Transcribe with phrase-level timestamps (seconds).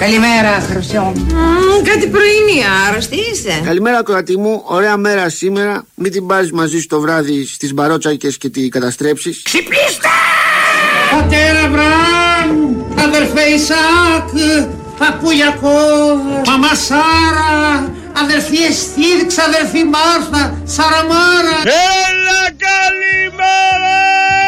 [0.00, 1.12] Καλημέρα, Χρυσό.
[1.84, 3.60] κάτι πρωινή, άρρωστη είσαι.
[3.64, 4.62] Καλημέρα, κορατή μου.
[4.64, 5.84] Ωραία μέρα σήμερα.
[5.94, 9.42] Μην την πάρεις μαζί σου το βράδυ στις μπαρότσακες και τη καταστρέψεις.
[9.42, 10.08] Ξυπνήστε!
[11.10, 14.28] Πατέρα Μπραμ, αδερφέ Ισάκ,
[14.98, 15.78] παππούλιακό,
[16.46, 17.92] μαμά Σάρα,
[18.22, 21.56] αδερφή Εστίρξ, αδερφή Μάρθα, Σαραμάρα.
[21.62, 24.39] Έλα καλημέρα!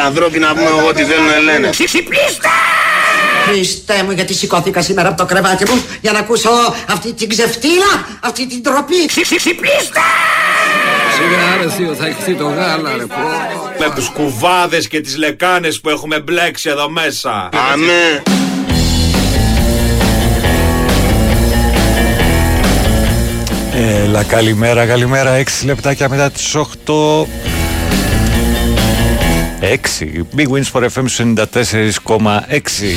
[0.00, 1.68] Οι ανθρώποι να πούμε εγώ τι θέλουν λένε.
[1.70, 2.48] Ξυπνήστε!
[3.46, 6.50] Χριστέ μου, γιατί σηκώθηκα σήμερα από το κρεβάτι μου για να ακούσω
[6.90, 9.06] αυτή την ξεφτύλα, αυτή την τροπή.
[9.06, 10.00] Ξυπνήστε!
[11.16, 13.14] Σιγά ρε θείο, θα έχθει το γάλα ρε πω.
[13.78, 17.48] Με τους κουβάδες και τις λεκάνες που έχουμε μπλέξει εδώ μέσα.
[17.72, 18.22] Αμέ.
[24.04, 27.26] Έλα καλημέρα, καλημέρα 6 λεπτάκια μετά τις 8
[29.60, 32.96] 6 Big Wins for FM 94,6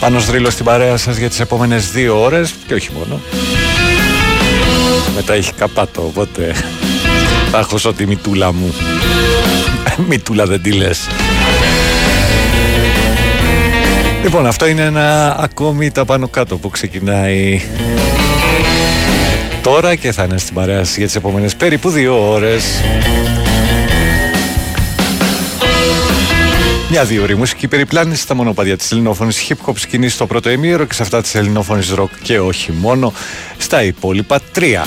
[0.00, 3.20] Πάνω στρίλω στην παρέα σας για τις επόμενες δύο ώρες και όχι μόνο.
[5.14, 6.54] Μετά έχει καπάτο, οπότε
[7.50, 8.74] θα έχω τη μητούλα μου.
[10.08, 11.08] μητούλα δεν τη λες.
[14.22, 17.62] Λοιπόν, αυτό είναι ένα ακόμη τα πάνω κάτω που ξεκινάει
[19.62, 22.64] τώρα και θα είναι στην παρέα για τις επόμενες περίπου δύο ώρες.
[26.90, 30.84] Μια δύο ώρη μουσική περιπλάνηση στα μονοπαδιά της ελληνόφωνης hip hop σκηνή στο πρώτο ημίωρο
[30.84, 33.12] και σε αυτά της ελληνόφωνης rock και όχι μόνο
[33.58, 34.86] στα υπόλοιπα τρία.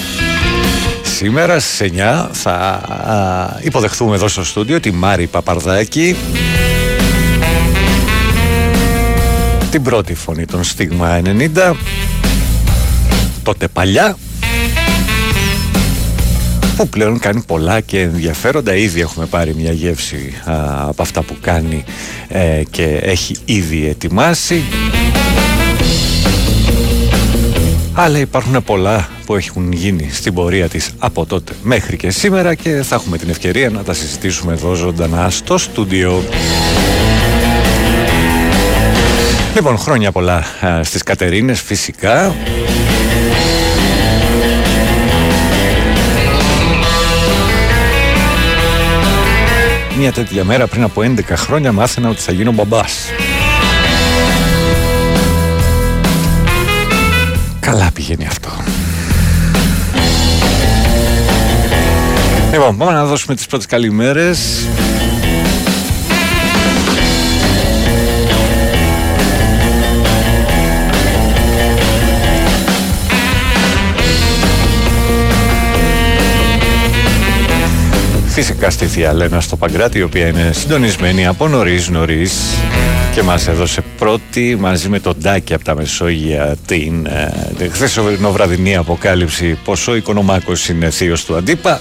[1.15, 6.15] Σήμερα στις 9 θα α, υποδεχθούμε εδώ στο στούντιο τη Μάρη Παπαρδάκη
[9.71, 11.21] την πρώτη φωνή των Στίγμα
[11.65, 11.73] 90
[13.43, 14.17] τότε παλιά
[16.75, 18.75] που πλέον κάνει πολλά και ενδιαφέροντα.
[18.75, 20.53] Ήδη έχουμε πάρει μια γεύση α,
[20.87, 21.83] από αυτά που κάνει
[22.27, 24.63] ε, και έχει ήδη ετοιμάσει.
[27.95, 32.81] Αλλά υπάρχουν πολλά που έχουν γίνει στην πορεία της από τότε μέχρι και σήμερα και
[32.83, 36.23] θα έχουμε την ευκαιρία να τα συζητήσουμε εδώ ζωντανά στο στούντιο.
[39.55, 42.35] Λοιπόν, χρόνια πολλά α, στις Κατερίνες φυσικά.
[49.97, 53.09] Μια τέτοια μέρα πριν από 11 χρόνια μάθαινα ότι θα γίνω μπαμπάς.
[57.73, 58.49] Καλά πηγαίνει αυτό.
[62.51, 64.67] Λοιπόν, πάμε να δώσουμε τις πρώτες καλημέρες.
[78.27, 82.33] Φυσικά στη Θεία Λένα στο Παγκράτη, η οποία είναι συντονισμένη από νωρίς νωρίς
[83.13, 88.75] και μας έδωσε πρώτη μαζί με τον Τάκη από τα Μεσόγεια την, ε, την χθεσοβραδινή
[88.75, 91.79] αποκάλυψη πως ο Οικονομάκος είναι θείος του Αντίπα.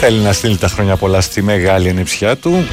[0.00, 2.66] Θέλει να στείλει τα χρόνια πολλά στη μεγάλη ανιψιά του.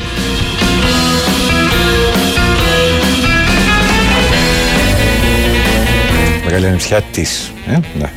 [6.46, 7.52] Μεγάλη ανιψιά της.
[7.68, 8.12] Ε, ναι.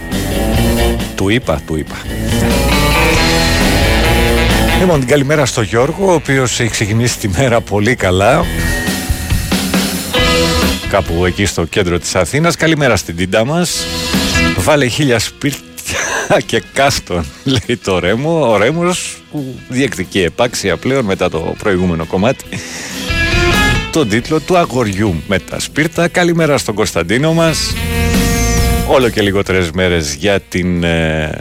[1.15, 1.97] Του είπα, του είπα.
[4.79, 8.45] Λοιπόν, την καλημέρα στο Γιώργο, ο οποίος έχει ξεκινήσει τη μέρα πολύ καλά.
[10.89, 12.57] Κάπου εκεί στο κέντρο της Αθήνας.
[12.57, 13.87] Καλημέρα στην τίντα μας.
[14.57, 15.99] Βάλε χίλια σπίρτια
[16.47, 18.51] και κάστον, λέει το Ρέμο.
[18.51, 22.45] Ο Ρέμος που διεκδικεί επάξια πλέον μετά το προηγούμενο κομμάτι.
[23.93, 26.09] Τον τίτλο του αγοριού με τα σπίρτα.
[26.09, 27.75] Καλημέρα στον Κωνσταντίνο μας.
[28.87, 30.85] Όλο και λιγότερες μέρες για την...
[30.85, 31.41] ε,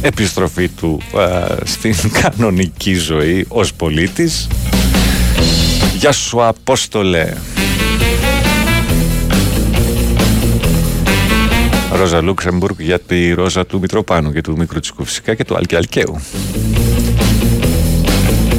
[0.00, 4.48] επιστροφή του α, στην κανονική ζωή ως πολίτης.
[5.98, 7.32] Γεια σου Απόστολε.
[11.92, 15.76] Ρόζα Λούξεμπουργκ για τη Ρόζα του Μητροπάνου και του Μικρού Τσικού φυσικά και του Αλκη
[15.76, 16.20] Αλκαίου.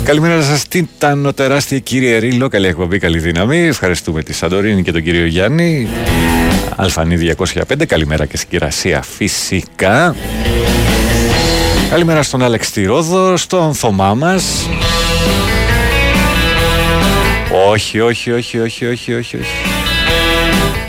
[0.08, 0.88] Καλημέρα σας την
[1.36, 5.88] τεράστια κύριε Ρίλο Καλή εκπομπή, καλή δύναμη Ευχαριστούμε τη Σαντορίνη και τον κύριο Γιάννη
[6.76, 10.16] Αλφανή 205 Καλημέρα και στην κυρασία φυσικά
[11.90, 14.70] Καλημέρα στον Άλεξ Ρόδο, στον Θωμά μας.
[17.72, 19.46] Όχι, όχι, όχι, όχι, όχι, όχι, όχι.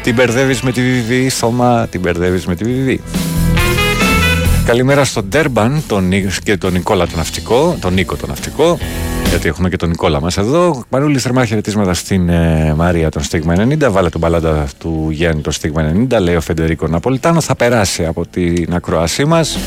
[0.02, 2.98] Την μπερδεύεις με τη VV, Θωμά, την μπερδεύεις με τη VV.
[4.64, 6.10] Καλημέρα στον Τέρμπαν τον,
[6.42, 8.78] και τον Νικόλα τον Ναυτικό, τον Νίκο τον Ναυτικό,
[9.28, 10.84] γιατί έχουμε και τον Νικόλα μας εδώ.
[10.88, 13.88] Μανούλη θερμά χαιρετίσματα στην ε, Μαρία τον Στίγμα 90.
[13.90, 16.20] Βάλε τον παλάντα του Γιάννη τον Στίγμα 90.
[16.20, 17.40] Λέει ο Φεντερίκο Ναπολιτάνο.
[17.40, 19.58] Θα περάσει από την ακροασή μας.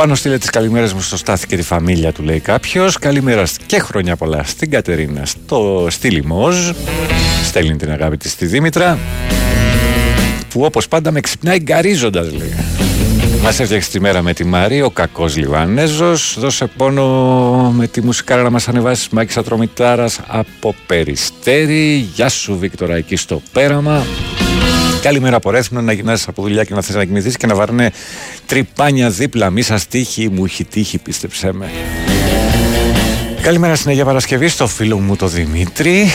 [0.00, 2.98] Πάνω στείλε τις καλημέρες μου στο Στάθη και τη φαμίλια του, λέει κάποιος.
[2.98, 6.56] Καλημέρα και χρόνια πολλά στην Κατερίνα, στο, στη Λιμόζ.
[7.44, 8.98] Στέλνει την αγάπη της στη Δήμητρα.
[10.48, 12.54] Που όπως πάντα με ξυπνάει γκαρίζοντας, λέει.
[13.42, 16.14] Μας έφτιαξε τη μέρα με τη Μάρη, ο κακός Λιβανέζο.
[16.36, 17.06] Δώσε πόνο
[17.76, 21.94] με τη μουσικάρα να μας ανεβάσεις Μάκης Ατρομητάρας από Περιστέρη.
[22.14, 24.04] Γεια σου, Βίκτορα, εκεί στο πέραμα.
[25.02, 27.92] Καλημέρα από Ρέθμινο, να γυρνάσει από δουλειά και να θες να κοιμηθεί και να βαρνέ
[28.46, 29.50] τρυπάνια δίπλα.
[29.50, 31.70] Μη σας τύχει, μου έχει τύχει, πίστεψέ με.
[33.42, 36.10] Καλημέρα στην Αγία Παρασκευή, στο φίλο μου το Δημήτρη,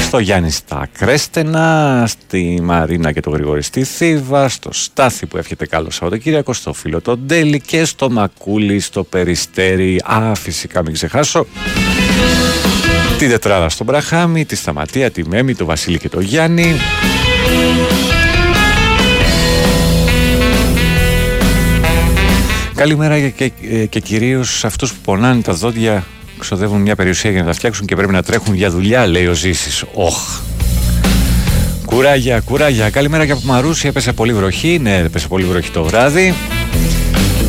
[0.00, 5.66] στο Γιάννη στα Κρέστενα, στη Μαρίνα και το Γρηγόρη στη Θήβα, στο Στάθη που εύχεται
[5.66, 10.00] καλό Σαββατοκύριακο, στο φίλο τον Ντέλη και στο Μακούλη, στο Περιστέρι.
[10.04, 11.46] Α, φυσικά μην ξεχάσω.
[13.18, 16.74] Τη Τετράδα στον Μπραχάμι, τη Σταματία, τη Μέμη, το Βασίλη και το Γιάννη.
[22.74, 26.04] Καλημέρα και, και, και κυρίως σε αυτούς που πονάνε τα δόντια,
[26.38, 29.34] ξοδεύουν μια περιουσία για να τα φτιάξουν και πρέπει να τρέχουν για δουλειά, λέει ο
[29.34, 29.84] Ζήσης.
[29.94, 30.40] Όχ.
[31.86, 32.90] Κουράγια, κουράγια.
[32.90, 33.88] Καλημέρα και από Μαρούσι.
[33.88, 34.78] Έπεσε πολύ βροχή.
[34.82, 36.34] Ναι, έπεσε πολύ βροχή το βράδυ.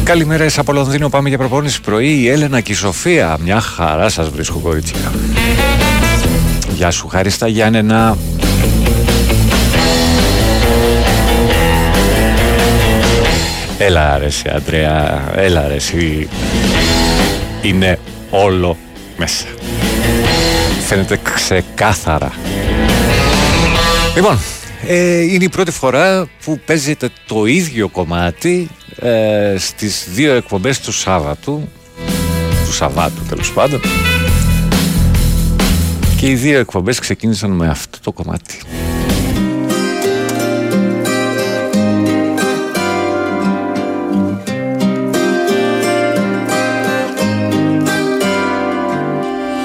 [0.08, 1.10] Καλημέρα από Λονδίνο.
[1.10, 2.10] Πάμε για προπόνηση πρωί.
[2.10, 3.38] Η Έλενα και η Σοφία.
[3.42, 5.12] Μια χαρά σας βρίσκω, κορίτσια.
[6.76, 8.18] Γεια σου, Χαρίστα Γιάννενα.
[13.78, 16.30] Έλα ρε εσύ Αντρέα, έλα ρε εσύ.
[17.62, 18.00] Είναι
[18.30, 18.78] όλο
[19.18, 19.46] μέσα.
[20.88, 22.32] Φαίνεται ξεκάθαρα.
[24.16, 24.40] Λοιπόν,
[24.90, 30.92] ε, είναι η πρώτη φορά που παίζεται το ίδιο κομμάτι ε, στις δύο εκπομπές του
[30.92, 31.70] Σάββατου.
[32.66, 33.82] Του Σαββάτου τέλος πάντων.
[36.18, 38.58] Και οι δύο εκπομπές ξεκίνησαν με αυτό το κομμάτι.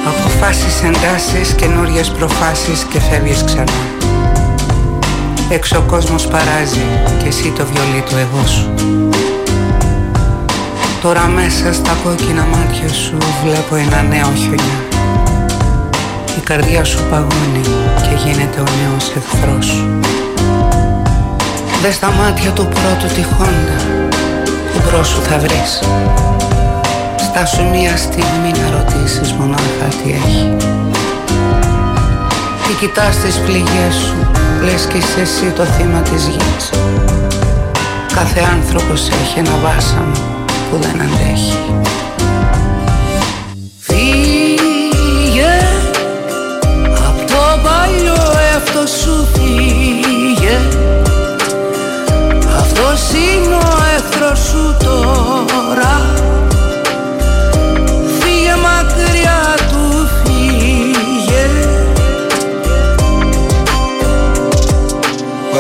[0.07, 3.92] Αποφάσεις, εντάσεις, καινούριες προφάσεις και φεύγεις ξανά
[5.53, 6.87] Έξω ο κόσμος παράζει
[7.23, 8.75] και εσύ το βιολί του εγώ σου.
[11.03, 14.79] Τώρα μέσα στα κόκκινα μάτια σου βλέπω ένα νέο χιονιά.
[16.37, 17.63] Η καρδιά σου παγώνει
[18.03, 19.67] και γίνεται ο νέος εχθρός.
[19.67, 20.01] Σου
[21.83, 23.79] Δες τα μάτια του πρώτου τυχόντα
[24.73, 25.81] που μπρος σου θα βρεις.
[27.17, 30.57] Στάσου μία στιγμή να ρωτήσεις μονάχα τι έχει.
[32.67, 36.71] Τι κοιτάς τις πληγές σου Λες κι είσαι εσύ το θύμα της γης.
[38.15, 40.13] Κάθε άνθρωπος έχει ένα βάσανο
[40.71, 41.59] που δεν αντέχει.
[43.79, 45.59] Φύγε
[46.85, 50.59] Απ' το παλιό εαυτό σου φύγε.
[52.59, 56.13] Αυτός είναι ο εχθρός σου τώρα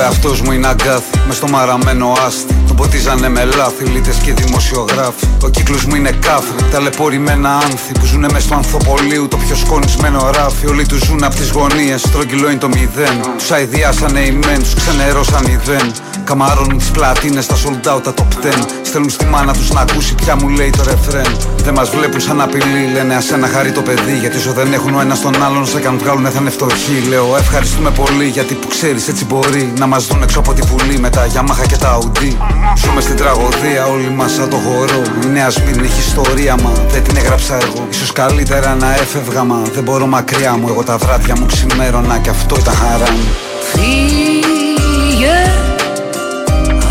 [0.03, 5.27] εαυτός μου είναι αγκάθι με στο μαραμένο άστι Τον ποτίζανε με λάθη, λίτες και δημοσιογράφοι.
[5.43, 10.31] Ο κύκλος μου είναι κάφρι, ταλαιπωρημένα άνθη Που ζουνε μες στο ανθοπολίου, το πιο σκονισμένο
[10.31, 10.67] ράφι.
[10.67, 13.20] Όλοι τους ζουν απ' τις γωνίες, τρογγυλό είναι το μηδέν.
[13.39, 15.93] Τους αηδιάσανε οι μεν, τους ξενερώσαν οι δεν
[16.25, 20.15] Καμαρώνουν τις πλατίνες, τα sold out, τα top 10 Στέλνουν στη μάνα τους να ακούσει
[20.15, 21.37] πια μου λέει το ρεφρέν.
[21.56, 24.19] Δεν μας βλέπουν σαν απειλή, λένε ας ένα χαρί το παιδί.
[24.20, 27.37] Γιατί όσο δεν έχουν ο ένας τον άλλον, σε καν βγάλουν θα είναι φτωχοί Λέω.
[27.37, 30.99] Ευχαριστούμε πολύ γιατί που ξέρεις έτσι μπορεί Να μας δουν έξω από τη βουλή.
[30.99, 32.32] Με τα Yamaha και τα Audi
[32.77, 35.03] Ζούμε στην τραγωδία όλοι μας σαν το χορό.
[35.25, 37.87] Η νέα Σμύρνη έχει ιστορία μα δεν την έγραψα εγώ.
[37.91, 40.69] Ίσως καλύτερα να έφευγα μα δεν μπορώ μακριά μου.
[40.69, 43.29] Εγώ τα βράδια μου ξημέρωνα και αυτό ήταν χαρά μου.
[43.73, 45.53] Φύγε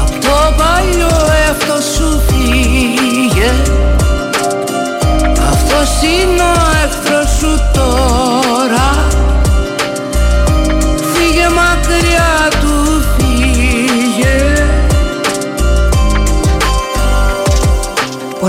[0.01, 3.51] Απ' το παλιό εαυτό σου φύγε.
[5.51, 6.40] Αυτός είναι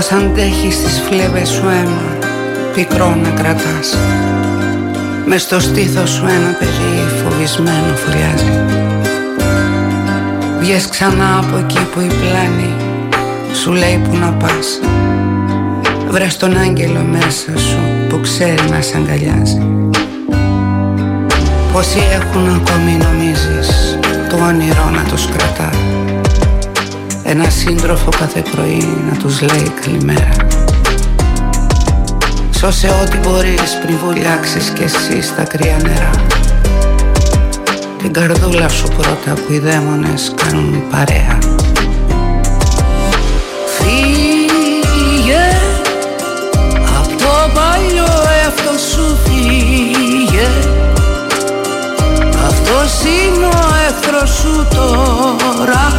[0.03, 2.17] Πως αντέχεις τις φλέβες σου αίμα
[2.73, 3.97] Πικρό να κρατάς.
[5.25, 8.61] Μες στο στήθος σου ένα παιδί φοβισμένο φωλιάζει.
[10.59, 12.73] Βγες ξανά από εκεί που η πλάνη
[13.53, 14.79] Σου λέει που να πας.
[16.09, 17.79] Βρες τον άγγελο μέσα σου
[18.09, 19.61] που ξέρει να σ' αγκαλιάζει.
[21.73, 26.02] Πόσοι έχουν ακόμη νομίζεις το όνειρο να τους κρατάς
[27.25, 30.29] Ένα σύντροφο κάθε πρωί να τους λέει καλημέρα.
[32.57, 36.09] Σώσε ό,τι μπορείς πριν βουλιάξεις κι εσύ στα κρύα νερά.
[37.97, 41.37] Την καρδούλα σου πρώτα που οι δαίμονες κάνουν παρέα.
[43.77, 45.57] Φύγε
[46.99, 48.11] Απ' το παλιό
[48.43, 50.47] εαυτό σου φύγε.
[52.45, 55.93] Αυτός είναι ο εχθρός σου τώρα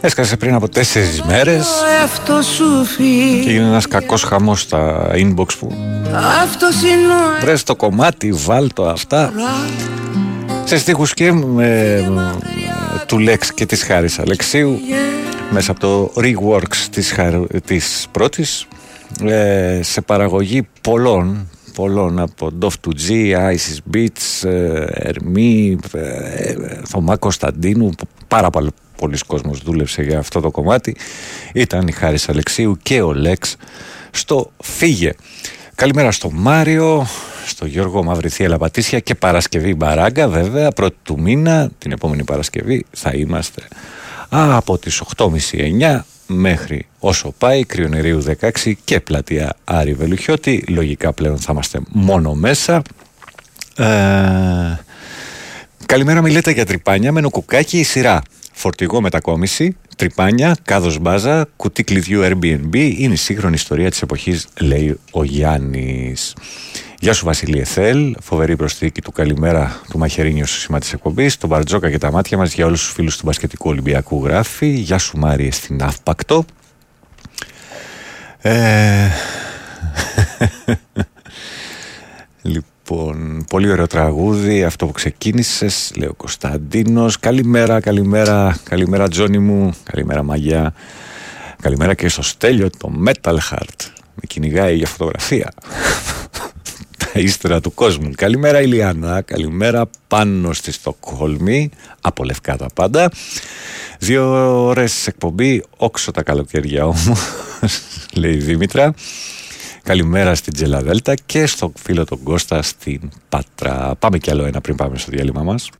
[0.00, 3.42] Έσκασε πριν από τέσσερις μέρες Ο εαυτός σου φύγε.
[3.42, 5.72] και έγινε ένας κακός χαμός στα inbox που
[6.42, 9.32] Αυτός είναι ο βρες το κομμάτι, βάλ το αυτά.
[10.64, 12.00] Σε στίχους και με,
[13.06, 14.78] του Λέξ και της Χάρης Αλεξίου
[15.50, 18.66] μέσα από το Reworks της, Χαρ- της πρώτης
[19.24, 26.54] ε, σε παραγωγή πολλών πολλών από Dove to G, Isis Beats, ε, Ερμή, ε,
[26.84, 27.90] Θωμά Κωνσταντίνου
[28.28, 30.96] πάρα πολύ πολλοί κόσμος δούλεψε για αυτό το κομμάτι.
[31.52, 33.56] Ήταν η Χάρης Αλεξίου και ο Λέξ
[34.10, 35.12] στο Φύγε.
[35.74, 37.06] Καλημέρα στο Μάριο,
[37.46, 43.10] στο Γιώργο Μαυριθία Πατήσια και Παρασκευή Μπαράγκα βέβαια, πρώτη του μήνα, την επόμενη Παρασκευή θα
[43.10, 43.62] είμαστε
[44.28, 51.38] α, από τις 8.30-9 μέχρι όσο πάει, Κρυονερίου 16 και πλατεία Άρη Βελουχιώτη, λογικά πλέον
[51.38, 52.82] θα είμαστε μόνο μέσα.
[53.76, 53.84] Ε,
[55.86, 58.22] καλημέρα μιλέτε για τρυπάνια με νοκουκάκι η σειρά.
[58.52, 65.00] Φορτηγό μετακόμιση, τρυπάνια, κάδος μπάζα, κουτί κλειδιού Airbnb είναι η σύγχρονη ιστορία της εποχής, λέει
[65.10, 66.34] ο Γιάννης.
[67.04, 71.48] Γεια σου Βασίλη Εθέλ, φοβερή προσθήκη του καλημέρα του Μαχαιρίνιου στο σήμα της εκπομπής, τον
[71.48, 74.66] Μπαρτζόκα και τα μάτια μας για όλους τους φίλους του Μπασκετικού Ολυμπιακού γράφει.
[74.66, 76.44] Γεια σου Μάριε στην Αύπακτο.
[78.40, 79.08] Ε...
[82.42, 87.18] Λοιπόν, πολύ ωραίο τραγούδι, αυτό που ξεκίνησες, λέει ο Κωνσταντίνος.
[87.18, 90.74] Καλημέρα, καλημέρα, καλημέρα Τζόνι μου, καλημέρα Μαγιά.
[91.62, 93.90] Καλημέρα και στο Στέλιο, το Metal Heart.
[94.14, 95.52] Με κυνηγάει για φωτογραφία.
[97.14, 98.10] Τα ύστερα του κόσμου.
[98.16, 103.10] Καλημέρα Ηλιάνα, καλημέρα πάνω στη Στοκχολμή, από λευκά τα πάντα.
[103.98, 104.24] Δύο
[104.64, 107.22] ώρες εκπομπή, όξω τα καλοκαίρια όμως,
[108.20, 108.94] λέει η Δήμητρα.
[109.82, 113.94] Καλημέρα στην Τζελαδέλτα και στο φίλο τον Κώστα στην Πάτρα.
[113.98, 115.70] Πάμε κι άλλο ένα πριν πάμε στο διάλειμμα μας.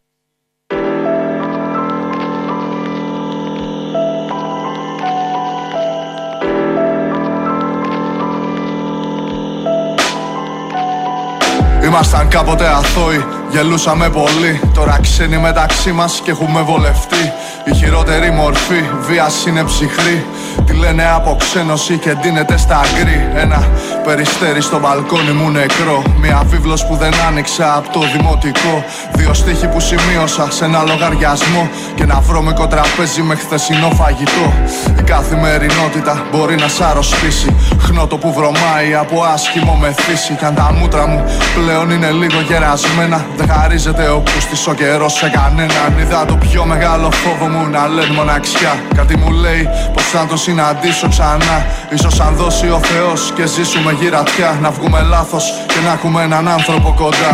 [11.94, 14.60] Ήμασταν κάποτε αθώοι, γελούσαμε πολύ.
[14.74, 17.32] Τώρα ξένοι μεταξύ μας και έχουμε βολευτεί.
[17.66, 20.25] Η χειρότερη μορφή βίας είναι ψυχρή.
[20.66, 23.28] Τη λένε αποξένωση και ντύνεται στα γκρι.
[23.35, 23.68] Ένα
[24.04, 26.02] περιστέρι στο μπαλκόνι μου νεκρό.
[26.21, 28.85] Μια βίβλος που δεν άνοιξα από το δημοτικό.
[29.12, 31.68] Δύο στίχοι που σημείωσα σε ένα λογαριασμό.
[31.94, 34.52] Και ένα βρώμικο τραπέζι με χθεσινό φαγητό.
[34.99, 37.56] Η καθημερινότητα μπορεί να σ' αρρωστήσει.
[37.80, 40.35] Χνότο που βρωμάει από άσχημο μεθύσι.
[40.35, 43.25] Κι αν τα μούτρα μου πλέον είναι λίγο γερασμένα.
[43.37, 45.99] Δεν χαρίζεται ο πούστης ο καιρός σε κανέναν.
[45.99, 48.82] Είδα το πιο μεγάλο φόβο μου να λένε μοναξιά.
[48.94, 51.66] Κάτι μου λέει πως θα το συναντήσω ξανά.
[51.90, 54.58] Ίσως αν δώσει ο Θεός και ζήσουμε γυρατιά.
[54.62, 57.32] Να βγούμε λάθος και να έχουμε έναν άνθρωπο κοντά.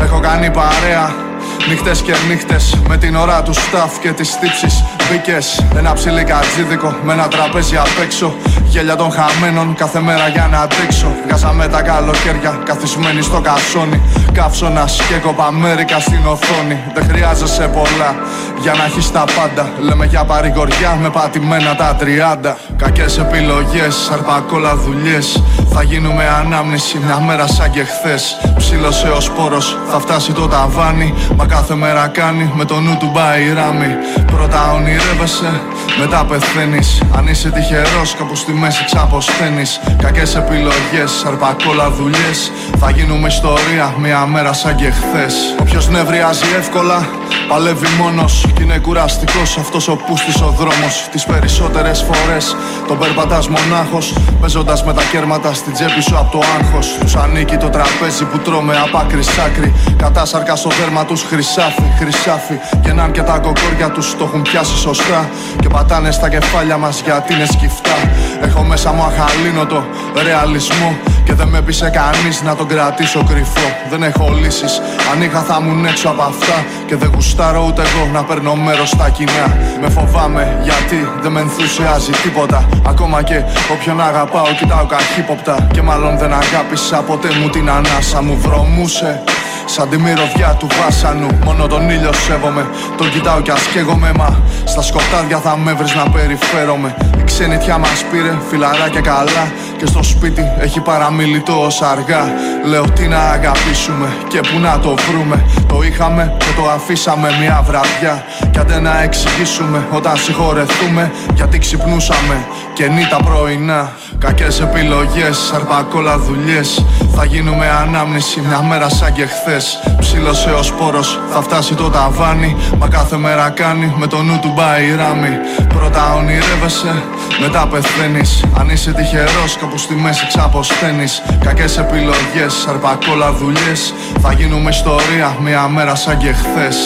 [0.00, 1.28] Έχω κάνει παρέα
[1.68, 6.94] Νύχτες και νύχτες με την ώρα του σταφ και τις τύψεις Μπήκες ένα ψηλή κατζίδικο
[7.02, 8.34] με ένα τραπέζι απ' έξω.
[8.64, 11.12] Γέλια των χαμένων κάθε μέρα για να αντέξω.
[11.26, 14.00] Βγάζαμε τα καλοκαίρια καθισμένοι στο κασόνι
[14.32, 16.78] Καύσωνας και κοπαμέρικα στην οθόνη.
[16.94, 18.14] Δεν χρειάζεσαι πολλά
[18.60, 19.70] για να έχεις τα πάντα.
[19.80, 22.56] Λέμε για παρηγοριά με πατημένα τα τριάντα.
[22.76, 25.42] Κακές επιλογές, αρπακόλα δουλειές.
[25.72, 28.36] Θα γίνουμε ανάμνηση μια μέρα σαν και χθες.
[28.56, 31.14] Ψήλωσε ο σπόρος, θα φτάσει το ταβάνι.
[31.36, 35.60] Μα κάθε μέρα κάνει με το νου του πάει ράμι Πρώτα ονειρεύεσαι,
[36.00, 37.02] μετά πεθαίνεις.
[37.16, 39.80] Αν είσαι τυχερός κάπου στη μέση ξαποσταίνεις.
[40.02, 42.52] Κακές επιλογές, αρπακόλα δουλειές.
[42.78, 45.34] Θα γίνουμε ιστορία μια μέρα σαν και χθες.
[45.60, 47.08] Όποιος νευριάζει εύκολα
[47.48, 48.46] Παλεύει μόνος.
[48.54, 51.08] Κι είναι κουραστικός αυτός ο πούστης ο δρόμος.
[51.10, 52.56] Τις περισσότερες φορές
[52.88, 54.14] τον περπατάς μονάχος.
[54.40, 56.98] Παίζοντας με τα κέρματα στην τσέπη σου από το άγχος.
[57.00, 59.74] Τους ανήκει το τραπέζι που τρώμε απ' άκρη σ' άκρη.
[59.96, 65.28] Κατάσαρκα στο δέρμα τους χρυσάφι, χρυσάφι Γεννάν και τα κοκόρια τους το έχουν πιάσει σωστά.
[65.60, 67.96] Και πατάνε στα κεφάλια μας γιατί είναι σκυφτά.
[68.42, 69.84] Έχω μέσα μου αχαλήνοτο
[70.22, 73.68] ρεαλισμό Και δεν με πείσε κανείς να τον κρατήσω κρυφό.
[73.90, 74.80] Δεν έχω λύσεις,
[75.12, 76.64] αν είχα θα ήμουν έξω από αυτά.
[76.86, 79.46] Και δεν γουστάρω ούτε εγώ να παίρνω μέρος στα κοινά.
[79.80, 82.68] Με φοβάμαι γιατί δεν με ενθουσιάζει τίποτα.
[82.86, 83.42] Ακόμα και
[83.72, 85.68] όποιον αγαπάω κοιτάω καχύποπτα.
[85.72, 88.22] Και μάλλον δεν αγάπησα ποτέ μου την ανάσα.
[88.22, 89.22] Μου βρωμούσε
[89.64, 92.66] Σαν τη μυρωδιά του βάσανου Μόνο τον ήλιο σέβομαι.
[92.96, 96.94] Τον κοιτάω κι ας καίγομαι Μα στα σκοτάδια θα με βρεις να περιφέρομαι.
[97.20, 102.24] Η ξενιτιά μας πήρε φιλαράκια καλά Και στο σπίτι έχει παραμιλητό ως αργά.
[102.64, 107.62] Λέω τι να αγαπήσουμε και που να το βρούμε Το είχαμε και το αφήσαμε μια
[107.66, 108.24] βραδιά.
[108.50, 116.84] Κι άντε να εξηγήσουμε όταν συγχωρεθούμε Γιατί ξυπνούσαμε και τα πρωινά Κακές επιλογές, αρπακόλα δουλειές.
[117.14, 119.80] Θα γίνουμε ανάμνηση μια μέρα σαν και χθες.
[119.98, 122.56] Ψήλωσε ο σπόρος, θα φτάσει το ταβάνι.
[122.78, 125.28] Μα κάθε μέρα κάνει με το νου του πάει ράμι
[125.68, 127.02] Πρώτα ονειρεύεσαι,
[127.40, 128.44] μετά πεθαίνεις.
[128.58, 131.22] Αν είσαι τυχερός κάπου στη μέση ξαποσταίνεις.
[131.44, 133.94] Κακές επιλογές, αρπακόλα δουλειές.
[134.20, 136.76] Θα γίνουμε ιστορία μια μέρα σαν και χθες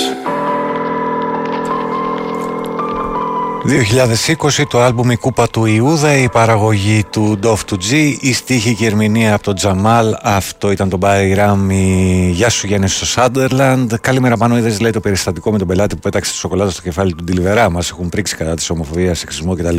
[3.66, 8.74] 2020 το άλμπουμ «Η Κούπα του Ιούδα», η παραγωγή του Dove του G, η στίχη
[8.74, 13.06] και η ερμηνεία από τον Τζαμάλ, αυτό ήταν το Μπάρι Ράμι, γεια σου Γιάννη στο
[13.06, 13.94] Σάντερλαντ.
[13.94, 17.14] Καλημέρα πάνω, είδες λέει το περιστατικό με τον πελάτη που πέταξε τη σοκολάτα στο κεφάλι
[17.14, 19.76] του Ντιλιβερά, μας έχουν πρίξει κατά της ομοφοβίας, σεξισμό κτλ.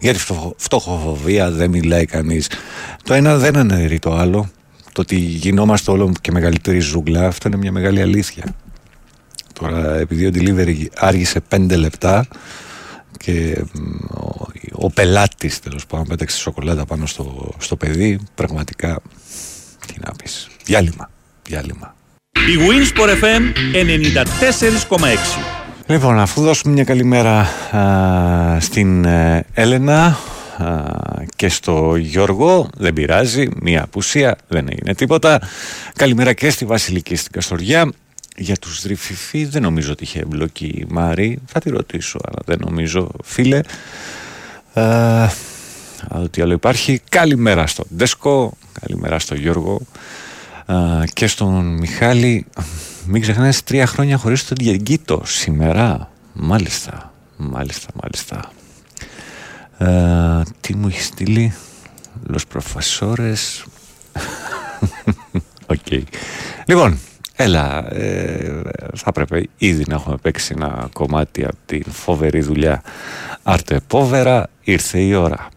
[0.00, 0.20] Για τη
[0.56, 2.50] φτωχοφοβία δεν μιλάει κανείς.
[3.04, 4.48] Το ένα δεν αναιρεί το άλλο,
[4.92, 8.44] το ότι γινόμαστε όλο και μεγαλύτερη ζούγκλα, αυτό είναι μια μεγάλη αλήθεια.
[9.60, 12.26] Τώρα, επειδή ο delivery άργησε 5 λεπτά,
[13.18, 13.64] και
[14.14, 19.00] ο, ο πελάτης τέλος πάντων πέταξε σοκολάτα πάνω στο, στο παιδί πραγματικά
[19.86, 21.10] τι να πεις διάλειμμα,
[21.42, 21.94] διάλειμμα
[22.32, 23.42] Η Winsport FM
[24.88, 25.06] 94,6
[25.86, 30.18] Λοιπόν, αφού δώσουμε μια καλημέρα α, στην ε, Έλενα
[30.58, 30.84] α,
[31.36, 35.40] και στο Γιώργο, δεν πειράζει, μια απουσία, δεν έγινε τίποτα.
[35.96, 37.92] Καλημέρα και στη Βασιλική στην Καστοριά.
[38.40, 41.38] Για τους Δρυφηφί δεν νομίζω ότι είχε εμπλοκή η Μάρη.
[41.46, 43.10] Θα τη ρωτήσω, αλλά δεν νομίζω.
[43.24, 43.60] Φίλε,
[44.74, 45.26] ε,
[46.08, 47.00] ότι άλλο υπάρχει.
[47.08, 49.80] Καλημέρα στον Ντέσκο, καλημέρα στον Γιώργο
[50.66, 50.74] ε,
[51.12, 52.46] και στον Μιχάλη.
[53.06, 56.10] Μην ξεχνάς τρία χρόνια χωρίς τον Διεγκίτο σήμερα.
[56.32, 58.52] Μάλιστα, μάλιστα, μάλιστα.
[59.78, 61.54] Ε, τι μου έχεις στείλει,
[62.32, 63.64] Los Profesores.
[65.66, 65.78] OK.
[65.90, 66.02] Okay.
[66.66, 66.98] Λοιπόν,
[67.40, 68.60] Έλα, ε,
[68.94, 72.82] θα πρέπει ήδη να έχουμε παίξει ένα κομμάτι από την φοβερή δουλειά
[73.42, 75.48] Arte Povera, ήρθε η ώρα.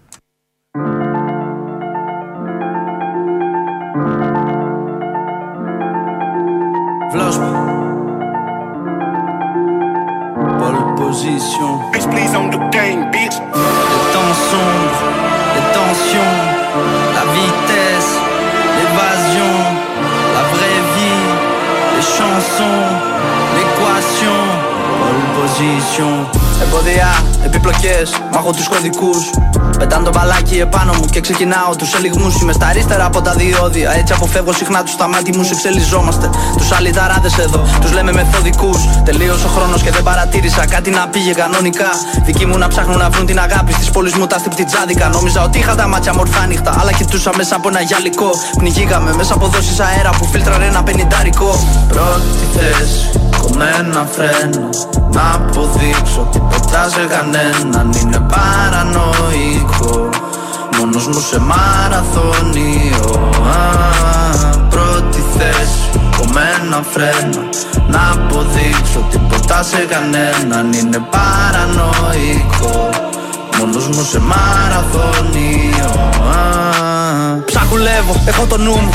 [7.13, 7.55] Vlospel.
[10.59, 11.71] Pole position.
[11.91, 13.37] Bitch, please on the game, bitch.
[13.91, 14.99] Le temps sombre,
[15.55, 16.37] les tensions,
[22.61, 22.90] son
[25.51, 26.39] position.
[26.63, 29.29] Εμπόδια, επιπλοκές, μάχω τους κωδικούς.
[29.79, 32.41] Πετάνε το μπαλάκι επάνω μου και ξεκινάω τους ελιγμούς.
[32.41, 33.91] Είμαι στα αριστερά από τα διόδια.
[33.97, 35.47] Έτσι αποφεύγω συχνά τους σταμάτη μου.
[35.51, 36.29] Εξελιζόμαστε.
[36.57, 38.71] Τους αλυταράδε εδώ, τους λέμε μεθοδικού.
[39.05, 41.89] Τελείωσε ο χρόνος και δεν παρατήρησα κάτι να πήγε κανονικά.
[42.25, 45.07] Δικοί μου να ψάχνουν να βρουν την αγάπη στις πόλεις μου τα στυπτιτζάδικα.
[45.07, 46.75] Νόμιζα ότι είχα τα μάτια μορφά νύχτα.
[46.79, 48.29] Αλλά κοιτούσα μέσα από ένα γυαλικό.
[48.57, 51.67] Πνιγήκαμε μέσα από δόσεις αέρα που φίλτραρε ένα πενιντάρικο.
[51.87, 53.09] Πρώτη θέση,
[53.41, 54.69] κομμένα φρένα.
[55.11, 60.09] Να αποδείξω τίποτα σε κανέναν είναι παρανοϊκό.
[60.77, 63.29] Μόνος μου σε μαραθώνιο.
[64.69, 67.43] Πρώτη θέση, κομμένα φρένα
[67.87, 72.89] Να αποδείξω τίποτα σε κανέναν είναι παρανοϊκό.
[73.59, 75.91] Μόνος μου σε μαραθώνιο.
[77.45, 78.89] Ψαχουλεύω, έχω το νου μου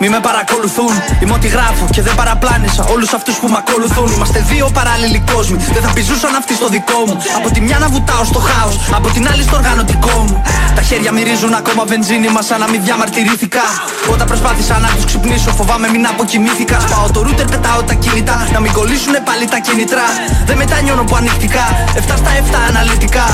[0.00, 0.92] μη με παρακολουθούν.
[1.20, 4.12] Είμαι ό,τι γράφω και δεν παραπλάνησα όλους αυτούς που με ακολουθούν.
[4.16, 5.56] Είμαστε δύο παράλληλοι κόσμοι.
[5.72, 7.16] Δεν θα πιζούσαν αυτοί στο δικό μου.
[7.36, 10.42] Από τη μια να βουτάω στο χάος, από την άλλη στο οργανωτικό μου.
[10.74, 13.64] Τα χέρια μυρίζουν ακόμα βενζίνη μας σαν να μην διαμαρτυρήθηκα.
[14.12, 16.80] Όταν προσπάθησα να τους ξυπνήσω, φοβάμαι μην αποκοιμήθηκα.
[16.80, 18.48] Σπάω το ρούτερ, πετάω τα κινητά.
[18.52, 20.06] Να μην κολλήσουν πάλι τα κινητρά.
[20.46, 21.64] Δεν μετανιώνω που ανοιχτικά.
[21.94, 23.26] 7 στα 7 αναλυτικά.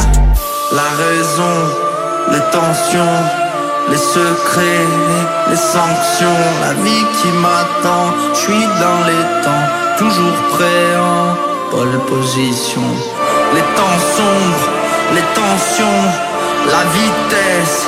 [0.81, 1.59] La raison,
[2.33, 3.42] les tensions.
[3.90, 8.07] les secrets, les sanctions, la vie qui m'attend.
[8.33, 9.67] Je suis dans les temps,
[9.99, 11.25] toujours prêt en
[11.71, 12.88] pole position.
[13.55, 14.69] Les temps sombres,
[15.15, 16.03] les tensions,
[16.75, 17.79] la vitesse,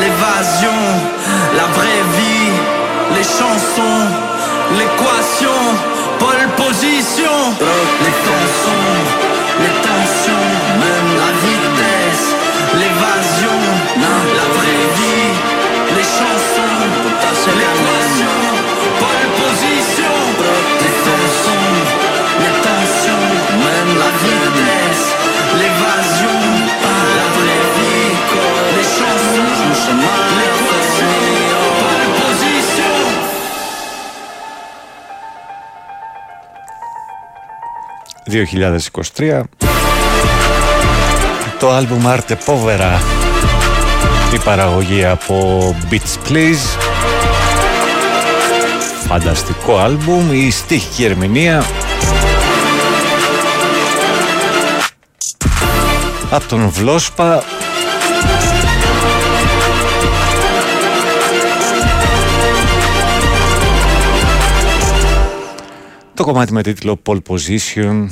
[0.00, 0.80] l'évasion,
[1.58, 2.52] la vraie vie,
[3.16, 4.02] les chansons,
[4.78, 5.60] l'équation,
[6.18, 7.36] pole position.
[38.30, 39.40] 2023
[41.60, 43.00] το άλμπουμ Arte Povera.
[44.34, 46.78] Η παραγωγή από Beats Please.
[49.06, 51.64] Φανταστικό άλμπουμ η στίχη ερμηνεία.
[56.30, 57.42] Από τον Βλόσπα
[66.20, 68.06] το κομμάτι με τίτλο Pole Position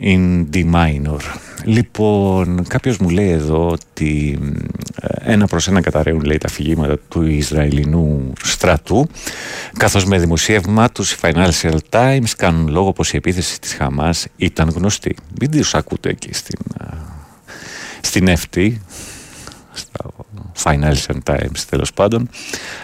[0.00, 1.20] in D minor.
[1.64, 4.38] Λοιπόν, κάποιος μου λέει εδώ ότι
[5.00, 9.08] ε, ένα προς ένα καταραίουν λέει τα αφηγήματα του Ισραηλινού στρατού
[9.78, 14.68] καθώς με δημοσίευμα τους οι Financial Times κάνουν λόγο πως η επίθεση της Χαμάς ήταν
[14.68, 15.16] γνωστή.
[15.40, 16.84] Μην τους ακούτε εκεί στην, ε,
[18.00, 18.72] στην FT,
[19.72, 20.04] στα
[20.62, 22.28] Financial Times τέλος πάντων.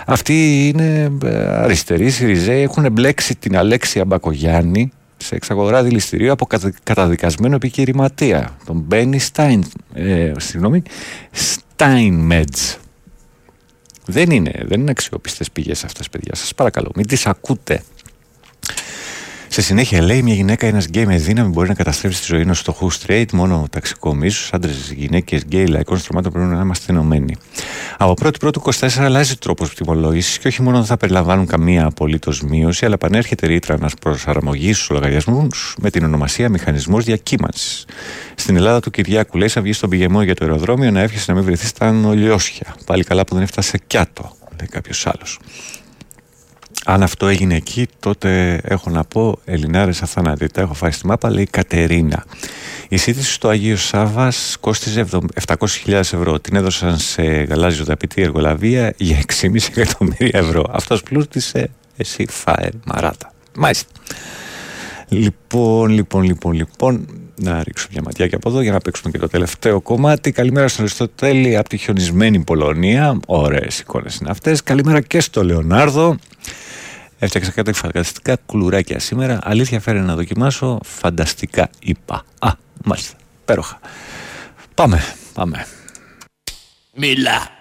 [0.06, 6.46] Αυτοί είναι ε, αριστεροί, Σιριζέοι, έχουν μπλέξει την Αλέξια Μπακογιάννη σε εξαγορά διυλιστηρίου από
[6.82, 10.82] καταδικασμένο επιχειρηματία, τον Μπένι Στάιν, ε, συγγνώμη,
[11.34, 12.76] Steinmetz.
[14.06, 17.82] Δεν είναι, δεν είναι αξιόπιστες πηγές αυτές παιδιά, σας παρακαλώ, μην τις ακούτε.
[19.54, 22.58] Σε συνέχεια λέει: Μια γυναίκα, ένας γκέι με δύναμη μπορεί να καταστρέψει τη ζωή ενός
[22.58, 27.36] φτωχού straight, μόνο ταξικό μίσος, άντρες, γυναίκες, γκέι, λαϊκών στρωμάτων πρέπει να είμαστε ενωμένοι.
[27.98, 32.42] Από 1η Πρώτου 24 αλλάζει τρόπος τιμολόγηση και όχι μόνο δεν θα περιλαμβάνουν καμία απολύτως
[32.42, 37.84] μείωση, αλλά πανέρχεται ρήτρα να προσαρμογή στους λογαριασμούς με την ονομασία Μηχανισμός Διακύμανσης.
[38.34, 41.36] Στην Ελλάδα του Κυριάκου λέει: Θα βγει στον πηγεμό για το αεροδρόμιο να εύχεσαι να
[41.36, 42.74] μην βρεθείς στα νολιώσια.
[42.86, 45.38] Πάλι καλά που δεν έφτασε κιάτο, λέει κάποιος άλλος.
[46.84, 50.60] Αν αυτό έγινε εκεί, τότε έχω να πω Ελληνάρες αθανατήτα.
[50.60, 52.24] Έχω φάει στη μάπα, λέει Κατερίνα.
[52.88, 55.06] Η σύντηση στο Αγίο Σάβα κόστιζε
[55.46, 56.40] 700.000 ευρώ.
[56.40, 60.64] Την έδωσαν σε γαλάζιο ταπητή εργολαβία για 6,5 εκατομμύρια ευρώ.
[60.70, 63.32] Αυτός πλούτησε, εσύ φάε μαράτα.
[63.54, 63.88] Μάλιστα.
[65.08, 69.18] Λοιπόν, λοιπόν, λοιπόν, λοιπόν, να ρίξω μια ματιά και από εδώ για να παίξουμε και
[69.18, 70.32] το τελευταίο κομμάτι.
[70.32, 73.20] Καλημέρα στον Αριστοτέλη από τη χιονισμένη Πολωνία.
[73.26, 74.62] Ωραίες εικόνες είναι αυτές.
[74.62, 76.16] Καλημέρα και στο Λεωνάρδο.
[77.18, 79.38] Έφτιαξα κάτι φανταστικά κουλουράκια σήμερα.
[79.42, 80.78] Αλήθεια φέρε να δοκιμάσω.
[80.84, 82.24] Φανταστικά είπα.
[82.38, 82.50] Α,
[82.84, 83.16] μάλιστα.
[83.44, 83.80] Πέροχα.
[84.74, 85.02] Πάμε,
[85.34, 85.66] πάμε.
[86.94, 87.52] Μιλά.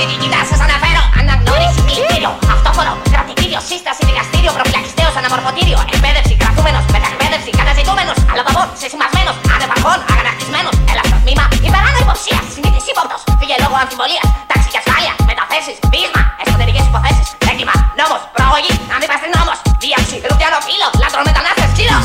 [0.00, 1.02] Κύριε σας αναφέρω.
[1.20, 9.98] Αναγνώριση κλητήριο, αυτόφορο, κρατητήριο, σύσταση, δικαστήριο, προφυλακιστέο, αναμορφωτήριο, εκπαίδευση, κρατούμενος, μετακπαίδευση, καταζητούμενος, αλλοδαπών, σεσημασμένος, ανεπαρχών,
[10.12, 16.84] αγανακτισμένος, ελαστροτμήμα, υπεράνω υποψία, συνήθις ύποπτος, φύγε λόγω αμφιβολίας, τάξη και ασφάλεια, μεταθέσεις, πείσμα, εσωτερικές
[16.90, 18.74] υποθέσεις, έγκλημα, νόμος, προαγωγή,
[19.36, 21.98] νόμος, δίαξη, ρουφιανό φύλλο, λατρομετανάστες, ξύλο.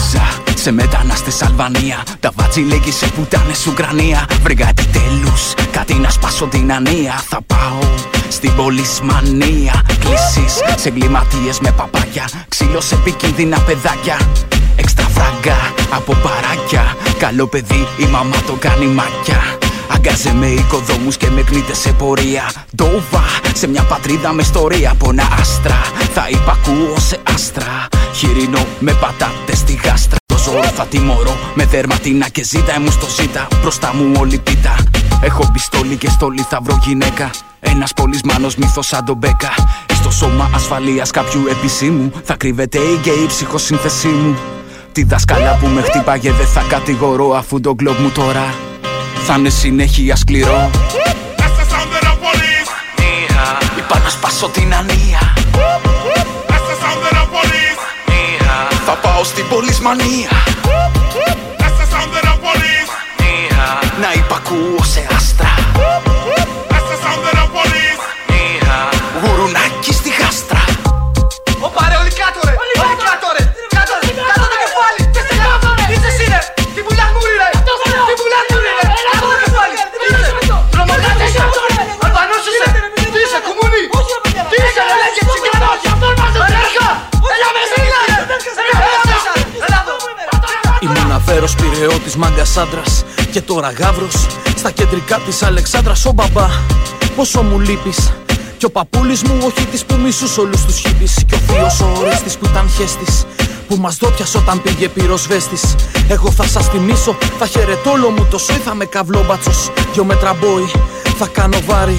[0.65, 4.25] Σε μετανάστε Αλβανία, τα βάτζι λέγει σε πουτάνε Ουκρανία.
[4.41, 5.33] Βρήκα επιτέλου
[5.71, 7.23] κάτι να σπάσω την ανία.
[7.29, 7.79] Θα πάω
[8.29, 9.81] στην πολυσμανία.
[9.99, 12.29] Κλήσει σε εγκληματίε με παπάκια.
[12.47, 14.17] Ξύλο σε επικίνδυνα παιδάκια.
[14.75, 16.95] Έξτρα φράγκα από παράκια.
[17.17, 19.39] Καλό παιδί, η μαμά το κάνει μάκια.
[19.93, 22.51] Αγκάζε με οικοδόμους και με κνήτες σε πορεία.
[22.75, 25.81] Ντόβα σε μια πατρίδα με ιστορία από ένα άστρα.
[26.13, 27.87] Θα υπακούω σε άστρα.
[28.13, 30.17] Χοιρινό με πατάτες στη γάστρα.
[30.25, 32.79] Το ζώο θα τιμωρώ με δερματίνα και ζήτα.
[32.79, 34.75] Μου στο ζήτα μπροστά μου όλη πίτα.
[35.21, 37.29] Έχω πιστόλι και στολή θα βρω γυναίκα.
[37.59, 39.53] Ένας πολυσμάνος μύθος σαν τον Μπέκα.
[39.93, 44.35] Στο σώμα ασφαλείας κάποιου επισήμου θα κρύβεται η γκέι ψυχοσύνθεσή μου.
[44.95, 48.53] Τη δασκάλα που με χτύπαγε δεν θα κατηγορώ αφού το γκλοπ μου τώρα
[49.25, 50.69] θα είναι συνέχεια σκληρό.
[53.77, 55.33] Είπα να σπάσω την ανία.
[58.85, 60.29] Θα πάω στην πολυσμανία.
[64.01, 66.04] Να υπακούω σε άστρα.
[91.15, 93.03] Ήμουν αβέρος πυρεώτης μάγκας άντρας.
[93.31, 96.47] Και τώρα γάβρος Στα κεντρικά της Αλεξάνδρας Ο μπαμπά.
[97.15, 98.11] Πόσο μου λείπεις
[98.57, 101.91] κι ο παππούλης μου όχι της που μισούς όλους τους χίπης Κι ο θείος ο
[101.99, 103.25] Ορέστης που ήταν χέστης
[103.67, 105.75] που μας δόπιασε όταν πήγε πυροσβέστης.
[106.07, 110.33] Εγώ θα σας τιμήσω, θα χαιρετώ όλο μου το σόι Θα με καυλόμπατσος, δυο μέτρα
[110.33, 110.71] μπόι
[111.17, 111.97] Θα κάνω βάρη,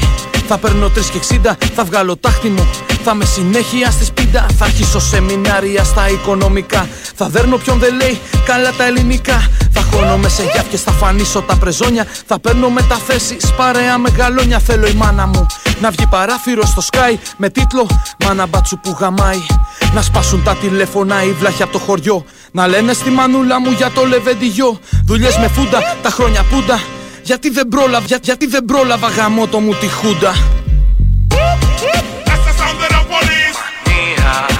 [0.48, 2.70] θα παίρνω τρεις και εξήντα Θα βγάλω τάχτη μου,
[3.04, 8.20] θα με συνέχεια στη σπίτα Θα αρχίσω σεμινάρια στα οικονομικά Θα δέρνω ποιον δεν λέει
[8.44, 13.98] καλά τα ελληνικά Θα χώνομαι σε γιάφκες, θα φανίσω τα πρεζόνια Θα παίρνω μεταθέσεις, παρέα
[13.98, 15.46] μεγαλόνια Θέλω η μάνα μου
[15.80, 17.86] Να βγει παράθυρο στο Sky με τίτλο
[18.24, 19.46] Μάνα μπάτσου που γαμάει.
[19.94, 22.24] Να σπάσουν τα τηλέφωνα οι βλάχοι από το χωριό.
[22.50, 24.78] Να λένε στη μανούλα μου για το λεβεντιγιό.
[25.04, 26.80] Δουλειές με φούντα, τα χρόνια πούντα.
[27.26, 30.32] Γιατί δεν πρόλαβα, για, γιατί δεν πρόλαβα γαμό το μου τη χούντα.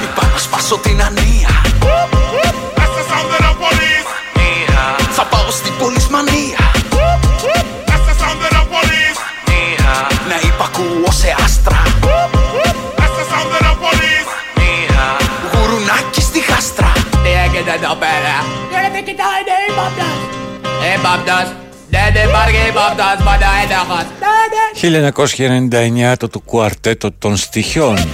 [0.03, 1.49] Είπα να σπάσω την ανία.
[5.11, 6.59] Θα πάω στην πολυσμανία.
[10.29, 11.83] Να υπακούω σε άστρα.
[15.53, 16.93] Γουρουνάκι στη χάστρα.
[17.11, 18.35] Τι έγινε εδώ πέρα;
[18.71, 20.07] Γιατί κοιτάει είναι ύποπτος
[20.79, 21.66] Ύποπτος Δεν υπάρχει ύποπτος μόνο ένοχος
[26.11, 28.09] 1999 το του κουαρτέτο των στοιχειών.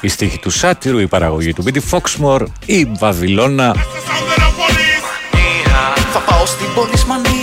[0.00, 3.74] Η στίχη του Σάτυρου, η παραγωγή του Μπίτι Φόξμορ, η Βαβυλώνα.
[6.12, 7.39] Θα πάω στην πολυσμανία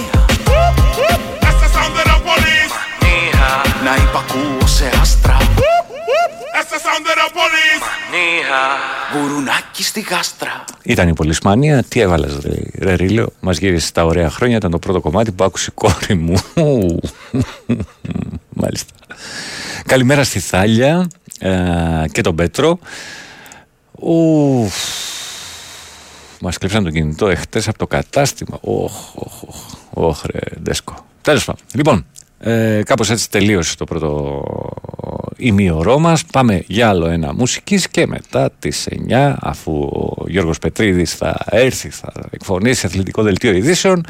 [9.14, 11.84] Γουρουνάκι στη γάστρα Ήταν η Πολυσμάνια.
[11.84, 14.56] Τι έβαλες, ρε, ρε Ρίλιο; Μας γύρισε τα ωραία χρόνια.
[14.56, 16.38] Ήταν το πρώτο κομμάτι που άκουσε η κόρη μου.
[18.62, 18.94] Μάλιστα.
[19.86, 21.08] Καλημέρα στη Θάλια
[21.40, 21.52] ε,
[22.12, 22.80] και τον Πέτρο.
[23.92, 24.76] Ουφ.
[26.42, 28.58] Μας κλέψαν το κινητό εχθές από το κατάστημα.
[28.62, 31.06] Οχ, οχ, οχ, οχ, ρε, ντέσκο.
[31.22, 31.62] Τέλος πάντων.
[31.74, 32.06] Λοιπόν,
[32.40, 34.44] ε, κάπως έτσι τελείωσε το πρώτο
[35.38, 36.26] ημίωρό μας.
[36.26, 39.72] Πάμε για άλλο ένα μουσικής και μετά τις 9 αφού
[40.18, 44.06] ο Γιώργος Πετρίδης θα έρθει, θα εκφωνήσει αθλητικό δελτίο ειδήσεων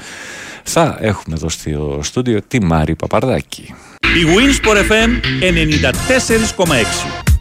[0.70, 3.74] θα έχουμε εδώ στο στούντιο τη Μάρη Παπαρδάκη.
[4.02, 5.10] Η Winsport FM
[7.22, 7.37] 94,6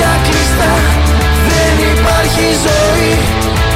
[0.00, 0.72] τα σπίτια κλειστά
[1.48, 3.18] Δεν υπάρχει ζωή,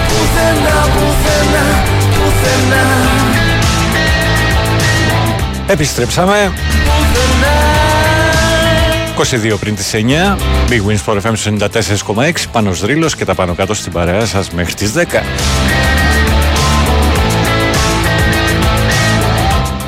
[0.08, 1.66] πουθενά, πουθενά,
[2.14, 2.84] πουθενά.
[5.66, 6.52] Επιστρέψαμε.
[9.16, 10.37] 22 πριν τις 9
[10.68, 11.34] Big Wins for FM
[12.14, 15.22] 94,6 Πάνος Δρύλος και τα πάνω κάτω στην παρέα σας μέχρι τις 10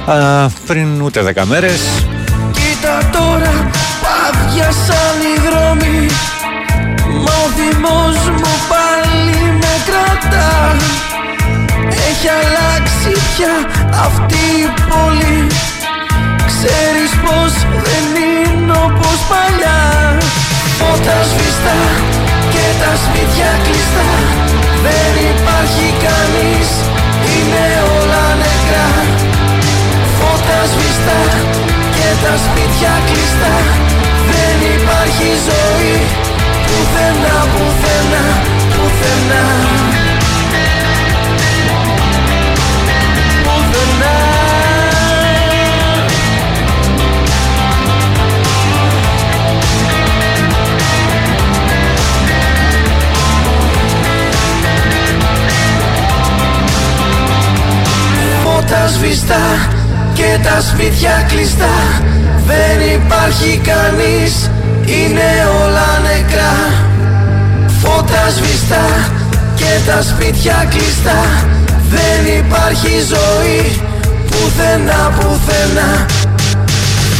[0.07, 1.81] Α, πριν ούτε 10 μέρες.
[2.53, 3.70] Κοίτα τώρα,
[4.03, 5.16] παδιασαν οι δρόμοι Μα ο
[7.69, 10.53] θυμός μου πάλι με κρατά.
[12.09, 13.55] Έχει αλλάξει πια
[14.07, 15.39] αυτή η πόλη.
[16.51, 17.53] Ξέρεις πως
[17.85, 19.83] δεν είναι όπως παλιά.
[20.79, 21.79] Φώτα σβηστά
[22.53, 24.11] και τα σπίτια κλειστά.
[24.87, 26.69] Δεν υπάρχει κανείς,
[27.33, 28.89] είναι όλα νεκρά.
[30.19, 31.21] Φώτα σβηστά
[31.97, 33.55] και τα σπίτια κλειστά.
[34.31, 35.97] Δεν υπάρχει ζωή
[36.67, 38.25] πουθενά, πουθενά,
[38.75, 39.45] πουθενά.
[43.45, 44.15] Πουθενά.
[58.45, 59.69] Φώτα σβηστά
[60.15, 61.75] και τα σπίτια κλειστά
[62.47, 64.51] Δεν υπάρχει κανείς,
[64.94, 65.31] είναι
[65.62, 66.55] όλα νεκρά.
[67.81, 68.87] Φώτα σβηστά
[69.55, 71.20] και τα σπίτια κλειστά.
[71.94, 73.61] Δεν υπάρχει ζωή,
[74.31, 75.90] πουθενά, πουθενά.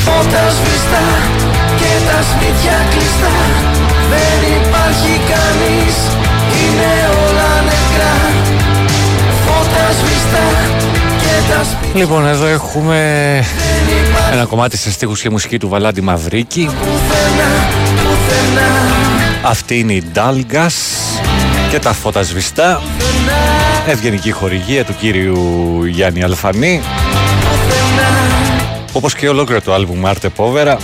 [0.05, 1.07] Φώτα σβηστά
[1.81, 3.37] και τα σπίτια κλειστά.
[4.13, 5.97] Δεν υπάρχει κανείς,
[6.61, 6.93] είναι
[7.25, 8.17] όλα νεκρά.
[9.45, 10.47] Φώτα σβηστά
[11.23, 13.01] και τα σπίτια Λοιπόν εδώ έχουμε
[14.33, 16.69] Ένα κομμάτι σε στίχους και μουσική του Βαλάντι Μαυρίκη.
[19.43, 20.75] Αυτή είναι η Ντάλγκας
[21.71, 22.83] και τα φώτα σβηστά.
[23.87, 26.83] Ευγενική χορηγία του κύριου Γιάννη Αλφανή.
[28.93, 30.79] Όπως και ολόκληρο το άλμπουμ Άρτε Πόβερα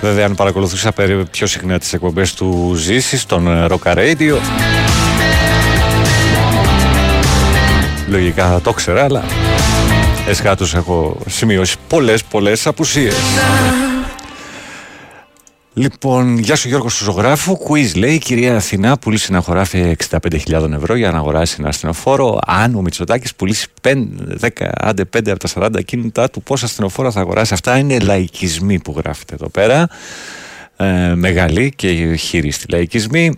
[0.00, 0.92] Βέβαια αν παρακολουθούσα
[1.30, 4.36] πιο συχνά τις εκπομπές του Ζήση στον Rock Radio.
[8.08, 9.24] Λογικά θα το ξέρα αλλά
[10.28, 13.14] εσχάτως έχω σημειώσει πολλές πολλές απουσίες
[15.76, 17.58] Λοιπόν, γεια σου Γιώργος σου ζωγράφου.
[17.68, 22.38] Quiz λέει: Η κυρία Αθηνά πουλήσει ένα χωράφι 65.000 ευρώ για να αγοράσει ένα ασθενοφόρο.
[22.46, 23.94] Αν ο Μητσοτάκης πουλήσει 5,
[24.40, 27.54] 10, άντε 5 από τα 40 κίνητά του, πόσα ασθενοφόρα θα αγοράσει.
[27.54, 29.88] Αυτά είναι λαϊκισμοί που γράφετε εδώ πέρα.
[30.76, 33.34] Ε, μεγάλη και χείριστη λαϊκισμοί.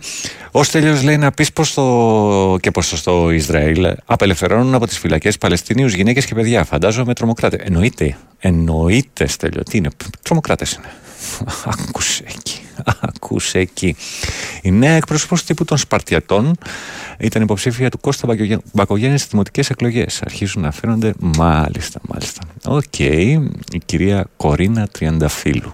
[0.51, 2.57] Ο Στέλιος λέει να πεις πως το...
[2.61, 6.63] και πως στο Ισραήλ απελευθερώνουν από τις φυλακές Παλαιστινίους γυναίκες και παιδιά.
[6.63, 7.57] Φαντάζομαι τρομοκράτες.
[7.63, 8.17] Εννοείται.
[8.39, 9.63] Εννοείται, Στέλιο.
[9.63, 9.89] Τι είναι.
[10.21, 10.87] Τρομοκράτες είναι.
[11.87, 12.61] Άκουσε εκεί.
[12.99, 13.95] Άκουσε εκεί.
[14.61, 16.57] Η νέα εκπρόσωπος τύπου των Σπαρτιατών
[17.17, 18.35] ήταν υποψήφια του Κώστα
[18.73, 20.21] Μπακογιάννη στις δημοτικές εκλογές.
[20.21, 21.13] Αρχίζουν να φαίνονται.
[21.19, 22.41] Μάλιστα, μάλιστα.
[22.65, 22.99] Οκ.
[22.99, 23.39] Η
[23.85, 25.71] κυρία Κορίνα Τριανταφύλου.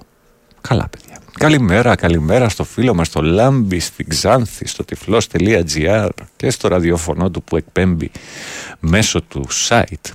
[0.67, 1.19] Καλά, παιδιά.
[1.37, 7.43] Καλημέρα, καλημέρα στο φίλο μας, στο Λάμπη, στην Ξάνθη, στο τυφλός.gr και στο ραδιοφωνό του
[7.43, 8.11] που εκπέμπει
[8.79, 10.11] μέσω του site.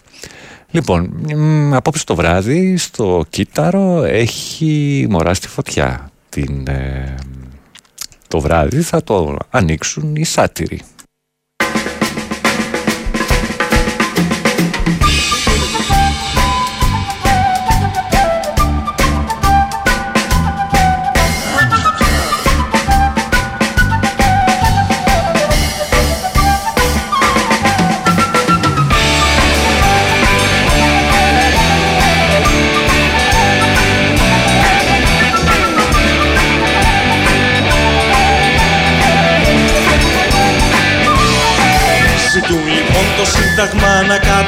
[0.70, 1.26] Λοιπόν,
[1.74, 6.10] απόψε το βράδυ στο Κύτταρο έχει μωρά στη φωτιά.
[6.28, 7.14] Την, ε,
[8.28, 10.80] το βράδυ θα το ανοίξουν οι σάτυροι.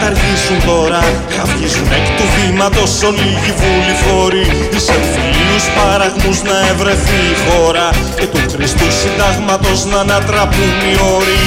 [0.00, 1.00] Καταργήσουν τώρα.
[1.36, 7.86] Χαυγίζουν εκ του βήματος όλοι οι βουληφόροι Τις εμφυλίους παραγμούς να ευρεθεί η χώρα.
[8.18, 11.42] Και του Χριστού Συντάγματος να ανατραπούν οι όροι.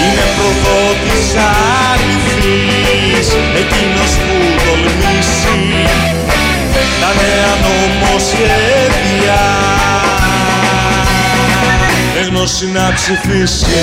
[0.00, 1.26] Είναι προδότης
[1.90, 3.28] αληθής
[3.60, 4.34] Εκείνος που
[4.64, 5.58] τολμήσει.
[7.00, 9.40] Τα νέα νομοσχέδια
[12.20, 13.80] Έγνωση να ψηφίσει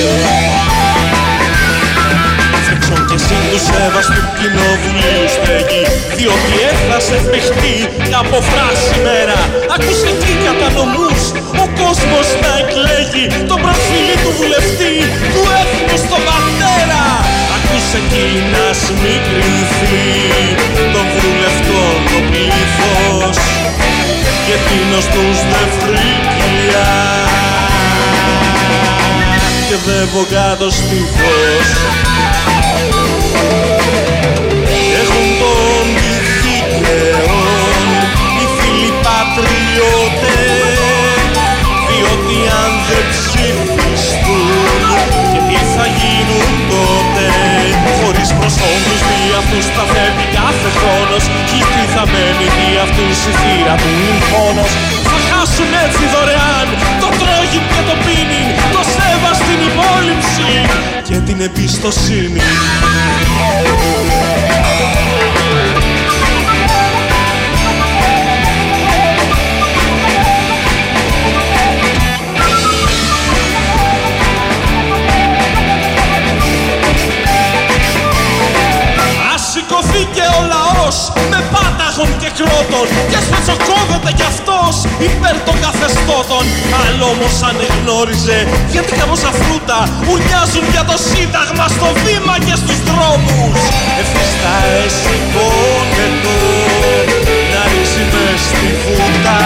[2.69, 5.83] Φρίξον και εσύ του σεβαστού κοινοβουλίου στέγη.
[6.17, 7.77] Διότι έφτασε παιχτή
[8.21, 9.39] από φράση μέρα.
[9.75, 11.21] Άκουσε εκεί κατά νομούς
[11.63, 13.25] ο κόσμος να εκλέγει.
[13.49, 14.95] Τον προφίλι του βουλευτή
[15.33, 17.03] του έθνους τον πατέρα.
[17.55, 20.07] Άκουσε εκεί να σμικρυνθεί
[20.93, 23.37] των βουλευτών το πλήθος.
[24.45, 26.89] Και εκείνος τους δεν φρίκια
[29.85, 31.67] και δεν κάτω στήθος
[35.01, 35.85] έχουν τον
[36.41, 37.87] δικαίων
[38.37, 40.37] οι φίλοι πατριώτες.
[41.87, 44.81] Διότι αν δεν ψηφιστούν
[45.31, 46.86] και τι θα γίνουν τότε
[48.27, 53.33] χωρίς προσώμους δι' αυτούς θα φεύγει κάθε χρόνος κι τι θα μένει δι' αυτούς η
[53.39, 54.71] θύρα του είναι πόνος
[55.09, 56.67] θα χάσουν έτσι δωρεάν
[57.01, 60.49] το τρόγιν και το πίνιν το σέβα στην υπόλοιψη
[61.07, 62.41] και την εμπιστοσύνη
[87.17, 88.39] όμως ανεγνώριζε.
[88.73, 93.59] Γιατί καμόσα φρούτα ουρνιάζουν για το σύνταγμα στο βήμα και στους δρόμους.
[94.01, 96.05] Ευθύς θα εσηκώνεται
[97.51, 99.39] να ρίξει μες στη φούτα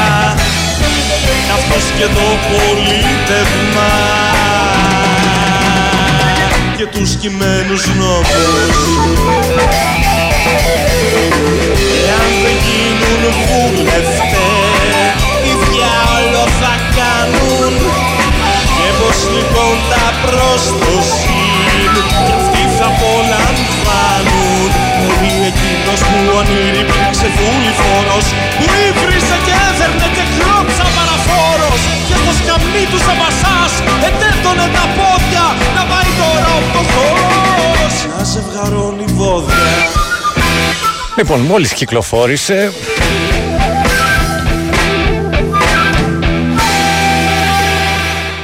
[1.58, 3.92] αυτός και το πολίτευμα
[6.78, 8.78] και τους κειμένους νόμους.
[12.08, 14.81] Εάν δεν γίνουν βουλευτές τι διάολο
[16.62, 17.74] θα κάνουν
[18.76, 21.94] και πως λοιπόν τα προς το συν
[22.26, 24.70] κι αυτοί θα απολαμβάνουν.
[25.00, 28.26] Μπορεί εκείνος που ονείρη υπήρξε βουληφόρος
[28.58, 31.82] που ύβρισε και έδερνε και κλώψα παραφόρος.
[32.08, 33.74] Και στο σκαμνί τους Σαβασάς
[34.10, 35.46] ετέρτωνε τα πόδια
[35.78, 39.70] να πάει τώρα ο φτωχός να ζευγαρώνει βόδια.
[41.18, 42.58] Λοιπόν, μόλις κυκλοφόρησε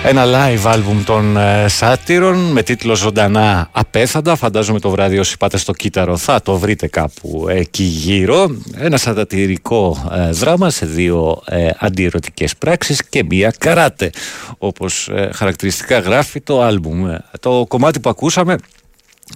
[0.09, 4.35] Ένα live άλμπουμ των ε, Σάτυρων με τίτλο Ζωντανά Απέθαντα.
[4.35, 8.57] Φαντάζομαι το βράδυ όσοι πάτε στο κύτταρο θα το βρείτε κάπου εκεί γύρω.
[8.75, 14.09] Ένα σατατηρικό ε, δράμα σε δύο ε, αντιερωτικές πράξεις και μία καράτε.
[14.57, 17.15] Όπως ε, χαρακτηριστικά γράφει το άλμπουμ.
[17.39, 18.55] Το κομμάτι που ακούσαμε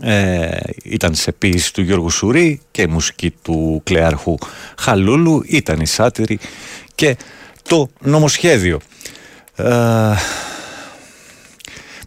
[0.01, 4.37] ε, ήταν σε ποίηση του Γιώργου Σουρή και μουσική του Κλεαρχού
[4.77, 5.43] Χαλούλου.
[5.45, 6.39] Ήταν η Σάτυρη
[6.95, 7.17] και
[7.69, 8.79] το νομοσχέδιο.
[9.55, 9.73] Ε,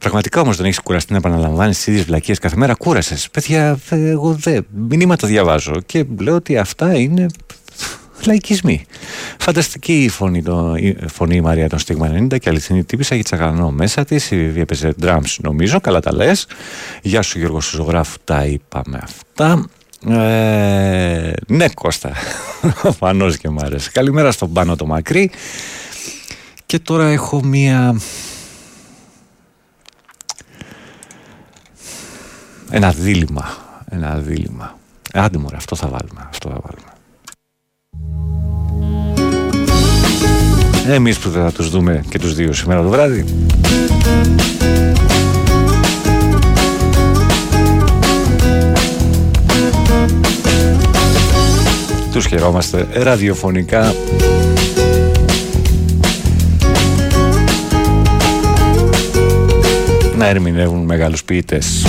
[0.05, 2.75] Πραγματικά όμως δεν έχεις κουραστεί να επαναλαμβάνεις τις ίδιες βλακίες κάθε μέρα.
[2.75, 3.29] Κούρασες.
[3.31, 4.67] Παιδιά, εγώ δεν.
[4.89, 7.27] Μηνύματα διαβάζω και λέω ότι αυτά είναι
[8.27, 8.85] λαϊκισμοί.
[9.39, 13.25] Φανταστική η φωνή, το, η φωνή η Μαρία των Στίγμα 90 και αληθινή τύπησα για
[13.25, 14.31] τσαγανό μέσα της.
[14.31, 16.47] Η Βιβία έπαιζε drums νομίζω, καλά τα λες.
[17.03, 19.67] Γεια σου Γιώργος Ζωγράφου, τα είπαμε αυτά.
[20.09, 22.13] Ε, ναι Κώστα,
[22.99, 23.91] φανώς και μ' άρεσε.
[23.93, 25.31] Καλημέρα στον Πάνο το Μακρύ.
[26.67, 27.95] Και τώρα έχω μία
[32.77, 33.45] Ένα δίλημα.
[33.91, 34.79] Ένα δίλημα.
[35.13, 36.27] Άντε μωρέ, αυτό θα βάλουμε.
[36.29, 36.93] Αυτό θα βάλουμε.
[40.97, 43.25] Εμείς που δεν θα τους δούμε και τους δύο σήμερα το βράδυ.
[52.13, 53.95] Τους χαιρόμαστε ραδιοφωνικά
[60.17, 61.87] να ερμηνεύουν μεγάλους ποιητές.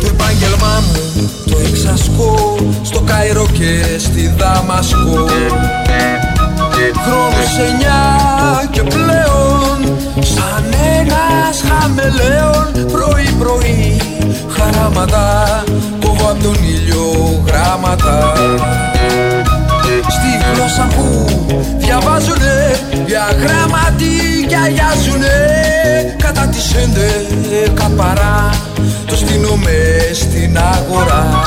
[0.00, 5.28] Το επάγγελμά μου το εξασκώ στο Καϊρό και στη Δαμασκό
[7.04, 8.02] Χρόνος εννιά
[8.70, 10.64] και πλέον σαν
[10.98, 13.96] ένας χαμελέον πρωί πρωί
[14.48, 15.64] χαράματα
[16.00, 18.32] κόβω απ' τον ήλιο γράμματα
[20.08, 21.36] Στη γλώσσα που
[21.78, 22.76] διαβάζουνε
[23.42, 25.36] γράμματι κι αγιάζουνε
[26.46, 28.50] Κατά τις έντεκα παρά
[29.06, 31.42] το στείνω μες στην αγορά.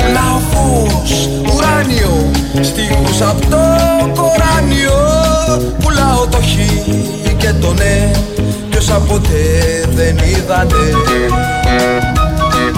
[0.00, 2.30] Πουλάω φως ουράνιο
[2.60, 3.56] στίχους απ' το
[4.20, 5.00] κοράνιο.
[5.78, 6.54] Πουλάω το χ
[7.36, 8.10] και το ναι
[8.70, 9.38] ποιος από ποτέ
[9.94, 10.86] δεν είδανε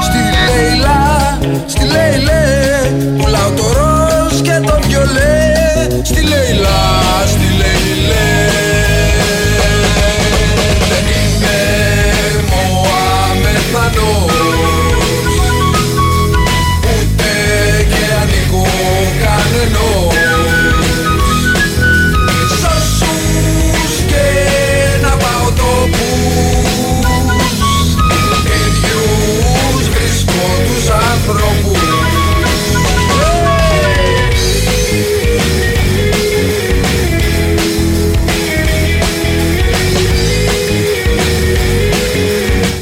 [0.00, 2.42] Στη Λέιλα, στη Λέιλε
[3.18, 5.52] Πουλάω το ροζ και το βιολέ.
[6.02, 6.78] Στη Λέιλα,
[7.26, 8.89] στη Λέιλε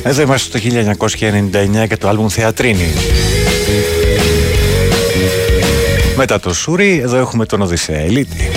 [0.09, 0.65] Εδώ είμαστε το
[1.85, 2.89] 1999 και το άλμπουμ Θεατρίνη.
[6.17, 8.51] Μετά το Σούρι, εδώ έχουμε τον Οδυσσέα Ελίτη.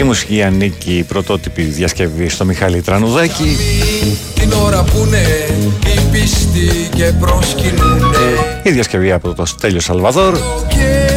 [0.00, 3.56] Η μουσική ανήκει η πρωτότυπη διασκευή στο Μιχάλη Τρανουδάκη.
[4.34, 5.46] Την ώρα που είναι
[5.86, 8.16] οι πιστοί και προσκυνούνε
[8.62, 10.38] Η διασκευή από το Στέλιο Σαλβαδόρ.
[10.68, 11.07] Και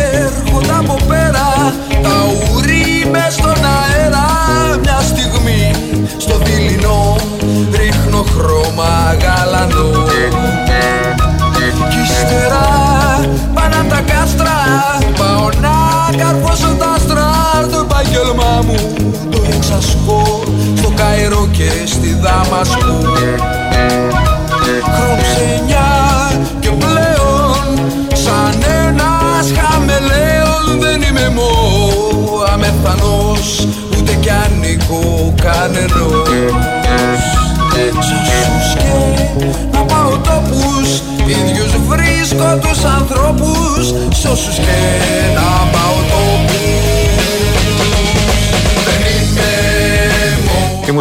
[18.62, 20.43] επάγγελμά μου το εξασκώ
[20.76, 22.99] στο Καϊρό και στη Δαμασκό
[24.95, 31.49] Χρόνους εννιά και πλέον σαν ένας χαμελέον δεν είμαι μο
[32.53, 36.30] αμεθανός ούτε κι ανήκω κανενός.
[37.99, 38.91] Σ' όσους και
[39.72, 44.80] να πάω τόπους ίδιους βρίσκω τους ανθρώπους Σ' όσους και
[45.36, 46.40] να πάω τόπους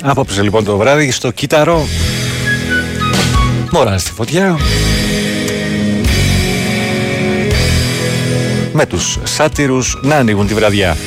[0.09, 1.87] Απόψε λοιπόν το βράδυ στο κύτταρο.
[3.71, 4.57] Μωρά στη φωτιά.
[8.73, 10.97] Με τους σάτυρους να ανοίγουν τη βραδιά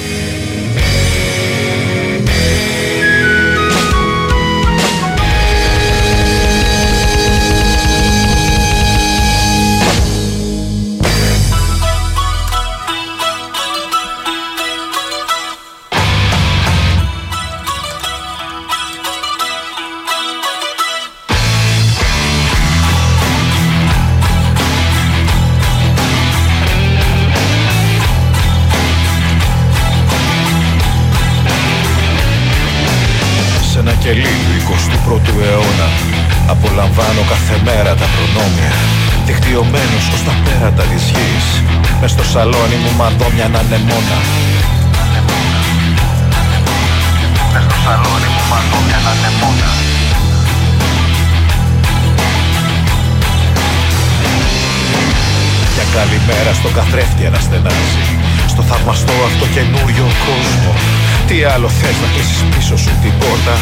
[43.41, 44.19] μου μαντόμια να ανεμόνα
[47.53, 49.71] Μες στο σαλόνι μου μαντόμια να ανεμόνα
[55.75, 58.05] Για καλημέρα στον καθρέφτη αναστενάζει.
[58.53, 60.73] Στο θαυμαστό αυτό καινούριο κόσμο.
[61.29, 63.55] Τι άλλο θες να κλείσεις πίσω σου την πόρτα;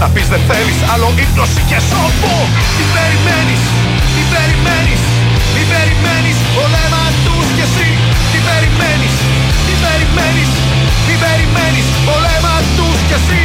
[0.00, 2.34] Να πεις δεν θέλεις άλλο ύπνωση και σώπο.
[2.76, 3.62] Τι περιμένεις,
[4.14, 5.02] τι περιμένεις
[5.54, 6.36] Τι περιμένεις.
[6.56, 7.23] Πολέμα τους
[7.64, 7.90] κι εσύ
[8.32, 9.14] Τι περιμένεις,
[9.66, 10.50] τι περιμένεις
[11.06, 13.44] Τι περιμένεις πολέμα τους κι εσύ.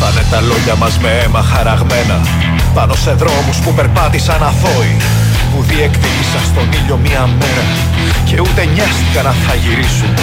[0.00, 2.18] Θα είναι τα λόγια μας με αίμα χαραγμένα
[2.74, 4.96] Πάνω σε δρόμους που περπάτησαν αθώοι
[5.50, 7.64] Που διεκδίκησαν στον ήλιο μία μέρα
[8.24, 10.14] Και ούτε νοιάστηκαν να θα γυρίσουν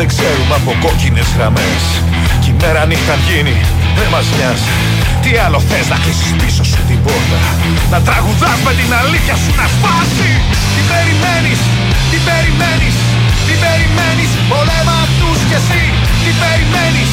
[0.00, 1.82] δεν ξέρουμε από κόκκινες γραμμές.
[2.42, 3.56] Κι η μέρα νύχτα γίνει
[3.96, 4.74] δεν μας νοιάζει.
[5.22, 7.38] Τι άλλο θες να κλείσεις πίσω σου την πόρτα;
[7.92, 10.30] Να τραγουδάς με την αλήθεια σου να σπάσει.
[10.74, 11.60] Τι περιμένεις,
[12.10, 12.96] τι περιμένεις
[13.46, 15.84] Τι περιμένεις, πολέμα τους κι εσύ.
[16.24, 17.10] Τι περιμένεις,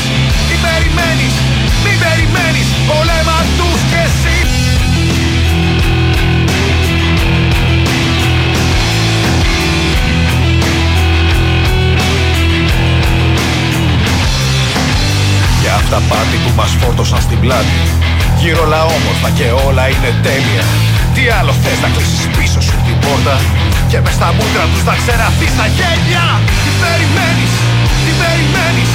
[0.47, 1.33] τι περιμένεις
[1.83, 4.66] Μην περιμένεις, πολέμα τους κι εσύ
[15.78, 17.80] Για αυτά πάτη που μας φόρτωσαν στην πλάτη.
[18.41, 20.65] Γύρω όλα όμορφα και όλα είναι τέλεια.
[21.13, 23.36] Τι άλλο θες να κλείσεις πίσω σου την πόρτα;
[23.89, 26.25] Και μες στα μούτρα τους να ξεραφείς τα γέλια.
[26.63, 27.53] Τι περιμένεις,
[28.03, 28.91] τι περιμένεις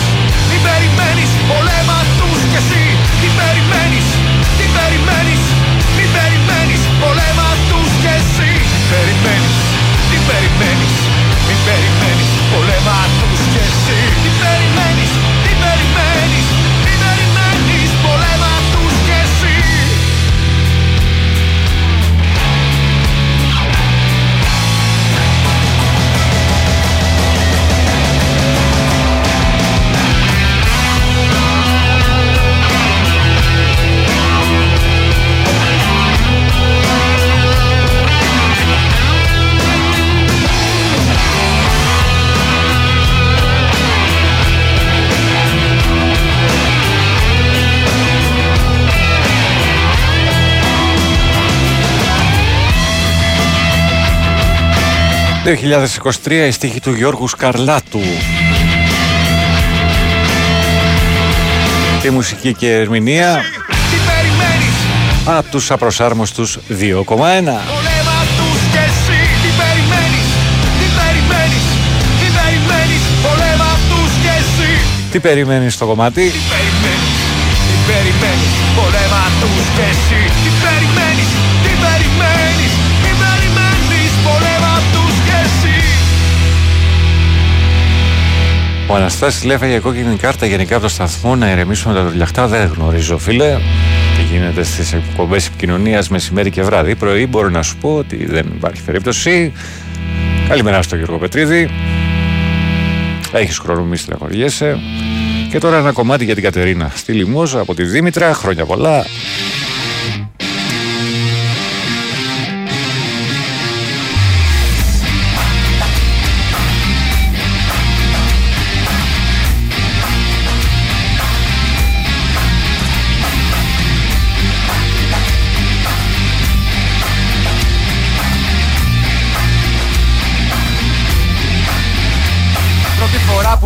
[0.48, 2.84] Τι περιμένεις, πολέμα τους κι εσύ.
[3.20, 4.06] Τι περιμένεις,
[4.58, 5.42] τι περιμένεις
[5.96, 8.52] Μη περιμένεις, πολέμα τους κι εσύ.
[8.92, 9.58] Περιμένεις,
[10.08, 10.94] τι περιμένεις
[11.46, 14.21] Μη περιμένεις, πολέμα τους κι εσύ
[55.44, 58.00] 2023 η στίχη του Γιώργου Σκαρλάτου.
[62.02, 63.40] Τη μουσική και ερμηνεία
[65.24, 66.64] από τους απροσάρμοστους 2,1.
[66.76, 70.28] Πολέμα τους και εσύ Τι περιμένεις,
[70.78, 71.64] τι περιμένεις
[72.20, 74.70] Τι περιμένεις, πολέμα τους και εσύ
[75.10, 77.16] Τι περιμένεις στο κομμάτι; Τι περιμένεις,
[77.66, 80.11] τι περιμένεις Πολέμα τους και εσύ
[88.92, 92.46] Ο Αναστάσης λέει έφαγε κόκκινη κάρτα γενικά από το σταθμό να ηρεμήσουμε τα δουλειαχτά.
[92.46, 93.56] Δεν γνωρίζω φίλε
[94.16, 96.94] τι γίνεται στις εκπομπές επικοινωνίας μεσημέρι και βράδυ.
[96.94, 99.52] Πρωί μπορώ να σου πω ότι δεν υπάρχει περίπτωση.
[100.48, 101.70] Καλημέρα στο Γιώργο Πετρίδη.
[103.32, 104.78] Έχεις χρόνο μη στεναχωριέσαι.
[105.50, 106.92] Και τώρα ένα κομμάτι για την Κατερίνα.
[106.94, 108.34] Στη Λιμόζα από τη Δήμητρα.
[108.34, 109.04] Χρόνια πολλά.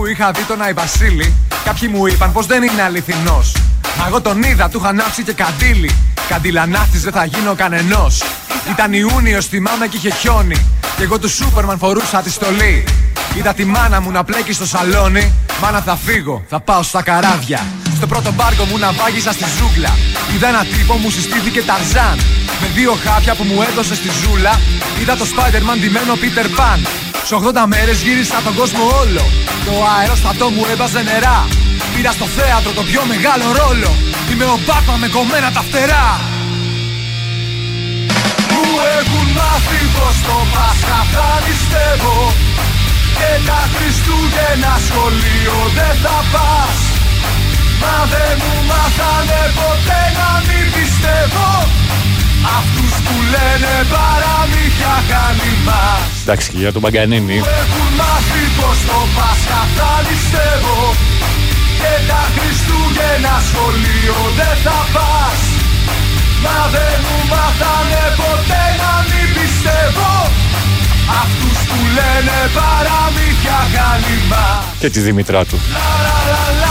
[0.07, 1.34] Που είχα δει τον Άι Βασίλη,
[1.64, 3.57] κάποιοι μου είπαν πως δεν είναι αληθινός.
[3.98, 5.90] Μα εγώ τον είδα, του είχα ανάψει και καντήλι.
[6.28, 8.22] Καντιλανάφτη δεν θα γίνω κανενός.
[8.70, 10.66] Ήταν Ιούνιος, θυμάμαι και είχε χιόνι.
[10.96, 12.84] Και εγώ του Σούπερμαν φορούσα τη στολή.
[13.36, 15.32] Είδα τη μάνα μου να πλέκει στο σαλόνι.
[15.62, 17.66] Μάνα θα φύγω, θα πάω στα καράβια.
[17.96, 19.92] Στο πρώτο μπάρκο μου να βάγιζα στη ζούγκλα.
[20.34, 22.18] Είδα ένα τύπο μου συστήθηκε Ταρζάν.
[22.61, 24.61] Με δύο χάπια που μου έδωσε στη ζούλα.
[25.00, 27.05] Είδα το Spider-Man ντυμένο Peter Pan.
[27.28, 29.24] Σε 80 μέρες γύρισα τον κόσμο όλο.
[29.66, 31.38] Το αεροστατό μου έβαζε νερά.
[31.94, 33.90] Πήρα στο θέατρο το πιο μεγάλο ρόλο.
[34.30, 36.08] Είμαι ο Batman με κομμένα τα φτερά.
[38.52, 38.66] Μου
[38.98, 42.20] έχουν μάθει πως το Πάσχα θα νηστεύω
[43.18, 46.78] Και τα Χριστούγεννα σχολείο δεν θα πας
[47.82, 51.48] Μα δεν μου μάθανε ποτέ να μην πιστεύω
[52.59, 57.39] Αυτούς που λένε παραμύθια χαλιμάς Εντάξει και για τον Παγκανίνη.
[57.43, 60.80] Μου έχουν μάθει πως το Πάσχα θα νηστεύω.
[61.80, 65.41] Και τα Χριστούγεννα σχολείο δεν θα πας.
[66.45, 70.12] Μα δεν μου μάθανε ποτέ να μην πιστεύω.
[71.22, 75.57] Αυτούς που λένε παραμύθια χαλιμάς Και τη Δήμητρά του.
[75.57, 76.65] Μου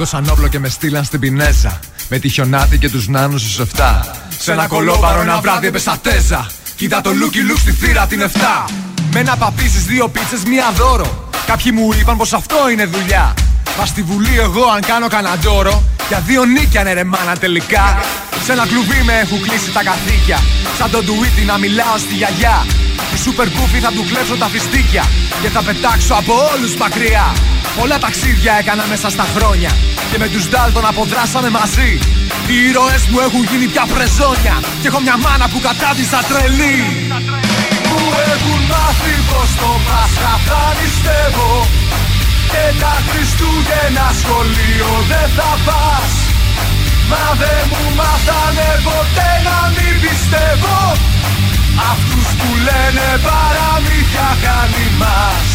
[0.00, 1.78] δώσαν όπλο και με στείλαν στην Πινέζα.
[2.08, 4.00] Με τη χιονάτη και τους νάνους στους 7.
[4.38, 6.46] Σε ένα κωλόμπαρο ένα βράδυ έπεσα τέζα.
[6.76, 8.70] Κοίτα το Λούκι Λουκ στη θύρα την 7.
[9.12, 11.28] Με ένα παπί στις δύο πίτσες μία δώρο.
[11.46, 13.34] Κάποιοι μου είπαν πως αυτό είναι δουλειά.
[13.78, 18.00] Μα στη βουλή εγώ αν κάνω κανα ντόρο Για δύο νίκια ναι ρε μάνα τελικά
[18.44, 20.38] Σε ένα κλουβί με έχουν κλείσει τα καθήκια
[20.78, 22.66] Σαν τον Τουίτι να μιλάω στη γιαγιά
[23.10, 25.04] Του Σούπερ Γκούφι θα του κλέψω τα φιστίκια
[25.42, 27.26] Και θα πετάξω από όλους μακριά.
[27.78, 29.70] Πολλά ταξίδια έκανα μέσα στα χρόνια
[30.10, 31.90] Και με τους Ντάλτον αποδράσαμε μαζί.
[32.50, 36.78] Οι ήρωες μου έχουν γίνει πια πρεζόνια Και έχω μια μάνα που κατάντησα τρελή.
[37.88, 41.52] Μου έχουν μάθει πως το Πάσχα θα νηστεύω
[42.52, 46.12] Και τα Χριστούγεννα σχολείο δεν θα πας.
[47.10, 50.78] Μα δεν μου μάθανε ποτέ να μην πιστεύω
[51.88, 55.48] Αυτούς που λένε παραμύθια χαλιμάς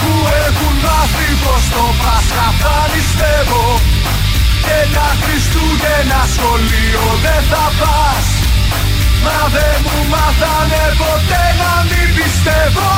[0.00, 0.12] Που
[0.46, 3.66] έχουν μάθει πως το Πάσχα θα νηστεύω.
[4.66, 8.26] Και τα Χριστούγεννα σχολείο δεν θα πας.
[9.24, 12.90] Μα δεν μου μάθανε ποτέ να μην πιστεύω.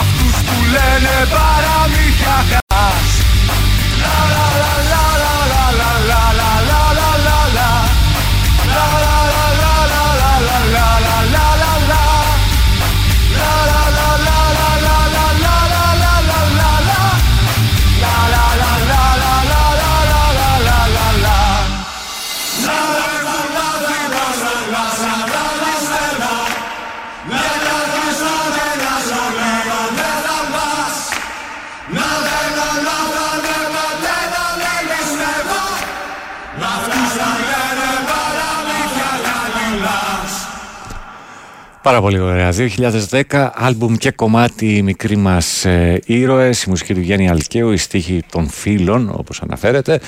[0.00, 2.64] Αυτούς που λένε παραμύθια χας
[41.84, 42.52] Πάρα πολύ ωραία.
[43.10, 48.22] 2010, άλμπουμ και κομμάτι μικρή μας ε, ήρωες, η μουσική του Γιάννη Αλκαίου, οι στίχοι
[48.30, 50.00] των φίλων, όπως αναφέρεται.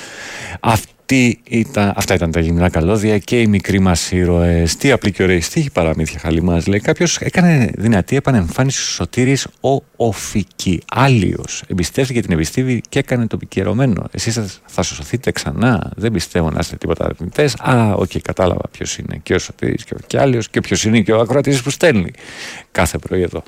[0.59, 4.75] Αυτό Τι ήταν, αυτά ήταν τα γυμνά καλώδια και οι μικροί μας ήρωες.
[4.75, 6.61] Τι απλή και ωραία στίχοι παραμύθια χαλιμά.
[6.67, 10.81] Λέει κάποιος έκανε δυνατή επανεμφάνιση στους σωτήρι ο Οφική.
[10.91, 11.43] Άλλιο.
[11.67, 14.03] Εμπιστεύτηκε την επιστήμη και έκανε το επικαιρωμένο.
[14.11, 15.91] Εσείς θα, θα σωθείτε ξανά.
[15.95, 17.55] Δεν πιστεύω να είστε τίποτα αρνητές.
[17.59, 20.83] Α, OK, okay, κατάλαβα ποιος είναι και ο Σωτήρης και ο και άλλο και ποιος
[20.83, 22.11] είναι και ο ακροατής που στέλνει
[22.71, 23.43] κάθε πρωί εδώ.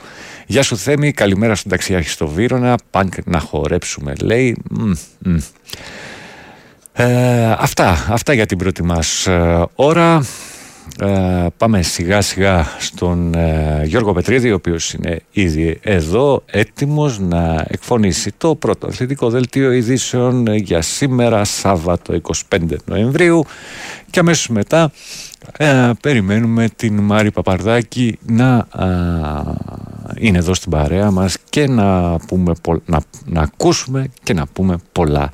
[0.47, 2.77] Γεια σου Θέμη, καλημέρα στον ταξιάρχη στο Βύρονα.
[2.89, 4.57] Πανκ να χορέψουμε, λέει.
[4.69, 5.37] Μ, μ.
[7.01, 10.25] Ε, αυτά, αυτά για την πρώτη μας ε, ώρα.
[10.99, 17.65] Ε, πάμε σιγά σιγά στον ε, Γιώργο Πετρίδη ο οποίος είναι ήδη εδώ έτοιμος να
[17.67, 22.21] εκφωνήσει το πρώτο αθλητικό δελτίο ειδήσεων για σήμερα Σάββατο
[22.51, 23.45] 25 Νοεμβρίου
[24.09, 24.91] και αμέσως μετά
[26.01, 28.67] περιμένουμε την Μάρη Παπαρδάκη να
[30.17, 32.53] είναι εδώ στην παρέα μας και να, πούμε,
[32.85, 35.31] να, να ακούσουμε και να πούμε πολλά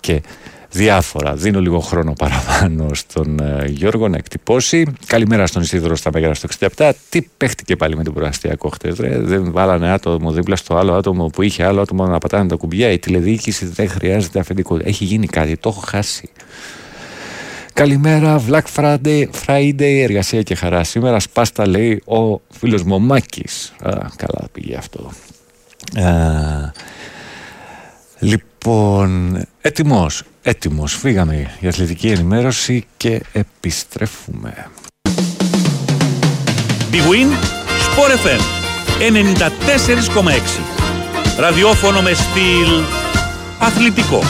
[0.00, 0.22] και
[0.74, 1.34] διάφορα.
[1.34, 4.86] Δίνω λίγο χρόνο παραπάνω στον ε, Γιώργο να εκτυπώσει.
[5.06, 6.90] Καλημέρα στον Ισίδωρο στα Μέγαρα στο 67.
[7.08, 11.42] Τι παίχτηκε πάλι με τον προαστιακό χτες, Δεν βάλανε άτομο δίπλα στο άλλο άτομο που
[11.42, 12.90] είχε άλλο άτομο να πατάνε τα κουμπιά.
[12.90, 14.78] Η τηλεδιοίκηση δεν χρειάζεται αφεντικό.
[14.82, 16.30] Έχει γίνει κάτι, το έχω χάσει.
[17.72, 20.84] Καλημέρα, Black Friday, Friday, εργασία και χαρά.
[20.84, 23.72] Σήμερα σπάστα λέει ο φίλος μου ο Μάκης.
[23.82, 25.12] Α, καλά πήγε αυτό.
[26.00, 26.72] Α,
[28.18, 30.94] λοιπόν, έτοιμος, έτοιμος.
[30.94, 34.70] Φύγαμε για αθλητική ενημέρωση και επιστρέφουμε.
[36.92, 37.30] Big Win,
[37.86, 38.40] Sport FM,
[38.98, 40.60] 94,6.
[41.38, 42.82] Ραδιόφωνο με στυλ
[43.58, 44.22] αθλητικό.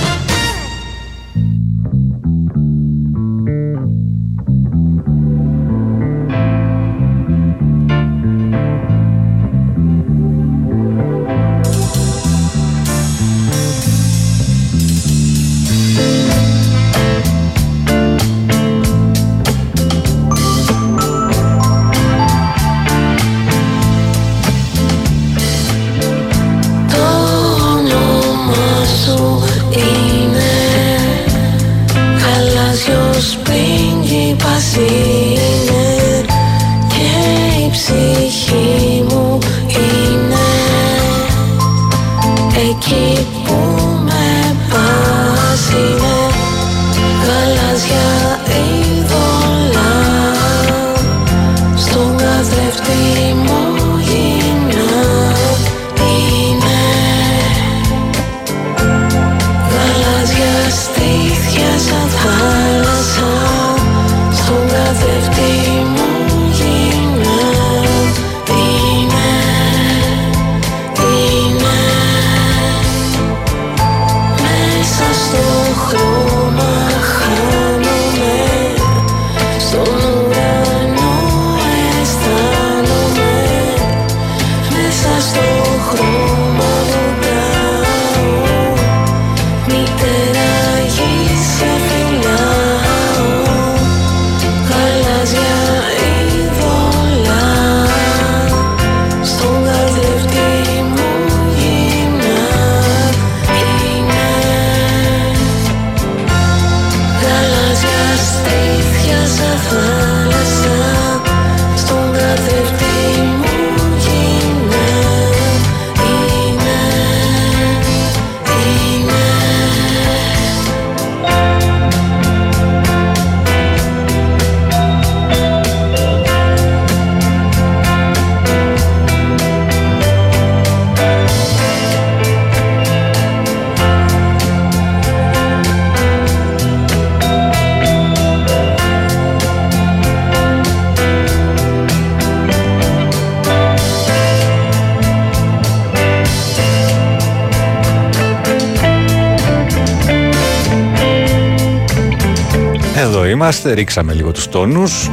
[153.45, 155.11] Είμαστε, ρίξαμε λίγο τους τόνους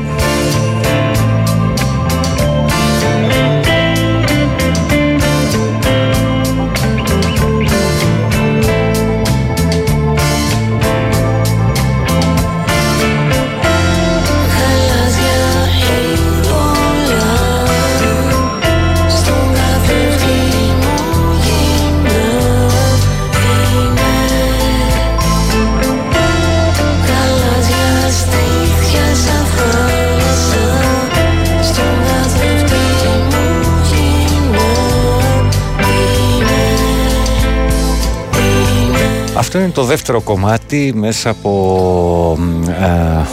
[39.61, 43.25] είναι το δεύτερο κομμάτι μέσα από μ, α,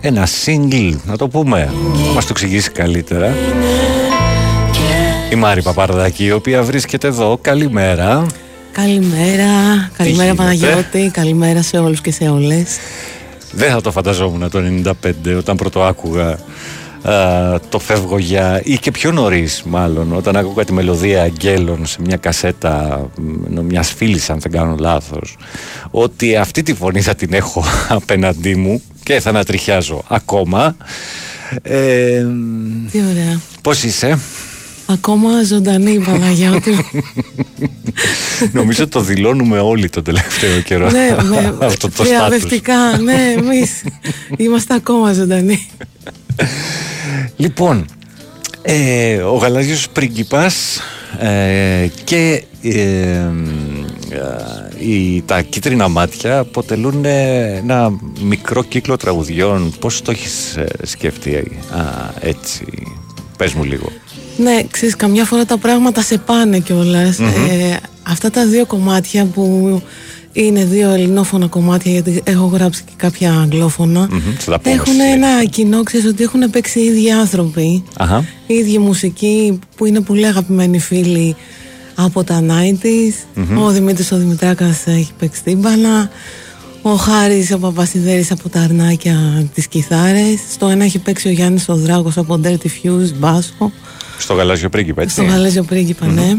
[0.00, 1.72] ένα single, να το πούμε,
[2.14, 3.34] μας το εξηγήσει καλύτερα.
[5.32, 7.38] Η Μάρη Παπαρδάκη, η οποία βρίσκεται εδώ.
[7.42, 8.26] Καλημέρα.
[8.72, 9.44] Καλημέρα,
[9.96, 12.78] καλημέρα γίνεται; Παναγιώτη, καλημέρα σε όλους και σε όλες.
[13.52, 16.38] Δεν θα το φανταζόμουν το 95 όταν πρώτο άκουγα
[17.02, 22.00] α, το φεύγω για ή και πιο νωρίς, μάλλον όταν άκουγα τη μελωδία Αγγέλων σε
[22.00, 25.36] μια κασέτα μ, μιας φίλης αν δεν κάνω λάθος
[25.90, 30.76] ότι αυτή τη φωνή θα την έχω απέναντί μου και θα ανατριχιάζω ακόμα
[31.62, 32.26] ε,
[32.90, 33.40] Τι ωραία.
[33.62, 34.18] Πώς είσαι;
[34.92, 36.84] Ακόμα ζωντανή η Παναγιώτη.
[38.52, 43.82] Νομίζω το δηλώνουμε όλοι το τελευταίο καιρό ναι, με, αυτό το στάτους διαδευτικά, ναι, εμείς
[44.36, 45.68] είμαστε ακόμα ζωντανοί.
[47.36, 47.84] Λοιπόν,
[48.62, 50.80] ε, ο γαλάζιος πρίγκιπας
[51.18, 53.30] ε, και ε, ε,
[54.78, 57.92] οι, τα κίτρινα μάτια αποτελούν ε, ένα
[58.22, 59.74] μικρό κύκλο τραγουδιών.
[59.78, 61.42] Πώς το έχεις ε, σκεφτεί α,
[62.20, 62.64] έτσι,
[63.36, 63.88] πες μου λίγο.
[64.36, 67.18] Ναι, ξέρεις, καμιά φορά τα πράγματα σε πάνε κιόλας.
[67.18, 67.28] Μμμ.
[67.28, 69.82] Ε, αυτά τα δύο κομμάτια που
[70.32, 74.92] είναι δύο ελληνόφωνα κομμάτια, γιατί έχω γράψει και κάποια αγγλόφωνα, Μμμ, θα τα πούμε έχουν
[74.92, 77.84] στη ένα κοινό, ξέρεις, ότι έχουν παίξει οι ίδιοι άνθρωποι.
[77.96, 78.24] Αχα.
[78.46, 81.36] Η ίδια μουσική που είναι πολύ αγαπημένοι φίλοι
[81.94, 83.14] από τα 90s.
[83.34, 83.62] Μμμ.
[83.62, 86.10] Ο Δημήτρης ο Δημητράκας έχει παίξει τύμπανα.
[86.82, 90.40] Ο Χάρης ο Παπασιδέρης από τα αρνάκια τις κιθάρες.
[90.52, 93.72] Στο ένα έχει παίξει ο Γιάννης ο Δράκος από Dirty Fuse, μπάσο.
[94.18, 95.14] Στο γαλάζιο πρίγκιπα, έτσι.
[95.14, 96.36] Στο Γαλάζιο Πρίγκιπα, ναι.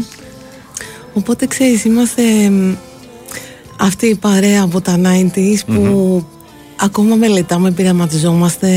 [1.14, 2.74] Οπότε ξέρεις, είμαστε μ,
[3.78, 6.24] αυτή η παρέα από τα 90s που
[6.80, 8.68] ακόμα μελετάμε, πειραματιζόμαστε,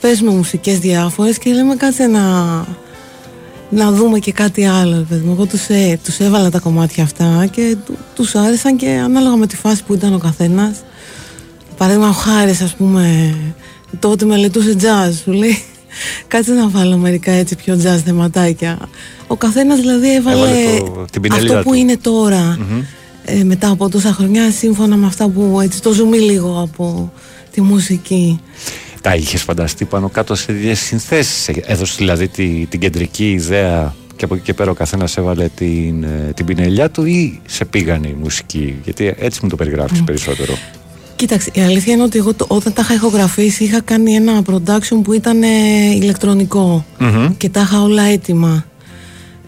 [0.00, 2.20] παίζουμε μουσικές διάφορες και λέμε κάτσε να,
[3.70, 4.96] να δούμε και κάτι άλλο.
[4.96, 5.32] ρε παιδί μου.
[5.32, 9.46] Εγώ τους, ε, τους έβαλα τα κομμάτια αυτά και του- τους άρεσαν και ανάλογα με
[9.46, 10.82] τη φάση που ήταν ο καθένας.
[11.76, 13.34] Παράδειγμα ο Χάρης ας πούμε
[13.98, 15.58] τότε μελετούσε jazz σου λέει
[16.28, 18.78] κάτσε να βάλω μερικά έτσι πιο jazz θεματάκια.
[19.26, 21.78] Ο καθένας δηλαδή έβαλε, Έβαλε το- την πινελίδα αυτό που του.
[21.80, 22.58] είναι τώρα
[23.24, 27.12] ε, μετά από τόσα χρονιά σύμφωνα με αυτά που έτσι το ζούμε λίγο από
[27.50, 28.40] τη μουσική.
[29.00, 31.48] Τα είχες φανταστεί πάνω κάτω σε ίδιες συνθέσεις.
[31.66, 36.02] Έδωσες δηλαδή τη, την κεντρική ιδέα και από εκεί και πέρα ο καθένας έβαλε την,
[36.04, 40.54] ε, την πινελιά του ή σε πήγανε η μουσική; Γιατί έτσι μου το περιγράφεις περισσότερο.
[41.16, 45.00] Κοίταξε, η αλήθεια είναι ότι εγώ το- όταν τα είχα ηχογραφήσει είχα κάνει ένα production
[45.02, 45.46] που ήταν ε,
[45.94, 47.36] ηλεκτρονικό Μμμ.
[47.36, 48.64] και τα είχα όλα έτοιμα.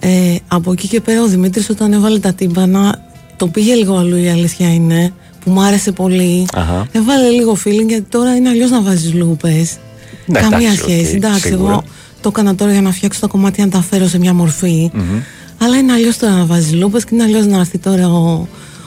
[0.00, 3.04] Ε, από εκεί και πέρα ο Δημήτρης όταν έβαλε τα τύμπανα
[3.36, 5.12] το πήγε λίγο αλλού η αλήθεια είναι
[5.44, 6.46] που μου άρεσε πολύ.
[6.54, 6.86] Αχα.
[6.92, 9.76] Έβαλε λίγο feeling γιατί τώρα είναι αλλιώς να βάζεις λούπες.
[10.26, 11.08] Ναι, Καμία εντάξει, σχέση.
[11.10, 11.70] οκ, εντάξει, σίγουρα.
[11.72, 11.84] εγώ
[12.20, 14.90] το έκανα τώρα για να φτιάξω τα κομμάτια να τα φέρω σε μια μορφή.
[14.94, 15.20] Μμμ.
[15.62, 18.46] Αλλά είναι αλλιώς τώρα να βάζεις λούπες και είναι αλλιώς να έρθει τώρα ο,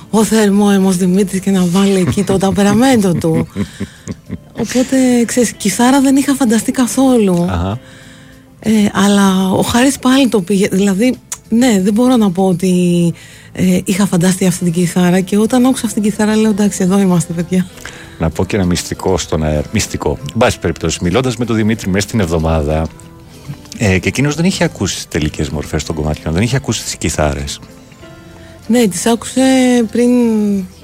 [0.10, 3.48] ο θερμόαιμος Δημήτρης και να βάλει εκεί το ταμπεραμέντο του.
[4.62, 4.96] Οπότε
[5.26, 7.46] ξέρεις, κιθάρα δεν είχα φανταστεί καθόλου.
[7.50, 7.80] Αχα.
[8.60, 10.68] Ε, αλλά ο Χάρης πάλι το πήγε.
[10.72, 11.16] Δηλαδή,
[11.50, 12.74] ναι, δεν μπορώ να πω ότι
[13.52, 17.00] ε, είχα φανταστεί αυτή την κιθάρα και όταν άκουσα αυτή την κιθάρα λέω εντάξει, εδώ
[17.00, 17.68] είμαστε, παιδιά.
[18.20, 19.64] Να πω και ένα μυστικό στον αέρα.
[19.74, 20.18] Μυστικό.
[20.22, 22.88] Εν πάση περιπτώσει, μιλώντας με τον Δημήτρη μέσα στην εβδομάδα,
[23.78, 26.96] ε, και εκείνος δεν είχε ακούσει τις τελικές μορφές των κομματιών, δεν είχε ακούσει τις
[26.96, 27.60] κιθάρες.
[28.68, 29.42] Ναι, τις άκουσε
[29.92, 30.10] πριν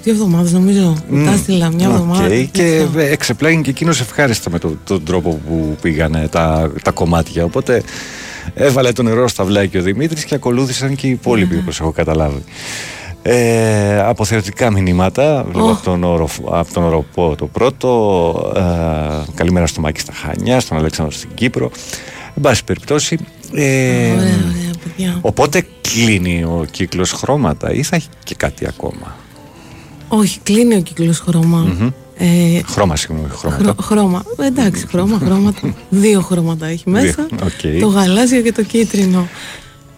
[0.03, 0.97] δύο εβδομάδες νομίζω.
[1.09, 2.27] Μμ, Τα έστειλα μια οκ, εβδομάδα.
[2.27, 2.99] δεν Και ξέρω.
[2.99, 7.43] εξεπλάγει και εκείνος ευχάριστα με το- τον τρόπο που πήγανε τα, τα κομμάτια.
[7.43, 7.83] Οπότε
[8.53, 12.43] έβαλε το νερό στα βλάκια ο Δημήτρης και ακολούθησαν και οι υπόλοιποι, όπως έχω καταλάβει.
[13.21, 19.81] Ε, αποθεωτικά μηνύματα βλέπω από, τον όρο, από τον Οροπό το πρώτο ε, καλημέρα στο
[19.81, 21.71] Μάκη στα Χανιά στον Αλέξανδρο στην Κύπρο
[22.35, 23.17] εν πάση περιπτώσει
[23.53, 25.17] ε, Ωραία, ωραία, παιδιά.
[25.21, 29.15] οπότε κλείνει ο κύκλος χρώματα ή θα έχει και κάτι ακόμα;
[30.07, 31.57] Όχι, κλείνει ο κύκλος χρώμα.
[31.57, 31.89] Μμμ.
[32.17, 34.23] Ε, χρώμα συγγνώμη χρώματα Χρω- χρώμα.
[34.39, 35.73] Εντάξει, χρώμα, χρώματα.
[35.89, 37.27] Δύο χρώματα έχει μέσα.
[37.29, 37.79] Δύο, οκ.
[37.81, 39.27] Το γαλάζιο και το κίτρινο.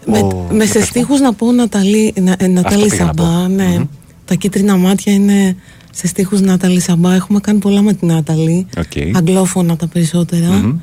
[0.06, 0.86] Με, Ο- με σε πες μου.
[0.86, 3.22] στίχους να πω Ναταλί, να, ε, Νάταλι πήγα να πω.
[3.24, 3.48] Σαμπά.
[3.48, 3.76] Ναι.
[4.24, 5.56] Τα κίτρινα μάτια είναι
[5.92, 7.14] σε στίχους Νάταλι Σαμπά.
[7.14, 8.66] Έχουμε κάνει πολλά με την Ναταλί.
[8.78, 9.16] Οκ.
[9.16, 10.46] Αγγλόφωνα τα περισσότερα.
[10.50, 10.76] Μμμ.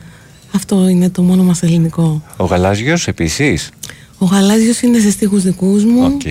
[0.56, 2.22] Αυτό είναι το μόνο μας ελληνικό.
[2.38, 3.70] Ο γαλάζιος επίσης;
[4.18, 6.04] Ο γαλάζιος είναι σε στίχους δικούς μου.
[6.04, 6.22] Οκ.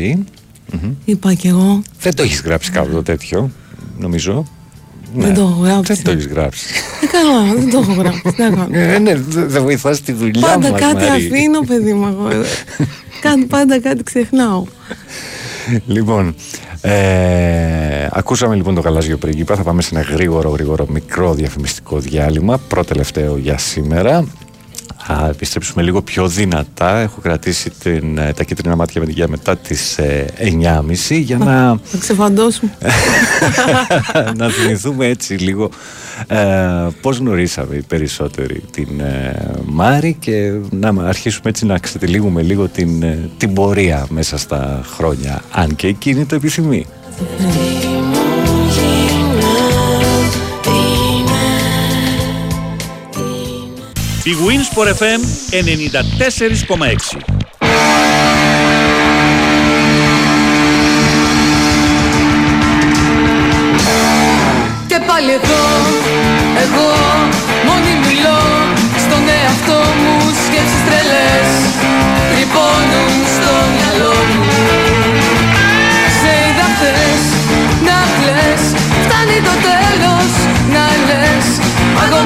[0.82, 0.90] Μμμ.
[1.04, 1.82] Είπα κι εγώ.
[2.00, 3.50] Δεν το έχεις γράψει κάποιο τέτοιο,
[3.98, 4.44] νομίζω.
[5.14, 5.92] Δεν το έχω γράψει.
[5.94, 6.66] Δεν το έχεις γράψει.
[7.02, 8.20] Ε, καλά, δεν το έχω γράψει.
[8.22, 8.68] Τι να κάνω.
[8.70, 11.26] Ε, ναι, δεν δεν βοηθάς τη δουλειά Πάντα μας, κάτι Μαρή.
[11.26, 12.06] αφήνω, παιδί μου.
[12.06, 12.28] εγώ.
[13.20, 14.64] Κάτι, πάντα κάτι ξεχνάω.
[15.86, 16.34] Λοιπόν,
[16.80, 19.56] ε, ακούσαμε λοιπόν το γαλάζιο πρίγκιπα.
[19.56, 22.58] Θα πάμε σε ένα γρήγορο, γρήγορο, μικρό διαφημιστικό διάλειμμα.
[22.68, 24.24] Πρώτο τελευταίο για σήμερα.
[25.06, 26.98] Α, επιστρέψουμε λίγο πιο δυνατά.
[26.98, 31.78] Έχω κρατήσει την, ε, τα κίτρινα μάτια με για μετά τις ε, 9.30 για να,
[31.90, 32.76] Θα ξεφαντώσουμε.
[34.38, 35.70] να θυμηθούμε έτσι λίγο
[36.26, 36.38] ε,
[37.00, 43.02] πώς γνωρίσαμε οι περισσότεροι την ε, Μάρη και να αρχίσουμε έτσι να ξετυλίγουμε λίγο την,
[43.02, 46.86] ε, την πορεία μέσα στα χρόνια αν και εκείνη το επιθυμεί.
[54.26, 55.20] Η Winsport FM
[55.50, 57.24] 94,6
[64.86, 65.64] Και πάλι εγώ,
[66.64, 66.90] εγώ
[67.66, 68.40] μόνη μιλώ
[69.04, 70.14] Στον εαυτό μου
[70.44, 71.48] σκέψεις τρελές
[72.30, 74.44] Τρυπώνουν στο μυαλό μου.
[76.20, 77.22] Σε είδα χθες
[77.88, 78.62] να κλαις
[79.04, 80.30] Φτάνει το τέλος
[80.74, 81.46] να λες
[82.02, 82.20] Αγώ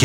[0.00, 0.04] 1993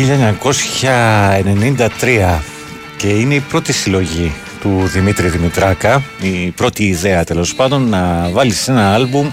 [2.96, 8.52] και είναι η πρώτη συλλογή του Δημήτρη Δημητράκα, η πρώτη ιδέα τέλος πάντων να βάλει
[8.52, 9.30] σε ένα άλμπουμ α,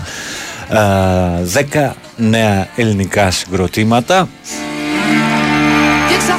[1.71, 4.29] 10 νέα ελληνικά συγκροτήματα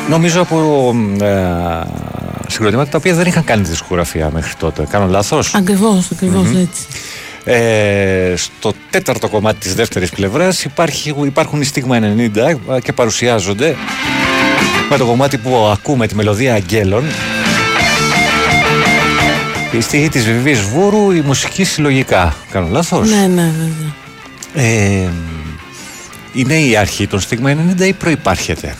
[0.08, 0.88] νομίζω από
[1.22, 1.26] α,
[2.48, 4.86] συγκροτήματα τα οποία δεν είχαν κάνει δισκογραφία μέχρι τότε.
[4.90, 6.56] Κάνω λάθος; Ακριβώς, ακριβώς Μμμ.
[6.56, 6.82] έτσι.
[7.46, 13.76] Ε, στο τέταρτο κομμάτι της δεύτερης πλευράς υπάρχει, υπάρχουν οι Στίγμα 90 και παρουσιάζονται
[14.94, 17.04] με το κομμάτι που ακούμε τη μελωδία Αγγέλων
[19.72, 22.36] η στίχη της Βιβής Βούρου, η μουσική συλλογικά.
[22.50, 23.94] Κάνω λάθος; Ναι, ναι, βέβαια.
[24.54, 25.08] Ε,
[26.32, 28.76] είναι η αρχή των Στίγμα 90 ή προϋπάρχεται;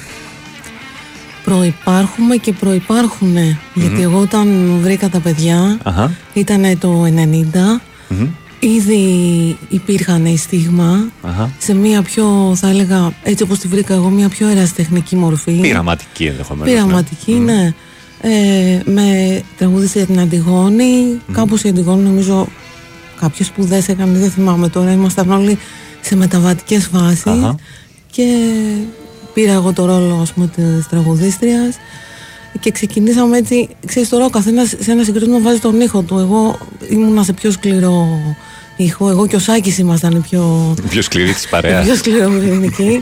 [1.45, 3.59] Προϋπάρχουμε και προϋπάρχουνε.
[3.75, 6.13] Γιατί εγώ όταν βρήκα τα παιδιά, Αχα.
[6.33, 8.29] ήταν το 90, Μμμ.
[8.67, 11.51] Ήδη υπήρχαν οι στίγμα Αχα.
[11.59, 15.53] σε μια πιο, θα έλεγα, έτσι όπως τη βρήκα εγώ, μια πιο ερασιτεχνική μορφή.
[15.53, 16.73] Πειραματική ενδεχομένως.
[16.75, 16.81] ναι.
[16.81, 17.75] Πειραματική, ναι.
[18.21, 21.21] Ε, με τραγούδισε την Αντιγόνη.
[21.33, 22.49] Κάπως η Αντιγόνη νομίζω
[23.21, 24.93] κάποιες σπουδές έκανε, δεν θυμάμαι τώρα.
[24.93, 25.59] Ήμασταν όλοι
[26.01, 27.27] σε μεταβατικές φάσεις.
[27.27, 27.55] Αχα.
[28.11, 28.25] Και
[29.35, 31.77] πήρα εγώ το ρόλο ας πούμε της τραγουδίστριας
[32.61, 36.59] και ξεκινήσαμε έτσι, ξέρεις τώρα ο καθένας σε ένα συγκρότημα βάζει τον ήχο του εγώ
[36.91, 38.09] ήμουνα σε πιο σκληρό
[38.77, 41.85] ήχο, εγώ και ο Σάκης ήμασταν οι πιο, Πιο σκληρή της οι παρέας.
[41.85, 42.99] πιο σκληροπυρηνικοί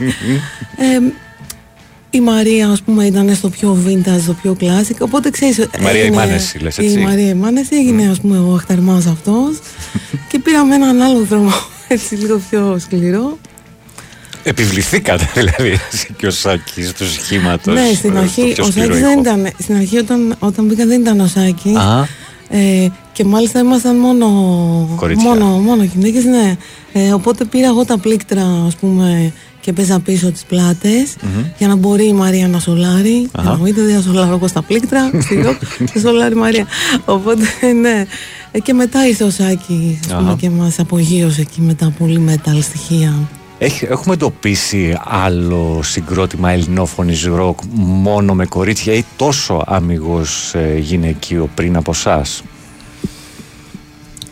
[0.77, 0.99] ε,
[2.17, 6.01] η Μαρία ας πούμε ήταν στο πιο vintage, στο πιο classic οπότε ξέρεις Η Μαρία
[6.01, 6.99] έγινε- Ημάνεση, λες, έτσι.
[6.99, 9.59] η Μαρία Ημάνεση έγινε ας πούμε ο αχταρμάς αυτός
[10.29, 11.51] και πήραμε έναν άλλο δρόμο
[11.87, 13.37] έτσι λίγο πιο σκληρό
[14.45, 17.73] Επιβληθήκατε δηλαδή εσύ και ο Σάκης του σχήματος.
[17.73, 19.09] Ναι, στην ε, αρχή στο πιο ο σκληρό Σάκης ήχο.
[19.09, 19.53] δεν ήταν.
[19.59, 21.73] Στην αρχή όταν, όταν μπήκα δεν ήταν ο Σάκης.
[22.51, 22.57] Α.
[22.57, 24.27] Ε, και μάλιστα ήμασταν μόνο,
[24.95, 25.29] Κορίτσια.
[25.29, 26.55] μόνο, μόνο γυναίκες, ναι.
[26.93, 29.31] Ε, οπότε πήρα εγώ τα πλήκτρα, ας πούμε,
[29.61, 31.43] και παίζα πίσω τις πλάτες Μμμ.
[31.57, 33.27] για να μπορεί η Μαρία να σολάρει.
[33.31, 33.51] Αχα.
[33.51, 35.57] Εννοείται δεν θα σολάρω εγώ στα πλήκτρα, στη ροκ,
[35.93, 36.67] θα σολάρει η Μαρία.
[37.05, 37.43] Οπότε,
[37.81, 38.05] ναι.
[38.51, 40.35] Ε, και μετά ήρθε ο Σάκης, ας πούμε, Αχα.
[40.39, 43.13] και μας απογείωσε εκεί με τα πολύ metal στοιχεία.
[43.63, 51.49] Έχει, έχουμε εντοπίσει άλλο συγκρότημα ελληνόφωνης ροκ μόνο με κορίτσια ή τόσο αμυγός ε, γυναικείο
[51.55, 52.43] πριν από εσάς;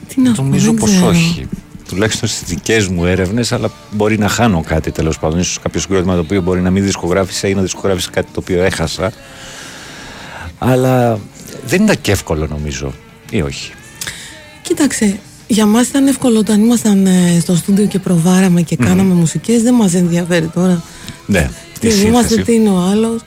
[0.07, 1.07] Τι να σου πω, Νομίζω δεν πως ξέρω.
[1.07, 1.47] όχι.
[1.87, 5.39] Τουλάχιστον στις δικές μου έρευνες, αλλά μπορεί να χάνω κάτι τέλος πάντων.
[5.39, 8.63] Ίσως κάποιο συγκρότημα το οποίο μπορεί να μην δισκογράφησε ή να δισκογράφησε κάτι το οποίο
[8.63, 9.11] έχασα.
[10.57, 11.19] Αλλά
[11.65, 12.93] δεν ήταν και εύκολο νομίζω.
[13.29, 13.71] Ή όχι.
[14.61, 15.19] Κοίταξε,
[15.51, 18.85] για μας ήταν εύκολο όταν ήμασταν ε, στο στούντιο και προβάραμε και Μμμ.
[18.87, 20.83] κάναμε μουσικές, δεν μας ενδιαφέρει τώρα.
[21.25, 21.49] Ναι.
[21.79, 22.43] Τι η είμαστε, σύνθεση.
[22.43, 23.21] τι είναι ο άλλος.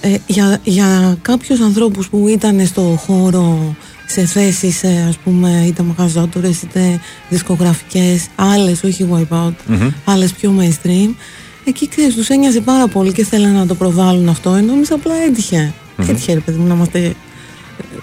[0.00, 5.82] Ε, για, για κάποιους ανθρώπους που ήταν στο χώρο σε θέσεις ε, ας πούμε είτε
[5.82, 9.88] μαγαζότορες είτε δισκογραφικές άλλες όχι wipeout Μμμ.
[10.04, 11.14] άλλες πιο mainstream
[11.64, 15.14] εκεί ξέρεις τους ένοιαζε πάρα πολύ και θέλανε να το προβάλλουν αυτό ενώ εμείς απλά
[15.28, 16.10] έτυχε Μμμ.
[16.10, 17.14] έτυχε ρε παιδί μου να είμαστε ε,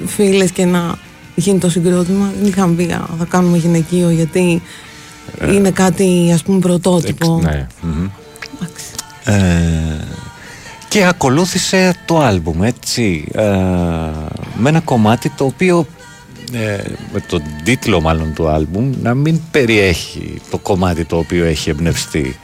[0.05, 0.95] φίλες και να
[1.36, 2.31] γίνει το συγκρότημα.
[2.39, 4.61] Δεν είχαμε πει «Α, θα κάνουμε γυναικείο γιατί
[5.51, 7.39] είναι κάτι ας πούμε πρωτότυπο.
[7.43, 7.67] Ναι.
[7.81, 8.07] μμμ.
[9.25, 10.05] Ε,
[10.88, 13.41] και ακολούθησε το άλμπουμ έτσι ε,
[14.57, 15.86] με ένα κομμάτι το οποίο
[16.53, 16.77] ε,
[17.13, 22.36] με τον τίτλο μάλλον του άλμπουμ να μην περιέχει το κομμάτι το οποίο έχει εμπνευστεί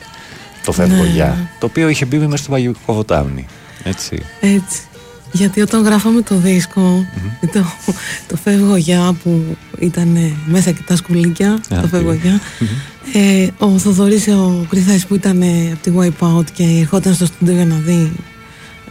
[0.65, 1.09] το Φεύγω Ναι.
[1.09, 3.45] για το οποίο είχε μπει μέσα στο Μαγικό Βοτάμι
[3.83, 4.81] έτσι Έτσι.
[5.31, 7.05] Γιατί όταν γράφαμε το δισκο
[7.53, 7.65] το,
[8.27, 12.17] το Φεύγω Για που ήταν μέσα και τα σκουλίκια, Α, το Φεύγω τι.
[12.17, 12.41] Για,
[13.13, 17.53] ε, ο Θοδωρής ο Κριθάης που ήταν ε, από τη Wipeout και ερχόταν στο στούντιο
[17.53, 18.11] για να δει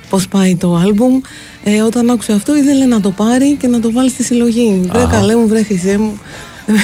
[0.09, 1.21] πώς πάει το άλμπουμ
[1.65, 4.81] ε, όταν άκουσε αυτό ήθελε να το πάρει και να το βάλει στη συλλογή.
[4.91, 5.11] Βρε Αχα.
[5.11, 6.19] καλέ μου, βρε χρυσέ μου.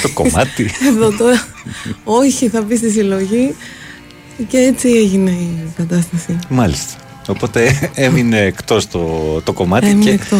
[0.02, 0.70] Το κομμάτι.
[0.88, 1.46] Εδώ τώρα.
[2.04, 3.54] Όχι θα μπει στη συλλογή.
[4.48, 6.38] Και έτσι έγινε η κατάσταση.
[6.48, 10.38] Μάλιστα οπότε έμεινε εκτός το, το κομμάτι Έμεινε και εκτός.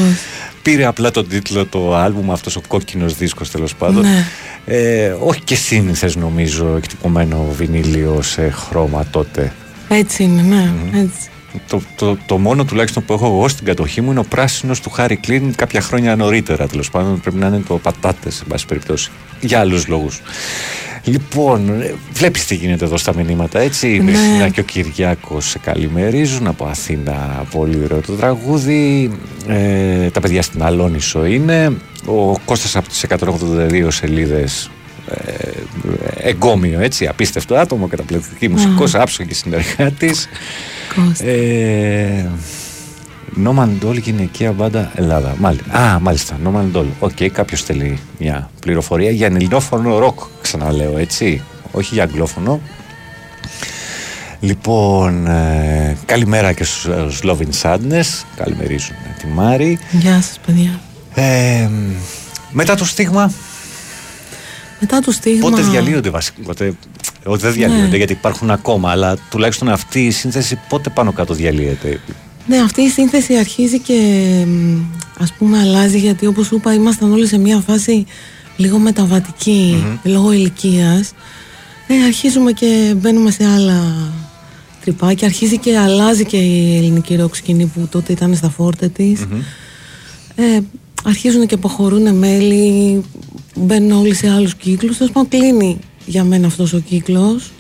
[0.62, 4.24] πήρε απλά τον τίτλο το άλμπουμ αυτός ο κόκκινος δίσκος τέλος πάντων Ναι.
[4.66, 9.52] ε, όχι και σύνηθες νομίζω εκτυπωμένο βινίλιο σε χρώμα τότε
[9.88, 11.28] έτσι είναι ναι έτσι.
[11.68, 14.90] Το, το, το μόνο τουλάχιστον που έχω εγώ στην κατοχή μου είναι ο πράσινος του
[14.90, 19.10] Χάρη Κλίν κάποια χρόνια νωρίτερα τέλος πάντων πρέπει να είναι το πατάτες σε πάση περιπτώσει
[19.40, 20.20] για άλλους λόγους
[21.04, 23.94] Λοιπόν, ε, βλέπεις τι γίνεται εδώ στα μηνύματα, έτσι.
[23.94, 24.12] Η Ναι.
[24.12, 27.44] Χριστίνα και ο Κυριάκος σε καλημερίζουν από Αθήνα.
[27.50, 29.10] Πολύ ωραίο το τραγούδι.
[29.48, 31.76] Ε, τα παιδιά στην Αλόνισο είναι.
[32.06, 34.83] Ο Κώστας από τις 182 σελίδες ε,
[36.16, 37.06] εγκόμιο, έτσι.
[37.06, 40.28] Απίστευτο άτομο, καταπληκτική μουσικός, άψογη συνεργάτης.
[41.18, 42.24] Ε,
[43.36, 45.34] Νόμαν Ντόλ γυναικεία μπάντα Ελλάδα.
[45.38, 45.78] Μάλιστα.
[45.78, 46.38] Α, μάλιστα.
[46.42, 46.86] Νόμαν Ντόλ.
[46.98, 50.20] Οκ, κάποιος θέλει μια πληροφορία για ελληνόφωνο ροκ.
[50.42, 51.42] Ξαναλέω, έτσι.
[51.70, 52.60] Όχι για αγγλόφωνο.
[54.40, 58.24] Λοιπόν, ε, καλημέρα και στους Love in Sadness.
[58.36, 59.78] Καλημερίζουν τη Μάρυ.
[59.90, 60.80] Γεια σας παιδιά
[61.14, 61.68] Ε,
[62.50, 63.32] μετά το στίγμα,
[64.84, 66.42] μετά το στίγμα πότε διαλύονται βασικά.
[66.42, 66.74] Πότε,
[67.24, 67.96] όχι, δεν διαλύονται Ναι.
[67.96, 72.00] γιατί υπάρχουν ακόμα, αλλά τουλάχιστον αυτή η σύνθεση πότε πάνω κάτω διαλύεται;
[72.46, 73.94] Ναι, αυτή η σύνθεση αρχίζει και
[74.46, 74.80] μ,
[75.18, 78.06] ας πούμε αλλάζει γιατί όπως σου είπα ήμασταν όλοι σε μια φάση
[78.56, 81.12] λίγο μεταβατική λόγω ηλικίας.
[81.86, 83.82] Ε, αρχίζουμε και μπαίνουμε σε άλλα
[84.80, 85.26] τρυπάκια.
[85.26, 89.20] Αρχίζει και αλλάζει και η ελληνική ροκ σκηνή που τότε ήταν στα φόρτε της.
[90.34, 90.58] Ε,
[91.04, 93.04] αρχίζουν και αποχωρούν μέλη,
[93.54, 94.96] μπαίνουν όλοι σε άλλους κύκλους.
[94.96, 97.50] Τέλος πάντων κλείνει για μένα αυτός ο κύκλος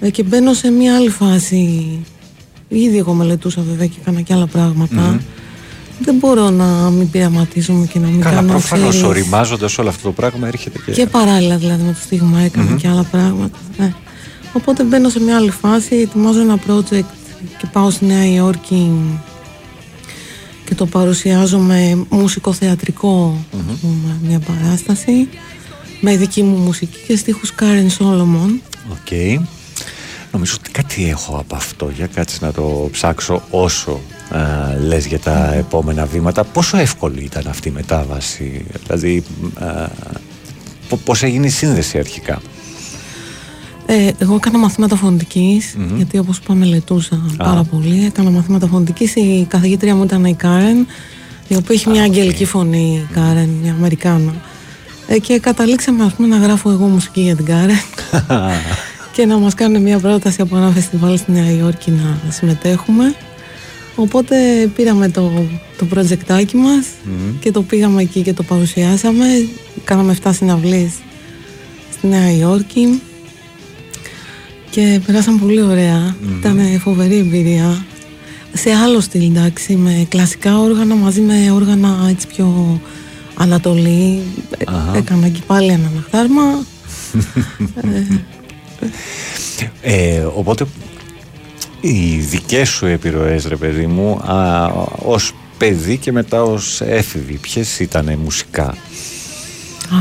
[0.00, 1.88] ε, και μπαίνω σε μια άλλη φάση.
[2.68, 5.20] Ήδη εγώ μελετούσα βέβαια και έκανα και άλλα πράγματα.
[6.00, 10.02] Δεν μπορώ να μην πειραματίζομαι και να μην Καλά, κάνω προφανώς ξέρεις, οριμάζοντας όλο αυτό
[10.02, 10.92] το πράγμα έρχεται και.
[10.92, 12.76] και παράλληλα δηλαδή με το στίγμα έκανα Μμμ.
[12.76, 13.58] και άλλα πράγματα.
[13.78, 13.92] Ναι.
[14.52, 17.10] Οπότε μπαίνω σε μια άλλη φάση, ετοιμάζω ένα project
[17.58, 18.90] και πάω στη Νέα Υόρκη
[20.66, 23.38] και το παρουσιάζω με μουσικοθεατρικό
[23.70, 25.28] ας πούμε, μια παράσταση
[26.00, 28.60] με δική μου μουσική και στίχους Κάρεν Σόλομον.
[28.90, 29.38] Οκ.
[30.32, 31.90] Νομίζω ότι κάτι έχω από αυτό.
[31.96, 34.40] Για κάτσε να το ψάξω όσο α,
[34.80, 36.44] λες για τα επόμενα βήματα.
[36.44, 39.22] Πόσο εύκολη ήταν αυτή η μετάβαση, δηλαδή
[39.54, 39.88] α,
[40.88, 42.40] πο- πώς έγινε η σύνδεση αρχικά;
[43.86, 45.96] Ε, εγώ έκανα μαθήματα φωνητικής, Μμμ.
[45.96, 48.04] γιατί όπως είπα μελετούσα πάρα πολύ.
[48.04, 50.86] Έκανα μαθήματα φωνητικής, η καθηγήτρια μου ήταν η Κάρεν,
[51.48, 54.34] η οποία έχει μια αγγελική φωνή, η Κάρεν, μια Αμερικάνα.
[55.06, 57.76] Ε, και καταλήξαμε ας πούμε να γράφω εγώ μουσική για την Κάρεν
[59.14, 63.14] και να μας κάνουν μια πρόταση από ένα φεστιβάλ στη Νέα Υόρκη να συμμετέχουμε.
[63.94, 64.36] Οπότε
[64.74, 65.46] πήραμε το,
[65.78, 66.86] το projectάκι μας
[67.40, 69.24] και το πήγαμε εκεί και το παρουσιάσαμε.
[69.84, 70.92] Κάναμε 7 συναυλίες
[71.92, 73.00] στη Νέα Υόρκη
[74.70, 76.16] και περάσαμε πολύ ωραία.
[76.38, 77.84] Ήταν φοβερή εμπειρία.
[78.52, 82.80] Σε άλλο στυλ, εντάξει, με κλασικά όργανα μαζί με όργανα έτσι πιο
[83.34, 84.22] ανατολή.
[84.58, 84.96] Ε, Αχα.
[84.96, 86.42] Έκανα και πάλι ένα λαχτάρμα.
[89.82, 90.66] Ε, οπότε
[91.80, 94.70] οι δικές σου επιρροές ρε παιδί μου α,
[95.04, 98.76] ως παιδί και μετά ως έφηβη ποιες ήταν μουσικά;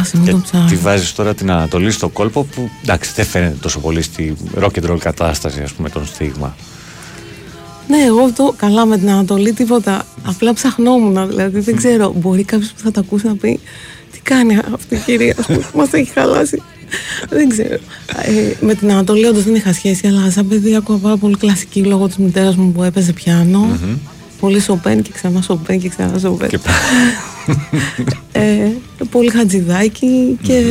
[0.01, 0.79] Άσε μην το τη ψάχνω.
[0.81, 4.89] βάζεις τώρα την Ανατολή στο κόλπο που εντάξει δεν φαίνεται τόσο πολύ στη rock and
[4.91, 6.55] roll κατάσταση ας πούμε τον στίγμα
[7.87, 10.05] Ναι, εγώ το καλά με την Ανατολή τίποτα.
[10.23, 12.13] Απλά ψαχνόμουν, δηλαδή δεν ξέρω.
[12.17, 13.59] Μπορεί κάποιος που θα τα ακούσει να πει
[14.11, 16.61] τι κάνει αυτή η κυρία που μας έχει χαλάσει.
[17.29, 17.79] δεν ξέρω.
[18.25, 21.83] Ε, με την Ανατολή όντως δεν είχα σχέση, αλλά σαν παιδί άκουγα πάρα πολύ κλασική
[21.83, 23.79] λόγω της μητέρας μου που έπαιζε πιάνο.
[24.39, 26.49] Πολύ σοπέν και ξανά σοπέν και ξανά σοπέν.
[28.31, 28.71] ε,
[29.11, 30.61] πολύ χατζηδάκι και,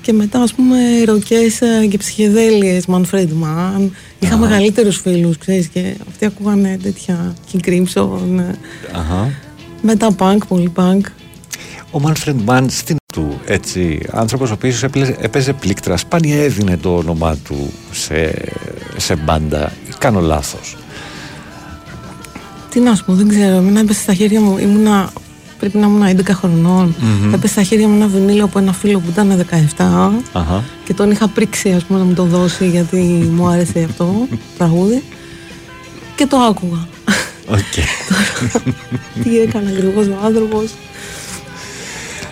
[0.00, 3.88] και μετά ας πούμε ροκές ε, και ψυχεδέλειες Manfred Mann
[4.18, 9.30] είχα μεγαλύτερους φίλους ξέρεις και αυτοί ακούγανε τέτοια King Crimson ε, Αχα.
[9.82, 11.00] μετά punk, πολύ punk
[11.90, 16.96] Ο Μάνφρεντ Μαν στην του, έτσι, άνθρωπος ο οποίος έπαιζε, έπαιζε πλήκτρας, σπάνια έδινε το
[16.96, 18.34] όνομά του σε,
[18.96, 19.72] σε μπάντα.
[19.98, 20.76] Κάνω λάθος.
[22.74, 23.56] Τι να σου πω, δεν ξέρω.
[23.56, 24.58] Εμένα έπεσε στα χέρια μου.
[24.58, 25.12] Ήμουνα,
[25.58, 26.94] πρέπει να ήμουν 11 χρονών.
[26.98, 27.34] Μμμ.
[27.34, 29.46] Έπεσε στα χέρια μου ένα βινίλιο από ένα φίλο που ήταν
[29.76, 30.64] 17 Αχα.
[30.84, 32.96] και τον είχα πρίξει ας πούμε να μου το δώσει γιατί
[33.36, 35.02] μου άρεσε αυτό το τραγούδι
[36.16, 36.88] και το άκουγα.
[37.48, 37.74] Οκ.
[39.24, 40.70] Τι έκανε ακριβώς ο άνθρωπος.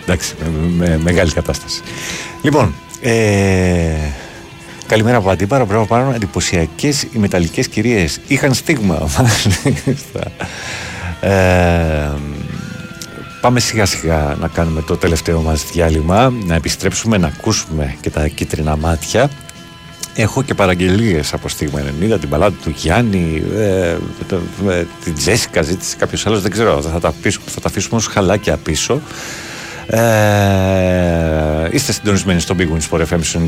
[0.02, 1.80] Εντάξει, με, με- μεγάλη κατάσταση.
[2.42, 3.10] Λοιπόν, ε,
[4.92, 5.66] καλημέρα από Αντίπαρο.
[5.66, 8.20] Πρέπει πάνω εντυπωσιακές οι μεταλλικές κυρίες.
[8.26, 9.08] Είχαν στίγμα.
[9.16, 10.32] μάλιστα.
[11.20, 12.10] ε,
[13.40, 18.28] πάμε σιγά σιγά να κάνουμε το τελευταίο μας διάλειμμα, να επιστρέψουμε να ακούσουμε και τα
[18.28, 19.30] κίτρινα μάτια.
[20.14, 21.80] Έχω και παραγγελίες από Στίγμα
[22.14, 23.96] 90, την παλάτα του Γιάννη, ε,
[24.28, 27.96] το- ε, την Τζέσικα ζήτησε κάποιος άλλος, δεν ξέρω, θα τα, πίσω, θα τα αφήσουμε
[27.96, 29.00] ως χαλάκια πίσω.
[29.94, 33.46] Ε, είστε συντονισμένοι στο Big Wins for FM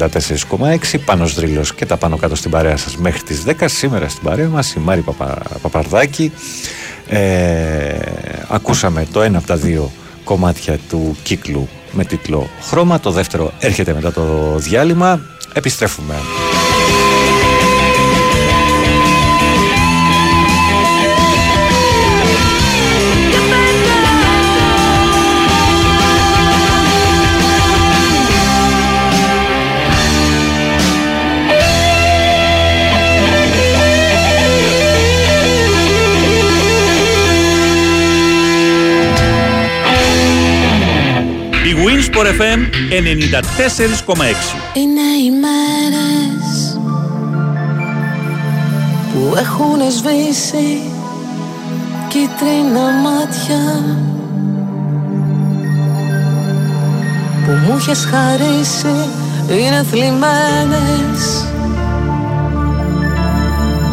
[0.59, 4.23] 94,6 Πάνος Δρύλος και τα πάνω κάτω στην παρέα σας μέχρι τις 10 Σήμερα στην
[4.23, 6.33] παρέα μας η Μάρη Παπα, Παπαρδάκη.
[7.09, 7.99] Ε,
[8.49, 9.91] Ακούσαμε το ένα από τα δύο
[10.25, 15.21] κομμάτια του κύκλου με τίτλο Χρώμα Το δεύτερο έρχεται μετά το διάλειμμα.
[15.53, 16.15] Επιστρέφουμε
[42.15, 42.61] Η Winsport FM
[42.91, 44.25] 94,6
[44.75, 46.79] Είναι οι μέρες
[49.13, 50.81] που έχουν σβήσει
[52.09, 53.85] κίτρινα μάτια
[57.45, 59.09] που μου είχες χαρίσει
[59.49, 61.45] είναι θλιμμένες.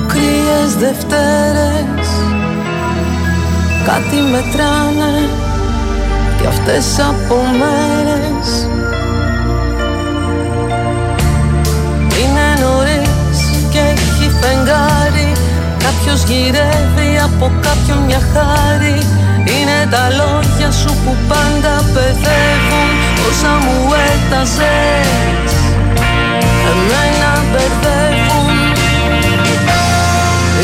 [0.08, 2.08] Κρύες Δευτέρες
[3.86, 5.30] κάτι μετράνε
[6.42, 7.36] κι αυτές από
[8.42, 8.68] μέρες
[12.20, 13.40] Είναι νωρίς
[13.70, 15.32] και έχει φεγγάρι.
[15.84, 18.98] Κάποιος γυρεύει από κάποιον μια χάρη.
[19.54, 22.90] Είναι τα λόγια σου που πάντα παιδεύουν.
[23.30, 23.78] Όσα μου
[24.10, 25.52] έταζες
[26.72, 28.58] Εμένα μπερδεύουν.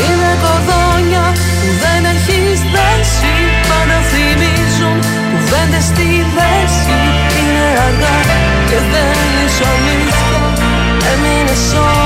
[0.04, 1.26] Είναι κοδόνια
[1.60, 3.34] που δεν έχεις δέσει
[3.68, 4.98] Πάντα θυμίζουν
[5.30, 6.17] κουβέντες στη μέση Είναι
[7.88, 8.16] αργά
[8.68, 10.40] και δεν είσαι αλήθεια
[11.12, 11.97] Έμεινες όνειρο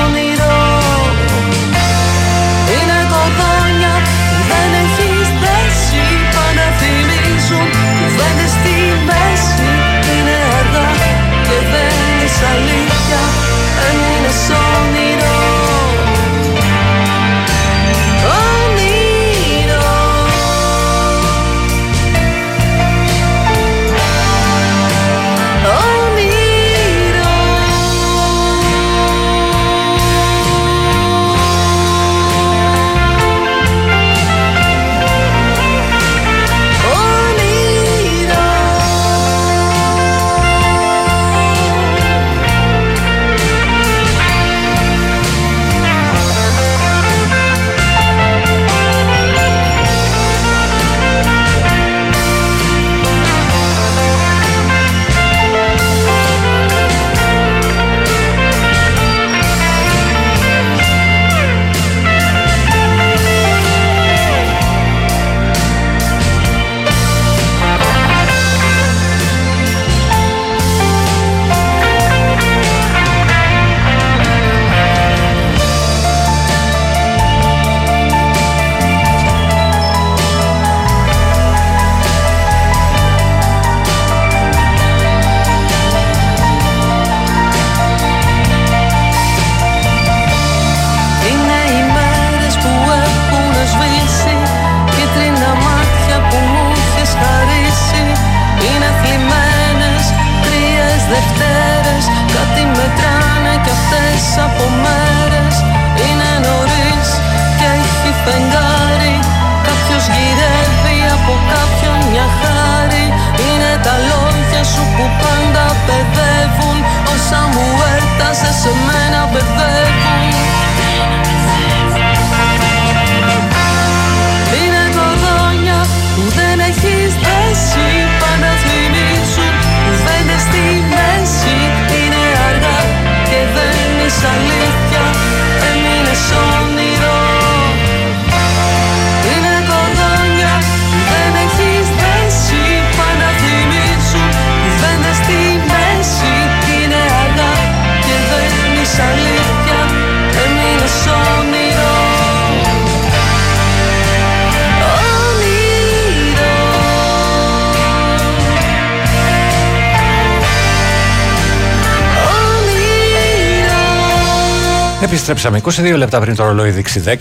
[165.55, 167.07] Επιστρέψαμε 22 λεπτά πριν το ρολόι δείξει 10.
[167.09, 167.13] Είναι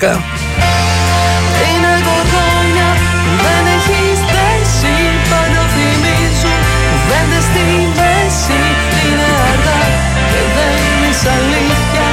[2.07, 2.91] γοργόνια
[3.23, 4.95] που δεν έχεις θέση
[5.31, 7.65] Πάντα θυμίζουν κουβέντες στη
[7.99, 8.61] μέση.
[9.03, 9.83] Είναι αργά
[10.31, 12.07] και δεν είσαι αλήθεια.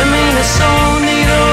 [0.00, 0.52] Έμεινες
[0.88, 1.46] όνειρο.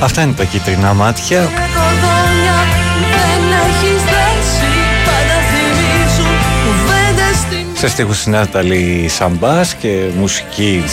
[0.00, 1.38] Αυτά είναι τα κίτρινα μάτια.
[1.38, 2.58] Είναι γοργόνια
[2.90, 4.72] που δεν έχεις θέση
[5.06, 10.84] Πάντα θυμίζουν κουβέντες στη Σε στίχους της Νάταλη Σαμπάς και μουσική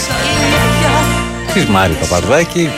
[1.54, 2.70] της Μάρυ Παπαρδάκη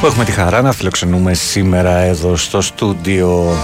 [0.00, 3.56] που έχουμε τη χαρά να φιλοξενούμε σήμερα εδώ στο στούντιο.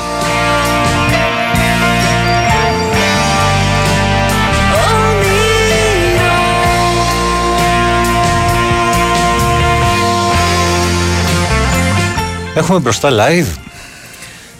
[12.55, 13.56] Έχουμε μπροστά live.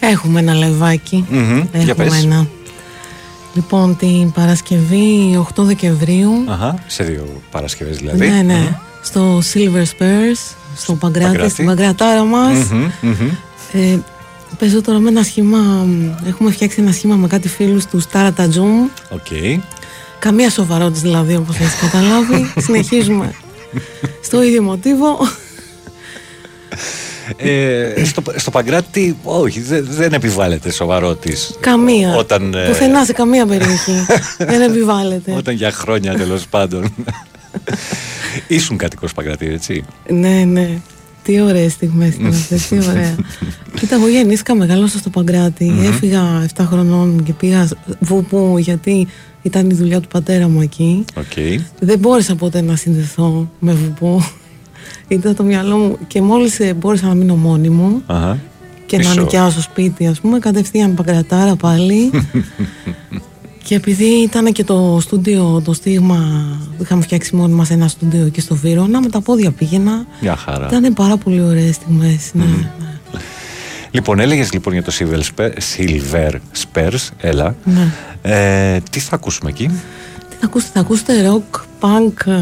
[0.01, 1.25] Έχουμε ένα λαϊβάκι.
[1.29, 2.23] Μμμ, για Έχουμε πες.
[2.25, 2.47] ένα.
[3.55, 6.44] Λοιπόν, την Παρασκευή 8 Δεκεμβρίου.
[6.48, 8.28] Αχα, σε δύο Παρασκευές δηλαδή.
[8.28, 8.78] Ναι, ναι.
[9.02, 11.51] Στο Silver Spurs, στο Παγκράτι, Παγκράτι.
[11.51, 12.59] στην Παγκρατάρα μας.
[12.70, 13.28] Μμμ, μμμ.
[13.72, 13.98] Ε,
[14.59, 18.89] παίζω τώρα με ένα σχήμα, μ, έχουμε φτιάξει ένα σχήμα με κάτι φίλους του τσαρατατζούμ.
[19.10, 19.26] Οκ.
[20.18, 22.52] Καμία σοβαρότητα δηλαδή, όπως έχεις καταλάβει.
[22.66, 23.35] Συνεχίζουμε
[24.22, 25.18] στο ίδιο μοτίβο.
[27.37, 31.57] Ε, στο, στο Παγκράτι, όχι, δεν, δεν επιβάλλεται σοβαρότης.
[31.61, 32.17] Καμία.
[32.17, 34.07] Όταν, ε, Πουθενά σε καμία περιοχή.
[34.39, 35.33] Δεν επιβάλλεται.
[35.33, 36.95] Όταν για χρόνια τέλος πάντων.
[38.49, 39.85] Ήσουν κάτοικος Παγκράτι, έτσι.
[40.09, 40.79] Ναι, ναι.
[41.23, 43.15] Τι ωραίες στιγμές ήταν αυτές, τι ωραία.
[43.79, 45.65] Κοίτα, εγώ γεννήθηκα, μεγάλωσα στο Παγκράτι.
[45.65, 45.83] Μμμ.
[45.83, 47.69] Έφυγα 7 χρονών και πήγα
[47.99, 49.09] ΒΠ γιατί
[49.43, 51.05] ήταν η δουλειά του πατέρα μου εκεί.
[51.15, 51.63] Οκ.
[51.81, 54.23] Δεν μπόρεσα ποτέ να συνδεθώ με ΒΠ.
[55.15, 58.39] Ήταν το μυαλό μου και μόλις μπόρεσα να μείνω μόνη μου Αχα.
[58.86, 59.20] και να Πίσω.
[59.20, 62.11] νοικιάσω σπίτι, ας πούμε, κατευθείαν παγκρατάρα πάλι.
[63.66, 66.47] και επειδή ήταν και το στούντιο, το στίγμα,
[66.81, 70.07] είχαμε φτιάξει μόνοι μας ένα στούντιο εκεί στο Βύρονα, με τα πόδια πήγαινα.
[70.20, 70.66] Μια χαρά.
[70.73, 72.31] Ήταν πάρα πολύ ωραίες στιγμές.
[72.32, 72.45] Ναι.
[73.91, 76.31] Λοιπόν, έλεγες λοιπόν για το Silver Spur- Silver
[76.62, 77.57] Spurs, έλα.
[77.65, 77.89] Ναι.
[78.23, 79.66] Ε, τι θα ακούσουμε εκεί;
[80.28, 82.40] Τι θα ακούσετε, θα ακούσετε rock, punk, ε,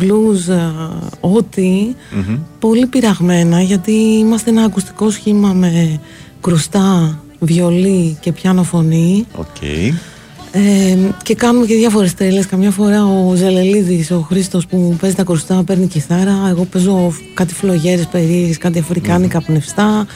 [0.00, 0.70] blues, ε,
[1.20, 1.94] ό,τι.
[2.10, 2.38] Μμμ.
[2.58, 6.00] Πολύ πειραγμένα γιατί είμαστε ένα ακουστικό σχήμα με
[6.40, 9.26] κρουστά, βιολί και πιάνο φωνή.
[9.36, 9.62] Οκ.
[10.52, 12.46] Ε, και κάνουμε και διάφορες τρέλες.
[12.46, 16.46] Καμιά φορά ο Ζελελίδης, ο Χρήστος που παίζει τα κρουστά, παίρνει κιθάρα.
[16.48, 20.06] Εγώ παίζω κάτι φλογέρες περίεργες, κάτι αφρικάνικα πνευστά.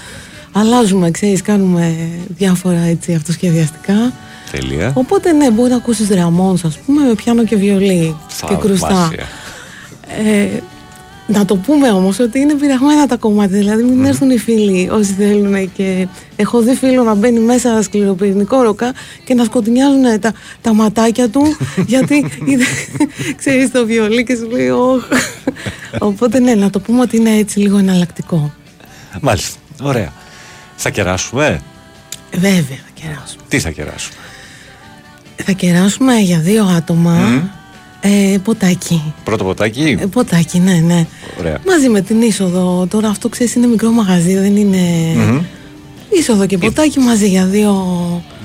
[0.52, 1.96] Αλλάζουμε, ξέρεις, κάνουμε
[2.36, 4.12] διάφορα έτσι αυτοσχεδιαστικά.
[4.50, 4.92] Τέλεια.
[4.94, 8.16] Οπότε ναι, μπορεί να ακούσεις Ramones, ας πούμε, με πιάνο και βιολί
[8.48, 8.88] και κρουστά.
[8.88, 9.26] Θαυμάσια.
[10.24, 10.60] Ε,
[11.28, 13.58] να το πούμε όμως ότι είναι πειραγμένα τα κομμάτια.
[13.58, 15.72] Δηλαδή, μην έρθουν οι φίλοι όσοι θέλουν.
[15.72, 18.94] Και έχω δει φίλο να μπαίνει μέσα σκληροπυρηνικό ροκά
[19.24, 21.56] και να σκοτεινιάζουν τα, τα ματάκια του
[21.92, 22.64] γιατί είδε,
[23.36, 25.04] ξέρεις το βιολί και σου λέει όχ.
[25.98, 28.52] Οπότε ναι, να το πούμε ότι είναι έτσι λίγο εναλλακτικό.
[29.20, 29.58] Μάλιστα.
[29.82, 30.12] Ωραία.
[30.76, 31.60] Θα κεράσουμε;
[32.32, 33.42] Βέβαια, θα κεράσουμε.
[33.48, 34.16] Τι θα κεράσουμε;
[35.44, 37.42] Θα κεράσουμε για δύο άτομα
[38.00, 39.02] ε, ποτάκι.
[39.24, 39.96] Πρώτο ποτάκι.
[40.00, 41.06] Ε, ποτάκι, ναι, ναι.
[41.38, 41.58] Ωραία.
[41.66, 42.86] Μαζί με την είσοδο.
[42.90, 44.78] Τώρα αυτό ξέρεις είναι μικρό μαγαζί, δεν είναι.
[45.16, 45.40] Μμμ.
[46.10, 47.72] Είσοδο και ποτάκι μαζί για δύο.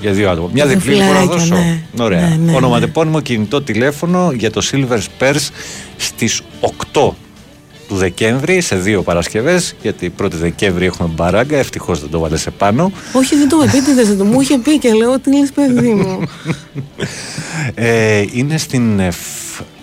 [0.00, 0.48] Για δύο άτομα.
[0.52, 1.54] Μια Δύο διπλή μπορώ να φιλαράκια, δώσω.
[1.54, 2.04] ναι.
[2.04, 2.20] Ωραία.
[2.20, 2.56] Ναι, ναι, ναι.
[2.56, 5.48] Ονοματεπώνυμο κινητό τηλέφωνο για το Silver Spurs
[5.96, 6.40] στις
[6.92, 7.10] 8
[7.88, 12.92] του Δεκέμβρη σε δύο Παρασκευές γιατί 1η Δεκέμβρη έχουμε μπαράγκα ευτυχώς δεν το βάλε επάνω
[13.12, 16.20] Όχι, δεν το επίτηδες, δεν το μου είχε πει και λέω τι λες παιδί μου.
[17.74, 19.16] ε, είναι στην Εφ...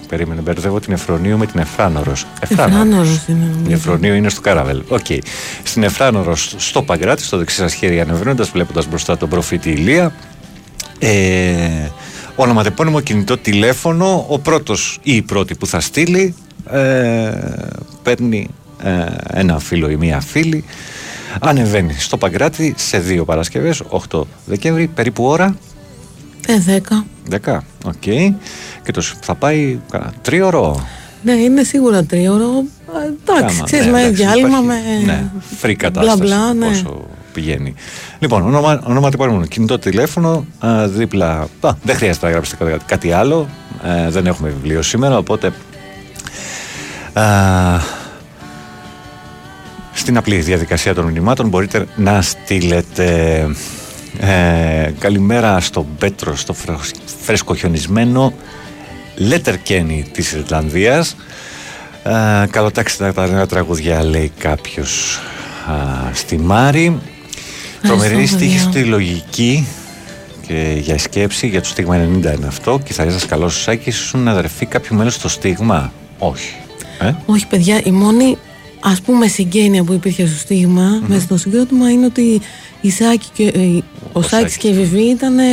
[0.08, 3.44] περίμενε μπερδεύω την Ευφρονίου με την Ευφράνορος Ευφράνορος είναι.
[3.44, 3.76] Η νομίζω.
[3.76, 4.82] Ευφρονίου είναι στο Καραβέλ.
[4.88, 5.06] Οκ.
[5.64, 10.14] Στην Ευφράνορος, στο Παγκράτι, στο δεξί σας χέρι ανεβαίνοντας, βλέποντας μπροστά τον Προφήτη Ηλία.
[11.00, 11.90] Ε,
[12.36, 14.26] ονοματεπώνυμο κινητό τηλέφωνο.
[14.28, 16.36] Ο πρώτος ή η πρώτη που θα στείλει
[16.72, 17.32] ε,
[18.04, 18.48] παίρνει
[18.84, 20.64] ε, ένα φίλο ή μία φίλη.
[21.42, 25.56] Ανεβαίνει στο Παγκράτι σε δύο Παρασκευές, 8 Δεκέμβρη, περίπου ώρα.
[26.48, 27.06] Ε, δέκα.
[27.46, 27.58] 10.
[27.86, 27.94] Οκ.
[28.84, 30.88] Και το, θα πάει κανένα τρίωρο.
[31.24, 32.64] Ναι, είναι σίγουρα τρίωρο.
[33.04, 35.06] Ε, Εντάξει, Κάμα, ξέρεις, ναι, με εντάξει, διάλειμμα υπάρχει, με.
[35.06, 35.24] Ναι,
[35.62, 36.22] free μπλα κατάσταση.
[36.22, 36.68] μπλα, ναι.
[36.68, 37.74] Όσο πηγαίνει.
[38.20, 41.48] Λοιπόν, όνομα, ονοματεπώνυμο, κινητό τηλέφωνο, α, δίπλα.
[41.60, 43.48] Α, δεν χρειάζεται να γράψετε κάτι, κάτι άλλο.
[43.84, 45.54] Ε, δεν έχουμε βιβλίο σήμερα, οπότε.
[47.14, 47.80] Α,
[49.94, 53.48] στην απλή διαδικασία των μηνυμάτων μπορείτε να στείλετε
[54.20, 58.34] ε, καλημέρα στον Πέτρο, στο φρεσ- φρεσκοχιονισμένο
[59.30, 61.16] Letterkenny της Ιρλανδίας.
[62.04, 65.20] Ε, καλοτάξτε τα νέα τραγουδιά λέει κάποιος
[65.70, 65.74] α,
[66.14, 67.00] στη Μάρη.
[67.82, 68.28] Τρομερή παιδιά.
[68.28, 69.68] στίχη στη λογική
[70.48, 72.80] και για σκέψη για το στίγμα 90 είναι αυτό.
[72.84, 74.00] Κιθαρίστας καλός ο Σάκης.
[74.00, 76.56] Ήσουν αδερφή κάποιου μέλους στο στίγμα; Όχι
[77.02, 78.38] Ε; Όχι, παιδιά, η μόνη
[78.82, 82.42] ας πούμε συγγένεια που υπήρχε στο στιγμα μέσα στο συγκρότημα είναι ότι
[82.82, 85.44] η Σάκη και, ε, ο, Σάκης και η Βιβί ήταν ε,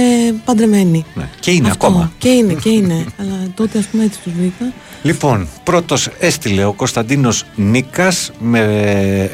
[0.44, 1.04] παντρεμένοι.
[1.14, 1.28] Ναι.
[1.40, 1.86] Και είναι Αυτό.
[1.86, 2.12] ακόμα.
[2.18, 2.94] Και είναι, και είναι.
[3.20, 4.72] Αλλά τότε ας πούμε έτσι τους βρήκα.
[5.02, 9.30] Λοιπόν, πρώτος έστειλε ο Κωνσταντίνος Νίκας με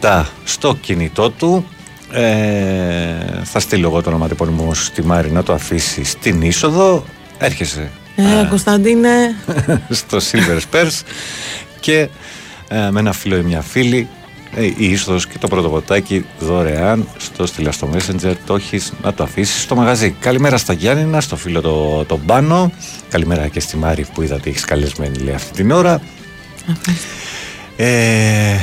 [0.00, 1.66] 7097 στο κινητό του.
[2.12, 7.04] Ε, θα στείλω εγώ το ονοματεπώνυμο μου στη Μάρη να το αφήσει στην είσοδο.
[7.38, 9.34] Έρχεσαι Ε, Κωνσταντίνε,
[9.88, 11.00] στο Silver Spurs.
[11.80, 12.08] Και
[12.68, 14.08] ε, με ένα φίλο ή μια φίλη
[14.54, 18.34] ε, η είσοδος και το πρώτο ποτάκι δωρεάν στο στείλα στο Messenger.
[18.46, 20.10] Το έχεις να το αφήσεις στο μαγαζί.
[20.10, 22.72] Καλημέρα στα Γιάννηνα, στο φίλο το, τον Πάνο.
[23.10, 26.00] Καλημέρα και στη Μάρη που είδα ότι έχεις καλεσμένη λέει αυτή την ώρα.
[27.76, 28.56] Ε,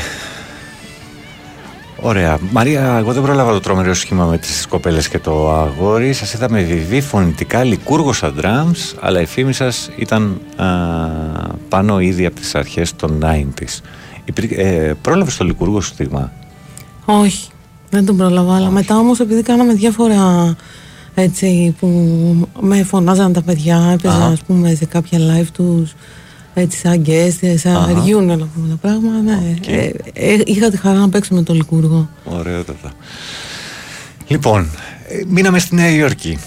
[2.05, 2.39] Ωραία.
[2.51, 6.13] Μαρία, εγώ δεν πρόλαβα το τρομερό σχήμα με τις κοπέλες και το αγόρι.
[6.13, 10.65] Σας είδαμε βιβί, φωνητικά, λικούργος στα drums, αλλά η φήμη σας ήταν α,
[11.69, 13.81] πάνω ήδη από τις αρχές των 90s.
[14.25, 16.31] Υπήρ, ε, πρόλαβες το λικούργο σου στιγμά.
[17.05, 17.49] όχι,
[17.89, 18.55] δεν τον πρόλαβα.
[18.55, 20.55] Αλλά μετά όμως επειδή κάναμε διάφορα
[21.13, 21.87] έτσι που
[22.59, 24.25] με φωνάζαν τα παιδιά, έπαιζα Αχα.
[24.25, 25.93] ας πούμε σε κάποια live τους
[26.53, 28.03] έτσι σαν guest, σαν Αχα.
[28.03, 29.21] reunion να πούμε τα πράγματα.
[29.21, 29.55] Ναι.
[29.67, 32.09] Ε, ε, είχα τη χαρά να παίξω με το Λικούργο.
[32.23, 32.91] Ωραιότατα.
[34.27, 34.69] Λοιπόν,
[35.07, 36.37] ε, μείναμε στη Νέα Υόρκη.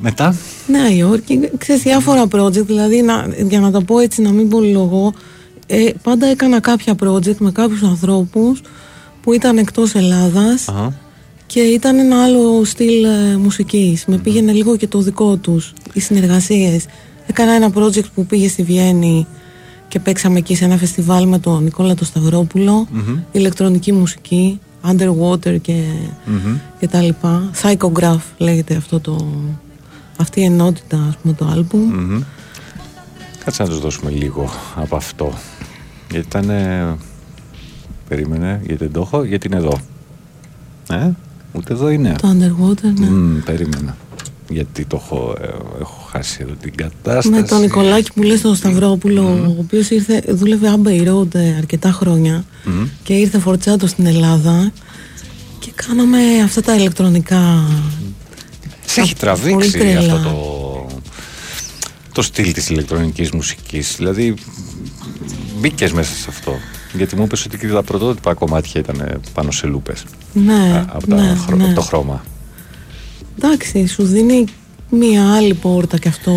[0.00, 0.36] Μετά,
[0.66, 5.12] Νέα Υόρκη, ξέρεις διάφορα project, δηλαδή να, για να τα πω έτσι να μην πολυλογώ,
[5.66, 8.60] ε, πάντα έκανα κάποια project με κάποιους ανθρώπους
[9.22, 10.94] που ήταν εκτός Ελλάδας Αχα.
[11.46, 14.04] και ήταν ένα άλλο στυλ ε, μουσικής.
[14.06, 16.84] Με πήγαινε λίγο και το δικό τους, οι συνεργασίες.
[17.34, 19.26] Έκανα ένα project που πήγε στη Βιέννη
[19.88, 23.18] και παίξαμε εκεί σε ένα φεστιβάλ με τον Νικόλα το σταυροπουλο Μμμ.
[23.32, 25.82] ηλεκτρονική μουσική, underwater και,
[26.26, 26.56] Μμμ.
[26.78, 27.50] και τα λοιπά.
[27.62, 29.26] Psychograph λέγεται αυτό το,
[30.16, 31.80] αυτή η ενότητα, ας πούμε, το άλμπουμ.
[31.80, 32.22] Μμμ.
[33.44, 35.32] Κάτσε να τους δώσουμε λίγο από αυτό.
[36.10, 36.50] Γιατί ήταν.
[38.08, 39.78] Περίμενε, γιατί δεν το έχω, γιατί είναι εδώ.
[40.90, 41.10] Ε,
[41.52, 42.14] ούτε εδώ είναι.
[42.22, 43.06] Το underwater, ναι.
[43.06, 43.96] Μμ, περίμενα.
[44.48, 45.46] Γιατί το έχω, ε,
[45.80, 47.28] έχω χάσει εδώ την κατάσταση.
[47.28, 51.90] Με τον Νικολάκη που λέει στον Σταυρόπουλο, ο οποίος ήρθε, δούλευε Abbey Road ε, αρκετά
[51.92, 52.84] χρόνια Μμ.
[53.02, 54.72] και ήρθε φορτσάτο στην Ελλάδα
[55.58, 57.64] και κάναμε αυτά τα ηλεκτρονικά.
[58.86, 60.14] Σε έχει Πολύ τραβήξει τρελά.
[60.14, 60.86] αυτό το,
[62.12, 63.94] το στυλ της ηλεκτρονικής μουσικής.
[63.96, 64.34] Δηλαδή
[65.60, 66.54] μπήκες μέσα σε αυτό.
[66.96, 70.04] Γιατί μου είπες ότι και τα πρωτότυπα κομμάτια ήταν πάνω σε λούπες.
[70.32, 71.64] Ναι, από, τα ναι, χρο- ναι.
[71.64, 72.24] από το χρώμα.
[73.38, 74.44] Εντάξει, σου δίνει
[74.90, 76.32] μία άλλη πόρτα κι αυτό,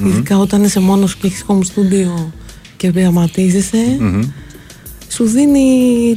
[0.00, 0.06] Μμμ.
[0.08, 2.24] ειδικά όταν είσαι μόνος και έχεις home studio
[2.76, 3.96] και πειραματίζεσαι.
[4.00, 4.22] Μμμ.
[5.08, 5.68] Σου δίνει,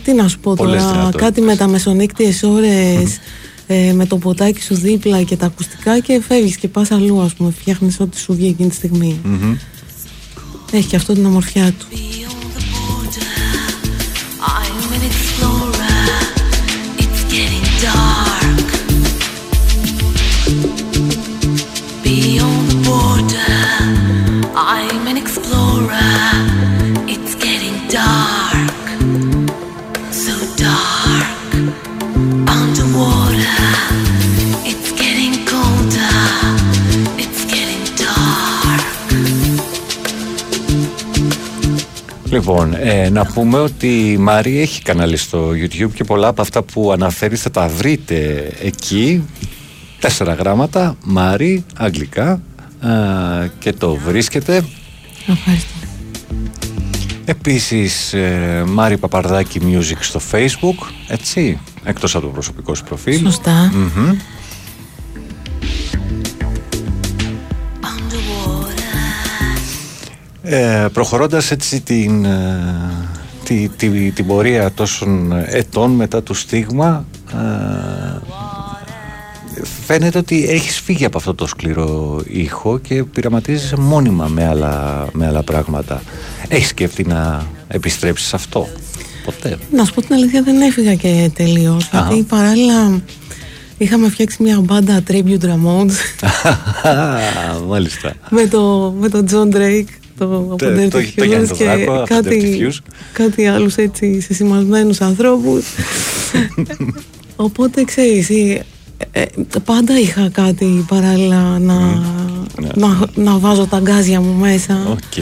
[0.04, 1.22] τι να σου πω Πολλές τώρα, δυνατότητες.
[1.28, 3.20] κάτι με τα μεσονύκτιες ώρες,
[3.68, 7.34] ε, με το ποτάκι σου δίπλα και τα ακουστικά και φεύγεις και πας αλλού, ας
[7.34, 9.20] πούμε, φτιάχνεις ό,τι σου βγει εκείνη τη στιγμή.
[9.24, 9.56] Μμμ.
[10.72, 11.86] Έχει και αυτό την ομορφιά του.
[42.30, 46.62] Λοιπόν, ε, να πούμε ότι η Μάρη έχει κανάλι στο YouTube και πολλά από αυτά
[46.62, 49.24] που αναφέρει θα τα βρείτε εκεί.
[50.00, 52.42] Τέσσερα γράμματα, Μάρη, αγγλικά α,
[53.60, 54.66] και το βρίσκετε.
[55.28, 55.70] Ευχαριστώ.
[57.26, 63.20] Επίσης, ε, Μάρη Παπαρδάκη Music στο Facebook, έτσι, εκτός από το προσωπικό σου προφίλ.
[63.20, 63.72] Σωστά.
[63.74, 64.18] Μμμ.
[70.50, 72.60] Ε, προχωρώντας έτσι την, ε,
[73.44, 78.20] τη, τη, την πορεία τόσων ετών μετά το στίγμα ε,
[79.86, 85.28] φαίνεται ότι έχεις φύγει από αυτό το σκληρό ήχο και πειραματίζεσαι μόνιμα με άλλα, με
[85.28, 86.02] άλλα πράγματα.
[86.48, 88.68] Έχεις σκεφτεί να επιστρέψεις σε αυτό;
[89.26, 89.58] Ποτέ.
[89.72, 91.90] Να σου πω την αλήθεια, δεν έφυγα και τελείως.
[91.92, 93.02] Γιατί παράλληλα
[93.78, 95.94] είχαμε φτιάξει μια μπάντα tribute Ramones
[97.70, 98.14] Μάλιστα.
[98.30, 101.58] με το, με τον John Drake, το από Το- Dirty το- το Γιάννη Fuse τον
[101.58, 102.78] και Δράκο, από κάτι, Dirty Fuse.
[103.14, 105.66] κάτι άλλους έτσι σεσημασμένους ανθρώπους.
[107.36, 108.62] Οπότε ξέρεις, ε,
[109.12, 109.26] ε,
[109.66, 111.76] πάντα είχα κάτι παράλληλα να,
[112.62, 112.68] Ναι.
[112.76, 114.88] να, να βάζω τα γκάζια μου μέσα.
[114.92, 115.18] Οκ.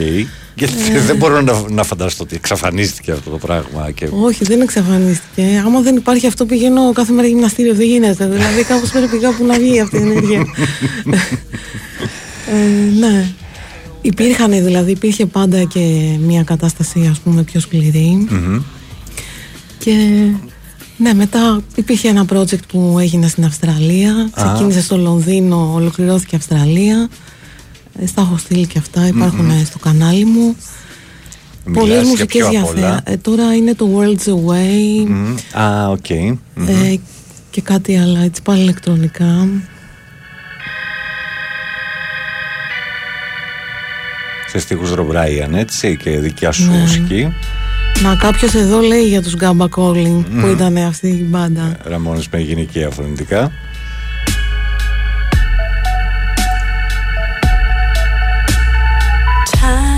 [0.57, 0.99] Γιατί Ε.
[0.99, 3.91] δεν μπορώ να, να φανταστώ ότι εξαφανίστηκε αυτό το πράγμα.
[3.91, 4.07] Και...
[4.23, 5.61] Όχι, δεν εξαφανίστηκε.
[5.65, 7.73] Άμα δεν υπάρχει αυτό, πηγαίνω κάθε μέρα γυμναστήριο.
[7.75, 8.27] Δεν γίνεται.
[8.27, 10.45] Δηλαδή, κάπως πρέπει κάπου να βγει αυτή η ενέργεια.
[12.53, 13.25] ε, ναι.
[14.05, 15.79] Υπήρχαν δηλαδή, υπήρχε πάντα και
[16.19, 18.61] μια κατάσταση ας πούμε πιο σκληρή Μμμ.
[19.77, 19.93] και
[20.97, 27.09] ναι μετά υπήρχε ένα project που έγινε στην Αυστραλία ξεκίνησε στο Λονδίνο, ολοκληρώθηκε Αυστραλία
[27.99, 29.63] Ε, στα έχω στείλει και αυτά, υπάρχουν Μμμ.
[29.65, 30.55] στο κανάλι μου
[31.65, 32.73] Μιλάς Πολλές για μουσικές πιο απ' όλα.
[32.73, 33.01] διαθέα.
[33.03, 35.35] Ε, τώρα είναι το Worlds Away Μμμ.
[35.61, 36.09] Α, οκ.
[36.55, 36.67] Μμμ.
[36.67, 36.99] ε,
[37.49, 39.47] και κάτι άλλο έτσι πάλι ηλεκτρονικά.
[44.55, 46.77] Σε στίχους Ρομπράιαν, έτσι, και δικιά σου Ναι.
[46.77, 47.33] μουσική.
[48.03, 50.51] Να κάποιος εδώ λέει για τους Gamba Calling που Μμμ.
[50.51, 51.77] ήταν αυτή η μπάντα.
[51.83, 53.51] Ραμόνες με γυναικεία φωνητικά.
[59.57, 59.95] Time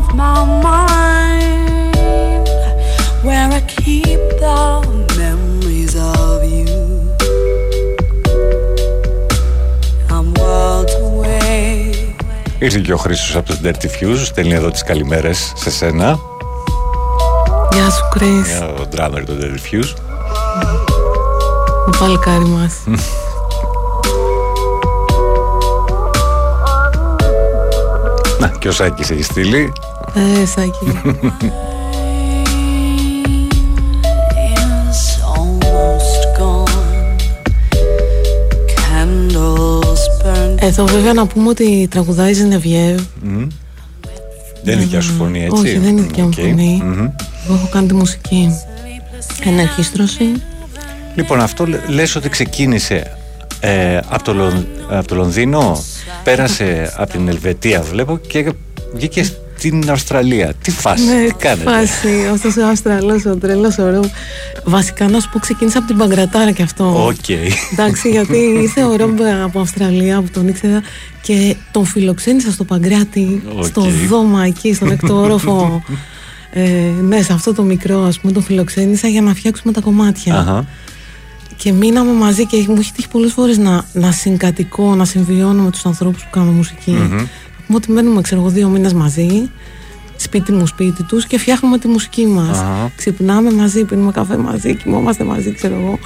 [0.00, 2.46] of my mind
[3.26, 4.60] where I keep the
[5.22, 6.68] memories of you.
[10.14, 12.14] I'm worlds away.
[12.58, 16.18] Ήρθε και ο Χρήστος από το Dirty Fuse, στέλνει εδώ τις καλημέρες σε σένα.
[17.72, 19.94] Γεια σου Chris, Για ο drummer του Dirty Fuse.
[21.84, 22.74] το παλικάρι μας.
[28.38, 29.72] Να, και ο Σάκης έχει στείλει.
[30.14, 31.00] Ε, Σάκη.
[34.90, 35.02] is
[35.34, 37.16] almost gone.
[38.76, 40.56] Candles burn.
[40.62, 43.00] Εδώ βέβαια να πούμε ότι τραγουδάει Ζενεβιέβ.
[43.22, 43.46] Μμμ.
[44.62, 46.44] Δεν είναι δικιά σου φωνή, έτσι; Όχι, δεν είναι δικιά μου Οκ.
[46.44, 46.80] φωνή.
[46.84, 46.92] Μμμ.
[47.44, 48.48] Εγώ έχω κάνει τη μουσική.
[49.44, 50.24] Ενορχήστρωση.
[51.14, 53.16] Λοιπόν, αυτό λέ- λες ότι ξεκίνησε
[53.60, 55.82] ε, από, το, Λον- από το Λονδίνο,
[56.24, 58.52] πέρασε από την Ελβετία, βλέπω, και
[58.94, 60.54] βγήκες στην Αυστραλία.
[60.62, 62.08] Τι φάση, Ναι, τι κάνετε; φάση.
[62.32, 64.10] Αυτός ο Αυστραλός, ο τρελός ωραίο.
[64.64, 67.04] Βασικά να σου πω, ξεκίνησα από την Παγκρατάρα και αυτό.
[67.06, 67.28] Οκ.
[67.72, 70.82] Εντάξει, γιατί ήρθε ο Ρόμπ από Αυστραλία που τον ήξερα
[71.22, 73.64] και τον φιλοξένησα στο Παγκράτι, Οκ.
[73.64, 75.82] στο δώμα εκεί, στον έκτο όροφο.
[76.52, 76.62] ε,
[77.02, 80.34] ναι, σε αυτό το μικρό, ας πούμε, τον φιλοξένησα για να φτιάξουμε τα κομμάτια.
[80.38, 80.66] Αχα.
[81.56, 85.70] Και μείναμε μαζί και μου έχει τύχει πολλές φορές να, να συγκατοικώ, να συμβιώνω με
[85.70, 86.90] τους ανθρώπους που κάνουν μουσική.
[86.90, 87.24] Μμμ.
[87.70, 89.50] Να πούμε ότι μένουμε, ξέρω εγώ, δύο μήνες μαζί,
[90.16, 92.58] σπίτι μου, σπίτι τους και φτιάχνουμε τη μουσική μας.
[92.58, 92.92] Αχα.
[92.96, 95.98] Ξυπνάμε μαζί, πίνουμε καφέ μαζί, κοιμόμαστε μαζί, ξέρω εγώ.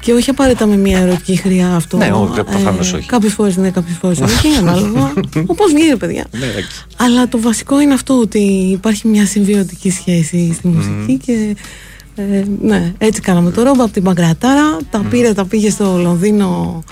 [0.00, 1.96] Και όχι απαραίτητα με μια ερωτική χρειά αυτό.
[1.96, 3.06] Ναι, όχι, προφανώς όχι.
[3.06, 5.12] Κάποιες φορές ναι, κάποιες φορές όχι, ανάλογα.
[5.46, 6.24] Όπως βγει, ρε παιδιά.
[6.30, 6.86] Ναι, εντάξει.
[6.96, 8.40] Αλλά το βασικό είναι αυτό ότι
[8.72, 11.56] υπάρχει μια συμβιωτική σχέση στη μουσική και
[12.14, 16.82] ε, ναι, έτσι κάναμε το ρόμπο από την Παγκρατάρα, τα πήρε, τα πήγε στο Λονδίνο,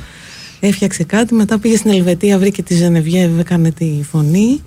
[0.60, 4.60] έφτιαξε κάτι, μετά πήγε στην Ελβετία, βρήκε τη Ζενεβιέβ, έκανε τη φωνή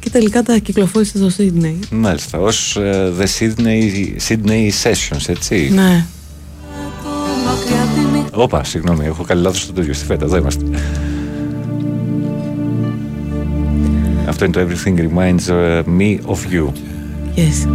[0.00, 1.78] και τελικά τα κυκλοφόρησε στο Σίδνεϊ.
[1.90, 5.70] Μάλιστα, ως ε, The Sydney, Sydney Sessions, έτσι.
[5.74, 6.06] Ναι.
[8.32, 10.64] Όπα, συγγνώμη, έχω κάνει λάθος στο τέτοιο στη φέτα, εδώ είμαστε.
[14.26, 16.72] Αυτό είναι το Everything Reminds ε, Me of You.
[17.36, 17.68] Yes.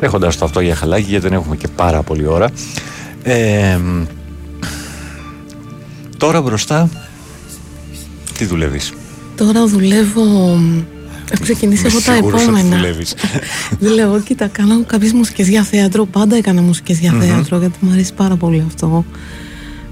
[0.00, 2.50] Έχοντας το αυτό για χαλάκι, γιατί δεν έχουμε και πάρα πολλή ώρα.
[3.22, 4.02] Ε, μ,
[6.16, 6.88] τώρα μπροστά,
[8.38, 8.92] τι δουλεύεις;
[9.36, 10.58] Τώρα δουλεύω.
[11.30, 12.76] Έχω ξεκινήσει Είμαι εγώ τα σίγουρος ότι επόμενα.
[12.76, 13.14] δουλεύεις.
[13.80, 16.04] Δουλεύω, κοίτα, κάνω κάποιες μουσικές για θέατρο.
[16.06, 17.20] Πάντα έκανα μουσικές για Μμμ.
[17.20, 19.04] θέατρο, γιατί μου αρέσει πάρα πολύ αυτό.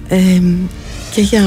[0.08, 0.40] Ε,
[1.16, 1.42] και για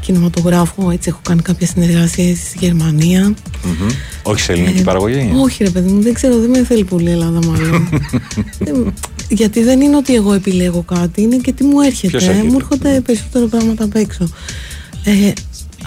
[0.00, 3.34] κινηματογράφο, έτσι έχω κάνει κάποιες συνεργασίες στη Γερμανία.
[3.64, 3.88] Μμμ.
[4.22, 7.08] Όχι σε ελληνική Ε, παραγωγή; Όχι ρε παιδί μου, δεν ξέρω, δεν με θέλει πολύ
[7.08, 7.88] η Ελλάδα μάλλον.
[8.64, 8.72] Ε,
[9.28, 12.08] γιατί δεν είναι ότι εγώ επιλέγω κάτι, είναι και τι μου έρχεται.
[12.08, 14.28] Ποιος έρχεται, Μου έρχονται περισσότερο πράγματα απ' έξω.
[15.04, 15.32] Ε,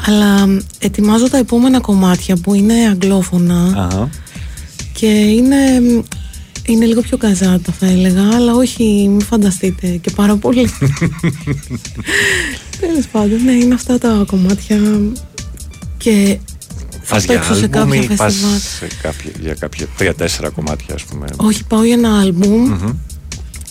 [0.05, 4.09] αλλά μ, ετοιμάζω τα επόμενα κομμάτια που είναι αγγλόφωνα Αχα.
[4.93, 6.01] και είναι, μ,
[6.65, 10.69] είναι λίγο πιο καζάτα θα έλεγα, αλλά όχι, μην φανταστείτε και πάρα πολύ.
[12.79, 14.77] Τέλος πάντων, ναι, είναι αυτά τα κομμάτια
[15.97, 16.37] και
[17.03, 18.59] θα Πας για παίξω σε άλμπουμ κάποια ή πας φεστιβάλ.
[18.59, 22.93] σε κάποια, για κάποια τρία-τέσσερα κομμάτια, ας πούμε; Όχι, πάω για ένα άλμπουμ Μμμ.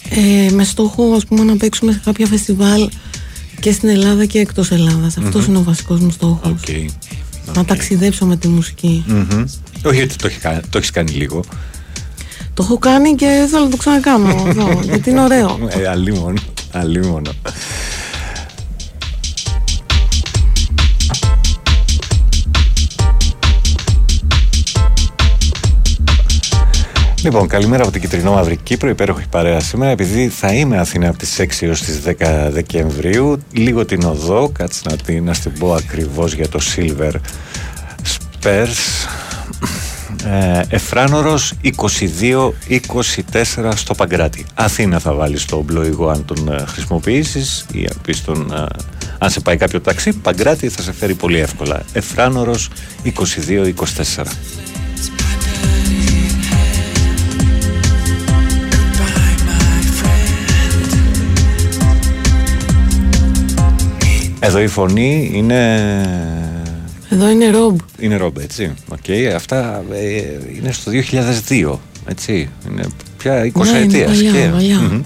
[0.08, 2.88] ε, με στόχο ας πούμε να παίξουμε σε κάποια φεστιβάλ
[3.60, 5.16] και στην Ελλάδα και εκτός Ελλάδας.
[5.18, 5.48] Αυτός Μμμ.
[5.50, 6.50] είναι ο βασικός μου στόχος.
[6.50, 6.92] Οκ.
[7.56, 9.04] Να ταξιδέψω με τη μουσική.
[9.06, 9.44] Μμμ.
[9.84, 11.40] Όχι ότι το, έχει κάνει- το έχεις κάνει λίγο.
[12.54, 15.58] Το έχω κάνει και θέλω να το ξανακάνω εδώ, γιατί είναι ωραίο.
[15.68, 16.40] Ε, αλίμονο.
[16.72, 17.30] αλίμονο.
[27.26, 29.90] Λοιπόν, καλημέρα από την Κιτρινό Μαύρη Κύπρο, υπέροχη παρέα σήμερα.
[29.90, 32.12] Επειδή θα είμαι Αθήνα από τις 6 έως τις 10
[32.50, 37.12] Δεκεμβρίου, λίγο την οδό, κάτσε να, την, να στην πω ακριβώς για το Silver
[38.02, 39.06] Spurs.
[40.24, 44.46] Ε, Εφράνορος 22-24 στο Παγκράτη.
[44.54, 48.66] Αθήνα θα βάλει στο μπλοϊγό αν τον ε, χρησιμοποιήσεις ή αν, πεις τον, ε,
[49.18, 50.12] αν σε πάει κάποιο ταξί.
[50.12, 51.82] Παγκράτη θα σε φέρει πολύ εύκολα.
[51.92, 52.68] Εφράνορος
[53.04, 54.24] 22-24.
[64.46, 65.80] Εδώ η φωνή είναι.
[67.08, 67.78] Εδώ είναι ρομπ.
[67.98, 68.74] Είναι ρομπ, έτσι.
[68.90, 69.32] Okay.
[69.34, 70.22] Αυτά ε,
[70.56, 70.92] είναι στο
[71.48, 71.78] 2002.
[72.06, 72.48] Έτσι.
[72.70, 72.86] Είναι
[73.18, 74.22] πια 20 Ναι, είναι ετίας.
[74.22, 75.02] παλιά, παλιά.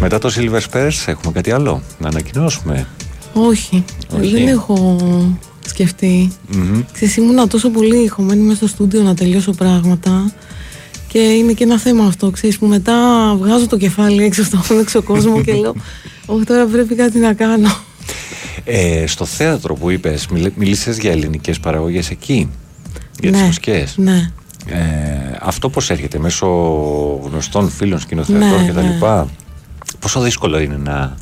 [0.00, 2.86] Μετά το Silver Spurs έχουμε κάτι άλλο να ανακοινώσουμε;
[3.32, 3.84] Όχι,
[4.18, 4.30] Όχι.
[4.30, 4.96] δεν έχω
[5.66, 6.32] σκεφτεί.
[6.48, 6.82] Μμμ.
[6.92, 10.32] Ξέρεις, ήμουνα τόσο πολύ χωμένη μέσα στο στούντιο να τελειώσω πράγματα
[11.14, 12.94] και είναι και ένα θέμα αυτό, ξέρεις, που μετά
[13.38, 15.74] βγάζω το κεφάλι έξω στον έξω κόσμο και λέω
[16.26, 17.68] όχι τώρα πρέπει κάτι να κάνω.
[18.64, 22.50] Ε, στο θέατρο που είπες, μιλ, μίλησες για ελληνικές παραγωγές εκεί,
[23.20, 23.94] για τις Ναι, μουσικές.
[23.96, 24.30] Ναι.
[24.66, 24.78] Ε,
[25.40, 26.46] αυτό πώς έρχεται, μέσω
[27.24, 28.88] γνωστών φίλων σκηνοθετών Ναι, και τα ναι.
[28.88, 29.28] λοιπά.
[29.98, 31.16] Πόσο δύσκολο είναι να,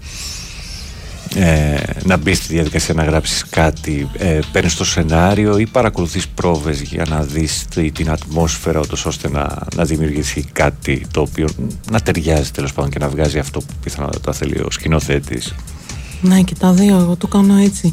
[1.35, 4.09] ε, να μπεις στη διαδικασία να γράψεις κάτι.
[4.19, 9.29] Ε, παίρνεις το σενάριο ή παρακολουθείς πρόβες για να δεις τη- την ατμόσφαιρα ούτως ώστε
[9.31, 11.47] να, να δημιουργηθεί κάτι το οποίο
[11.91, 15.55] να ταιριάζει τέλος πάντων και να βγάζει αυτό που πιθανότατα θέλει ο σκηνοθέτης.
[16.21, 16.97] Ναι, και τα δύο.
[16.97, 17.93] Εγώ το κάνω έτσι.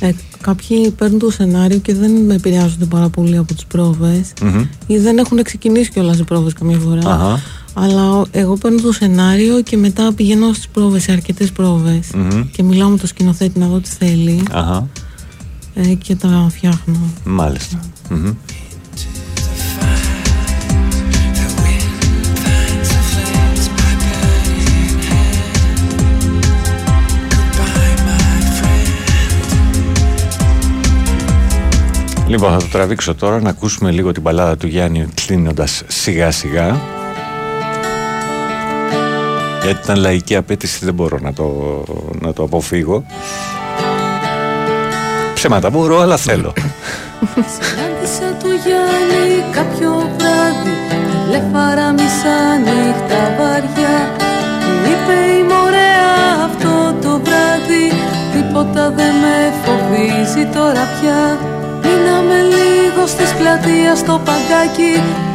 [0.00, 0.10] Ε,
[0.40, 4.64] κάποιοι παίρνουν το σενάριο και δεν με επηρεάζονται πάρα πολύ από τις πρόβες Μμμ.
[4.86, 7.10] ή δεν έχουν ξεκινήσει κιόλας οι πρόβες καμιά φορά.
[7.14, 7.40] Αχα.
[7.74, 12.42] Αλλά ο- εγώ παίρνω το σενάριο και μετά πηγαίνω στις πρόβες, σε αρκετές πρόβες Μμμ.
[12.50, 14.88] και μιλάω με το σκηνοθέτη να δω τι θέλει Αχα.
[15.74, 16.96] ε, και τα φτιάχνω.
[17.24, 17.80] Μάλιστα.
[18.10, 18.30] Μμμ.
[32.28, 36.80] Λοιπόν, θα το τραβήξω τώρα να ακούσουμε λίγο την μπαλάδα του Γιάννη κλείνοντας σιγά σιγά.
[39.64, 41.82] Γιατί ήταν λαϊκή απέτηση, δεν μπορώ να το,
[42.20, 43.04] να το αποφύγω.
[45.34, 46.52] Ψέματα μπορώ, αλλά θέλω.
[47.56, 50.74] Συνάντησα του Γιάννη κάποιο βράδυ
[51.24, 53.96] Τηλέφαρα μισά νύχτα βαριά
[54.80, 56.08] Μου είπε είμαι ωραία
[56.48, 57.86] αυτό το βράδυ
[58.32, 61.38] Τίποτα δεν με φοβίζει τώρα πια
[61.96, 64.92] Μείναμε λίγο στις πλατεία στο παγκάκι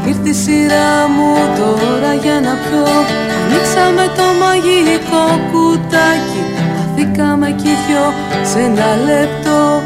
[0.07, 2.85] Ήρθε η σειρά μου τώρα για να πιω
[3.45, 6.41] Ανοίξαμε το μαγικό κουτάκι
[6.77, 8.13] Χαθήκαμε κι οι δυο
[8.51, 9.81] σε ένα λεπτό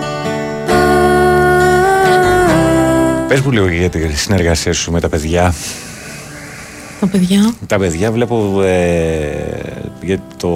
[3.28, 5.54] Πες μου λίγο για τη συνεργασία σου με τα παιδιά.
[7.00, 9.30] Τα παιδιά; Τα παιδιά βλέπω ε,
[10.02, 10.50] για το,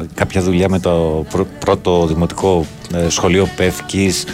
[0.00, 4.24] ε, κάποια δουλειά με το πρω- πρώτο δημοτικό ε, σχολείο Πεύκης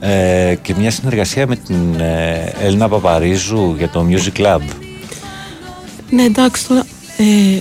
[0.00, 4.60] ε, και μια συνεργασία με την ε, Έλληνα Παπαρίζου για το Music Club.
[6.10, 6.86] Ναι, εντάξει τώρα.
[7.16, 7.58] Ε,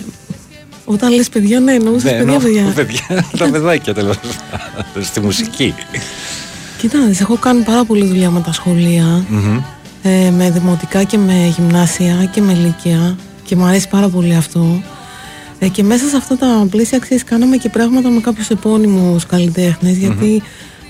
[0.86, 2.72] όταν λες παιδιά, ναι, εννοούσες παιδιά, εννοώ παιδιά.
[2.76, 4.16] παιδιά, τα παιδάκια τέλος
[5.02, 5.74] στη μουσική.
[6.78, 9.26] Κοίτα, να δεις, έχω κάνει πάρα πολλή δουλειά με τα σχολεία.
[9.30, 9.61] Μμμ.
[10.03, 14.82] ε, με δημοτικά και με γυμνάσια και με λύκεια και μου αρέσει πάρα πολύ αυτό.
[15.60, 19.98] Ε, και μέσα σε αυτά τα πλαίσια, ξέρεις, κάναμε και πράγματα με κάποιους επώνυμους καλλιτέχνες,
[19.98, 20.41] γιατί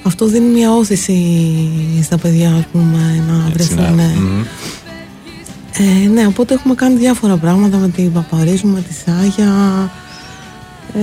[0.04, 1.18] αυτό δίνει μια όθηση
[2.04, 3.96] στα παιδιά, ας πούμε, να Έτσι, βρεθούν.
[3.96, 4.08] να- ε.
[4.16, 4.42] μμμ.
[5.74, 9.52] Ε, ναι, οπότε έχουμε κάνει διάφορα πράγματα με την Παπαρίζου, με τη Σάγια.
[10.94, 11.00] Ε,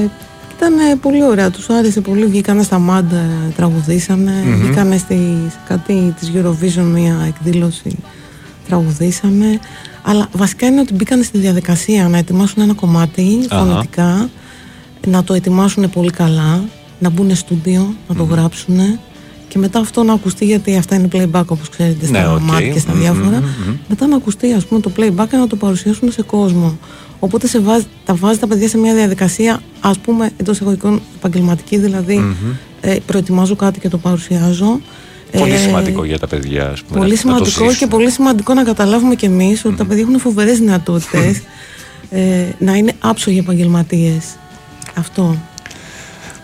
[0.57, 2.27] ήταν ε, πολύ ωραία, τους άρεσε πολύ.
[2.27, 4.33] Βγήκανε στα Μαντ, ε, τραγουδήσανε.
[4.47, 4.61] Μμμ.
[4.61, 5.15] Βγήκανε στη,
[5.51, 7.97] σε κάτι της Eurovision μια εκδήλωση,
[8.69, 9.61] τραγουδήσανε.
[10.03, 13.65] Αλλά βασικά είναι ότι μπήκανε στη διαδικασία να ετοιμάσουν ένα κομμάτι Αχα.
[13.65, 14.29] φωνητικά,
[15.07, 16.65] να το ετοιμάσουν πολύ καλά,
[16.99, 18.99] να μπουν στούντιο, να το γράψουν
[19.49, 22.41] και μετά αυτό να ακουστεί γιατί αυτά είναι playback όπως ξέρετε στα Ναι, οκ.
[22.41, 23.75] μάτια και στα Μμμ, διάφορα μμμ, μμμ.
[23.89, 26.79] μετά να ακουστεί ας πούμε το playback και να το παρουσιάσουν σε κόσμο
[27.21, 31.79] οπότε σε βάζει, τα βάζει τα παιδιά σε μια διαδικασία ας πούμε εντός εισαγωγικών επαγγελματική
[31.79, 32.33] δηλαδή Μμμ.
[32.81, 34.81] ε, προετοιμάζω κάτι και το παρουσιάζω
[35.39, 36.99] Πολύ Ε, σημαντικό για τα παιδιά, ας πούμε.
[36.99, 37.79] Πολύ να- να το σημαντικό ζήσουν.
[37.79, 41.41] και πολύ σημαντικό να καταλάβουμε κι εμείς ότι τα παιδιά έχουν φοβερές δυνατότητες
[42.11, 44.25] ε, να είναι άψογοι επαγγελματίες.
[44.95, 45.37] Αυτό.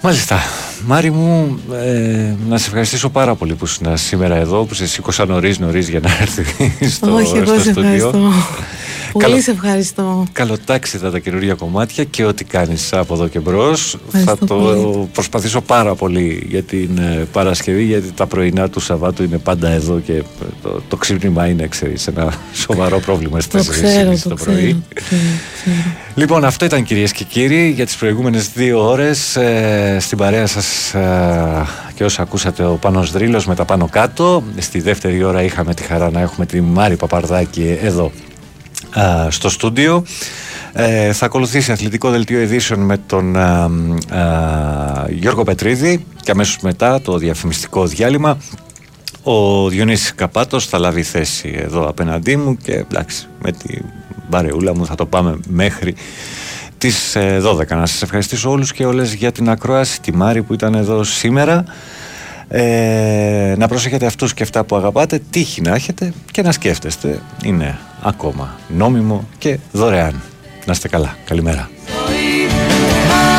[0.03, 0.62] Μάλιστα.
[0.87, 5.27] Μάρι μου, ε, να σε ευχαριστήσω πάρα πολύ που ήσουν σήμερα εδώ, που σε σήκωσα
[5.27, 6.47] νωρίς νωρίς για να έρθεις
[6.97, 7.91] στο, Όχι, εγώ στο σε στούντιο.
[7.93, 8.31] ευχαριστώ.
[9.13, 10.25] Πολύ Καλό- σε ευχαριστώ.
[10.33, 13.97] Καλοτάξιδα τα καινούργια κομμάτια και ό,τι κάνεις από εδώ και μπρος.
[14.11, 15.09] Θα Ευχαριστώ το πολύ.
[15.13, 20.01] προσπαθήσω πάρα πολύ για την ε, Παρασκευή γιατί τα πρωινά του Σαββάτου είναι πάντα εδώ
[20.05, 20.23] και ε,
[20.63, 24.55] το, το ξύπνημα είναι ξέρεις, ένα σοβαρό πρόβλημα στις Το 4.30 ξέρω, το το πρωί.
[24.57, 24.81] ξέρω.
[24.95, 25.21] ξέρω,
[25.65, 25.77] ξέρω.
[26.15, 30.67] Λοιπόν, αυτό ήταν κυρίες και κύριοι για τις προηγούμενες δύο ώρες ε, στην παρέα σας
[30.67, 30.72] ε,
[31.95, 34.43] και όσα ακούσατε ο Πάνος Δρύλος με τα πάνω κάτω.
[34.59, 38.13] Στη δεύτερη ώρα είχαμε τη χαρά να έχουμε τη Μάρη Παπαρδάκη εδώ
[38.99, 40.05] α, στο στούντιο.
[40.73, 43.71] Ε, θα ακολουθήσει αθλητικό δελτίο ειδήσεων με τον α,
[44.11, 48.39] α, Γιώργο Πετρίδη και αμέσως μετά το διαφημιστικό διάλειμμα
[49.23, 53.85] ο Διονύσης Καπάτος θα λάβει θέση εδώ απέναντί μου και εντάξει με την
[54.29, 55.95] μπαρεούλα μου θα το πάμε μέχρι
[56.83, 57.69] τις ε, 12.
[57.69, 61.65] Να σας ευχαριστήσω όλους και όλες για την ακρόαση, τη Μάρη που ήταν εδώ σήμερα.
[62.49, 67.21] Ε, να προσέχετε αυτούς και αυτά που αγαπάτε, τύχη να έχετε και να σκέφτεστε.
[67.45, 70.23] Είναι ακόμα νόμιμο και δωρεάν.
[70.65, 71.17] Να είστε καλά.
[71.25, 71.71] Καλημέρα.
[73.09, 73.32] Μα